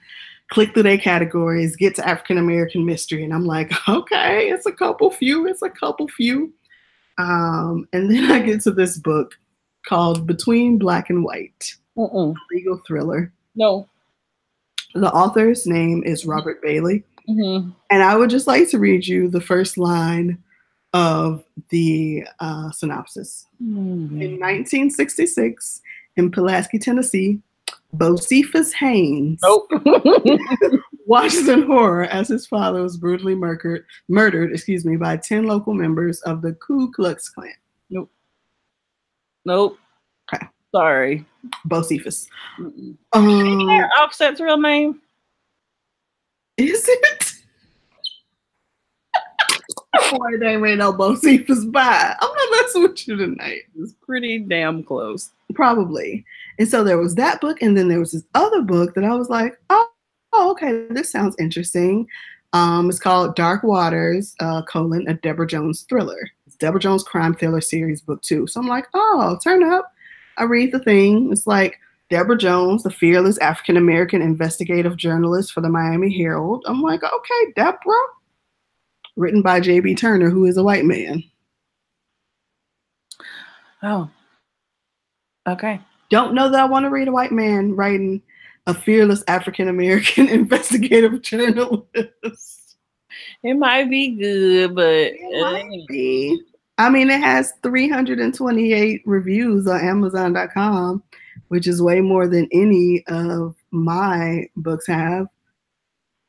[0.49, 4.71] click through their categories, get to African American mystery, and I'm like, okay, it's a
[4.71, 6.53] couple few, it's a couple few.
[7.17, 9.37] Um, and then I get to this book
[9.85, 12.35] called Between Black and White, Mm-mm.
[12.51, 13.33] legal thriller.
[13.55, 13.87] No.
[14.93, 17.03] The author's name is Robert Bailey.
[17.29, 17.71] Mm-hmm.
[17.89, 20.41] And I would just like to read you the first line
[20.93, 23.45] of the uh, synopsis.
[23.61, 24.21] Mm-hmm.
[24.21, 25.81] In 1966,
[26.15, 27.39] in Pulaski, Tennessee,
[27.95, 29.71] Bocephus Haynes Nope.
[31.07, 35.73] watches in horror as his father was brutally murdered, murdered, excuse me, by 10 local
[35.73, 37.49] members of the Ku Klux Klan.
[37.89, 38.11] nope.
[39.45, 39.77] Nope.
[40.33, 40.45] Okay.
[40.75, 41.25] Sorry.
[41.67, 42.27] Bocephus.
[43.13, 45.01] Um, Is Offset's real name?
[46.57, 47.33] is it?
[50.11, 52.15] Boy, they ain't no Bocephus by.
[52.19, 53.61] I'm not messing with you tonight.
[53.79, 55.31] It's pretty damn close.
[55.53, 56.25] Probably.
[56.59, 59.15] And so there was that book, and then there was this other book that I
[59.15, 59.89] was like, oh,
[60.33, 62.07] oh okay, this sounds interesting.
[62.53, 66.29] Um, it's called Dark Waters, uh, colon, a Deborah Jones thriller.
[66.45, 68.47] It's Deborah Jones crime thriller series, book two.
[68.47, 69.91] So I'm like, oh, turn up.
[70.37, 71.31] I read the thing.
[71.31, 71.77] It's like
[72.09, 76.63] Deborah Jones, the fearless African American investigative journalist for the Miami Herald.
[76.67, 77.95] I'm like, okay, Deborah.
[79.17, 79.95] Written by J.B.
[79.95, 81.23] Turner, who is a white man.
[83.81, 84.09] Oh.
[85.47, 85.81] Okay.
[86.09, 88.21] Don't know that I want to read a white man writing
[88.67, 92.77] a fearless African American investigative journalist.
[93.43, 96.39] It might be good, but It uh, might be.
[96.77, 101.01] I mean, it has 328 reviews on Amazon.com,
[101.47, 105.27] which is way more than any of my books have.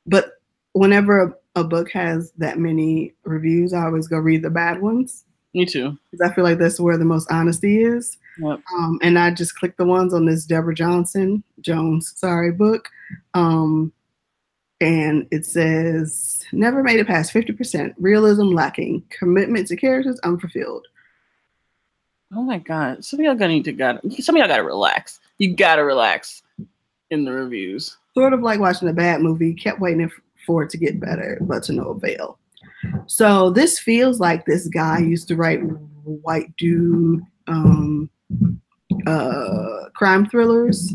[0.06, 0.30] But
[0.72, 5.24] whenever a, a book has that many reviews, I always go read the bad ones
[5.52, 5.98] me too.
[6.10, 8.16] because I feel like that's where the most honesty is.
[8.38, 8.60] Yep.
[8.76, 12.88] Um, and I just clicked the ones on this Deborah Johnson Jones, sorry, book.
[13.34, 13.92] Um,
[14.80, 20.86] and it says never made it past 50%, realism lacking, commitment to characters unfulfilled.
[22.34, 23.04] Oh my god.
[23.04, 25.18] Some of y'all gonna need to got some of y'all gotta relax.
[25.38, 26.42] You gotta relax
[27.10, 27.96] in the reviews.
[28.14, 30.10] Sort of like watching a bad movie, kept waiting
[30.46, 32.38] for it to get better, but to no avail.
[33.06, 35.60] So this feels like this guy used to write
[36.04, 38.10] white dude um,
[39.08, 40.94] uh, crime thrillers,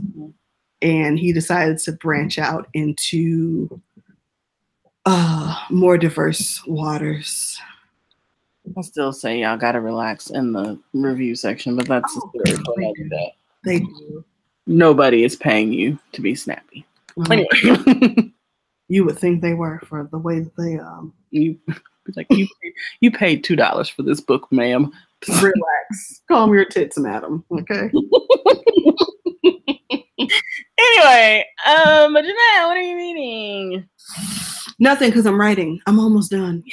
[0.81, 3.81] and he decided to branch out into
[5.06, 7.60] uh, more diverse waters.
[8.77, 12.84] I still say y'all gotta relax in the review section, but that's Oh, a story
[12.85, 13.35] another day.
[13.65, 14.23] They do.
[14.68, 16.85] Nobody is paying you to be snappy.
[17.18, 18.31] Um, Anyway,
[18.88, 21.60] you would think they were for the way that they um, you
[22.15, 24.91] like you paid, you paid two dollars for this book, ma'am.
[25.28, 27.44] Relax, calm your tits, madam.
[27.52, 27.91] Okay.
[30.78, 33.90] Anyway, um, Janelle, what are you reading?
[34.80, 35.80] Nothing, because I'm writing.
[35.86, 36.64] I'm almost done.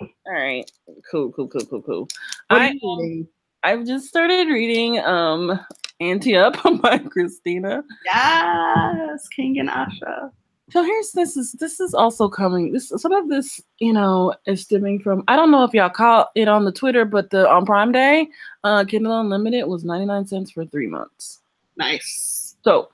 [0.00, 0.70] All right,
[1.10, 2.08] cool, cool, cool, cool, cool.
[2.48, 3.28] What I you reading?
[3.62, 5.58] I've just started reading um
[6.00, 7.82] Ante Up by Christina.
[8.04, 10.30] Yes, King and Asha.
[10.70, 12.72] So here's this is this is also coming.
[12.72, 16.30] This some of this, you know, is stemming from I don't know if y'all caught
[16.34, 18.28] it on the Twitter, but the on Prime Day,
[18.64, 21.40] uh Kindle Unlimited was 99 cents for three months.
[21.76, 22.56] Nice.
[22.64, 22.88] So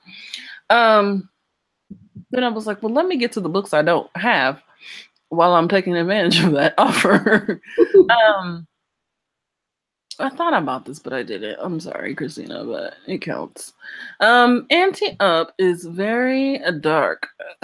[0.69, 1.29] um
[2.31, 4.61] then I was like, well, let me get to the books I don't have
[5.29, 7.61] while I'm taking advantage of that offer.
[8.27, 8.67] um
[10.19, 11.57] I thought about this, but I didn't.
[11.59, 13.73] I'm sorry, Christina, but it counts.
[14.19, 17.27] Um, Ante Up is very dark.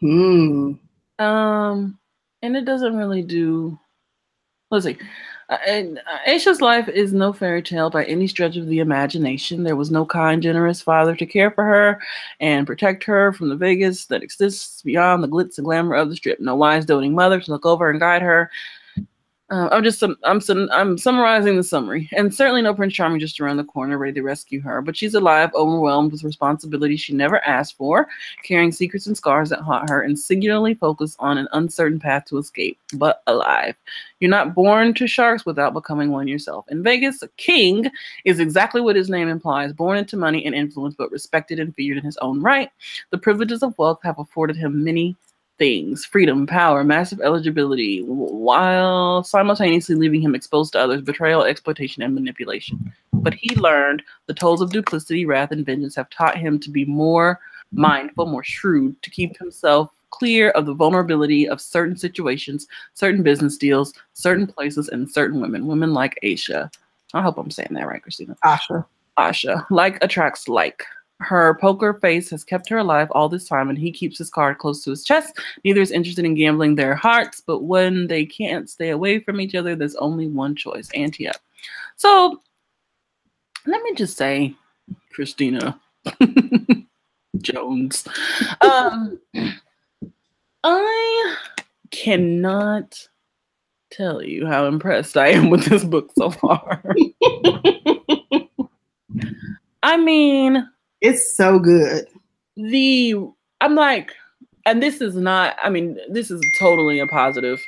[0.00, 0.72] hmm
[1.18, 1.98] um,
[2.42, 3.78] and it doesn't really do.
[4.70, 4.98] Let's see.
[5.48, 9.62] Uh, and uh, Aisha's life is no fairy tale by any stretch of the imagination.
[9.64, 12.00] There was no kind, generous father to care for her
[12.38, 16.16] and protect her from the Vegas that exists beyond the glitz and glamour of the
[16.16, 16.38] strip.
[16.38, 18.50] No wise, doting mother to look over and guide her
[19.50, 20.42] uh, I'm just I'm
[20.72, 24.22] I'm summarizing the summary, and certainly no Prince Charming just around the corner, ready to
[24.22, 24.82] rescue her.
[24.82, 28.08] But she's alive, overwhelmed with responsibility she never asked for,
[28.44, 32.36] carrying secrets and scars that haunt her, and singularly focused on an uncertain path to
[32.36, 32.78] escape.
[32.94, 33.74] But alive,
[34.20, 36.66] you're not born to sharks without becoming one yourself.
[36.68, 37.90] In Vegas, a king
[38.26, 41.96] is exactly what his name implies: born into money and influence, but respected and feared
[41.96, 42.68] in his own right.
[43.12, 45.16] The privileges of wealth have afforded him many
[45.58, 52.14] things freedom, power, massive eligibility, while simultaneously leaving him exposed to others' betrayal, exploitation, and
[52.14, 52.92] manipulation.
[53.12, 56.84] But he learned the tolls of duplicity, wrath, and vengeance have taught him to be
[56.84, 57.40] more
[57.72, 63.56] mindful, more shrewd, to keep himself clear of the vulnerability of certain situations, certain business
[63.56, 65.66] deals, certain places, and certain women.
[65.66, 66.72] Women like Aisha.
[67.14, 68.36] I hope I'm saying that right, Christina.
[68.44, 68.84] Asha.
[69.18, 69.66] Asha.
[69.70, 70.84] Like attracts like.
[71.20, 74.58] Her poker face has kept her alive all this time, and he keeps his card
[74.58, 75.36] close to his chest.
[75.64, 79.56] Neither is interested in gambling their hearts, but when they can't stay away from each
[79.56, 81.36] other, there's only one choice ante up.
[81.96, 82.40] So
[83.66, 84.54] let me just say,
[85.12, 85.80] Christina
[87.40, 88.06] Jones,
[88.60, 89.18] um,
[90.62, 91.36] I
[91.90, 93.08] cannot
[93.90, 96.82] tell you how impressed I am with this book so far.
[99.82, 100.68] I mean,
[101.00, 102.06] it's so good.
[102.56, 103.14] The
[103.60, 104.12] I'm like,
[104.66, 107.60] and this is not, I mean, this is totally a positive,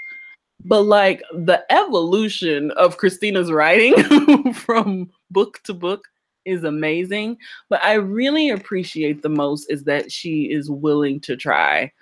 [0.64, 6.04] but like the evolution of Christina's writing from book to book
[6.44, 7.38] is amazing.
[7.68, 11.92] But I really appreciate the most is that she is willing to try,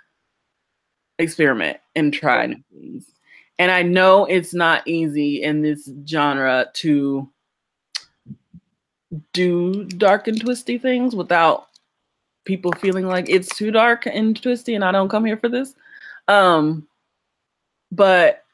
[1.18, 3.06] experiment, and try new things.
[3.58, 7.28] And I know it's not easy in this genre to
[9.32, 11.68] do dark and twisty things without
[12.44, 15.74] people feeling like it's too dark and twisty and I don't come here for this.
[16.28, 16.86] Um
[17.92, 18.44] but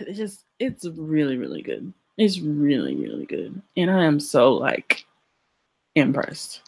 [0.00, 1.92] it's just it's really really good.
[2.16, 3.60] It's really really good.
[3.76, 5.04] And I am so like
[5.94, 6.60] impressed.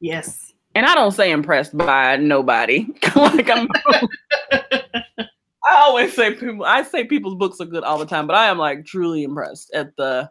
[0.00, 0.52] Yes.
[0.74, 2.86] And I don't say impressed by nobody.
[3.16, 3.68] like I'm
[4.52, 8.46] I always say people I say people's books are good all the time, but I
[8.46, 10.30] am like truly impressed at the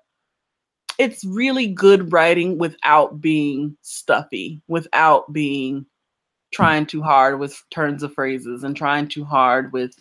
[0.99, 5.85] it's really good writing without being stuffy, without being
[6.51, 9.93] trying too hard with turns of phrases and trying too hard with,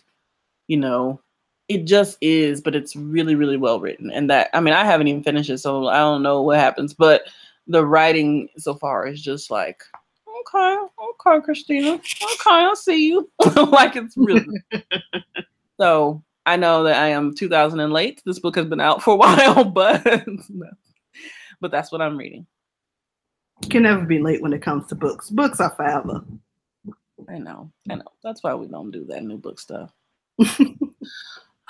[0.67, 1.21] you know,
[1.69, 4.11] it just is, but it's really, really well written.
[4.11, 6.93] And that, I mean, I haven't even finished it, so I don't know what happens,
[6.93, 7.23] but
[7.67, 9.81] the writing so far is just like,
[10.27, 10.77] okay,
[11.27, 13.29] okay, Christina, okay, I'll see you.
[13.55, 14.45] like it's really
[15.79, 16.21] so.
[16.45, 18.23] I know that I am 2000 and late.
[18.25, 20.25] This book has been out for a while, but
[21.61, 22.45] but that's what I'm reading.
[23.69, 25.29] can never be late when it comes to books.
[25.29, 26.23] Books are forever.
[27.27, 27.71] I know.
[27.89, 28.11] I know.
[28.23, 29.91] That's why we don't do that new book stuff.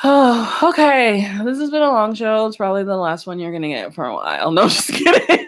[0.03, 1.21] oh, okay.
[1.43, 2.45] This has been a long show.
[2.47, 4.51] It's probably the last one you're gonna get for a while.
[4.59, 5.47] No, just kidding.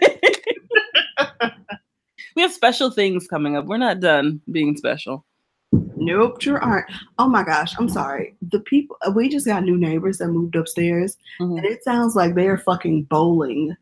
[2.36, 3.66] we have special things coming up.
[3.66, 5.24] We're not done being special.
[5.96, 6.90] Nope, sure aren't.
[7.18, 8.34] Oh my gosh, I'm sorry.
[8.50, 11.58] The people we just got new neighbors that moved upstairs, mm-hmm.
[11.58, 13.74] and it sounds like they're fucking bowling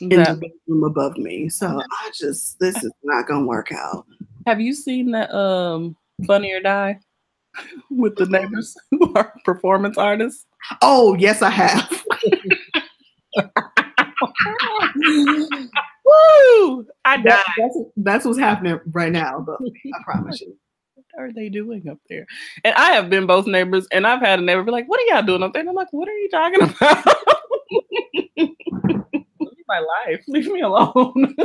[0.00, 1.48] in the bedroom above me.
[1.48, 4.06] So I just this is not gonna work out.
[4.46, 5.96] Have you seen that um
[6.26, 6.98] Funny or Die
[7.90, 10.46] with the neighbors who are performance artists?
[10.82, 12.04] Oh yes, I have.
[16.06, 16.86] Woo!
[17.04, 17.24] I died.
[17.24, 19.58] That, that's, that's what's happening right now, though.
[19.58, 20.56] I promise you.
[20.94, 22.26] What are they doing up there?
[22.62, 25.14] And I have been both neighbors, and I've had a neighbor be like, "What are
[25.14, 27.04] y'all doing up there?" And I'm like, "What are you talking about?"
[29.68, 30.22] My life.
[30.28, 31.36] Leave me alone.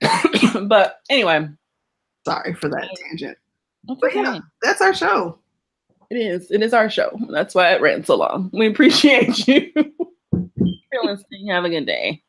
[0.68, 1.48] but anyway.
[2.24, 3.38] Sorry for that tangent.
[3.84, 5.38] but yeah, that's our show.
[6.10, 6.50] It is.
[6.50, 7.18] It is our show.
[7.30, 8.50] That's why it ran so long.
[8.52, 9.72] We appreciate you.
[11.48, 12.22] Have a good day.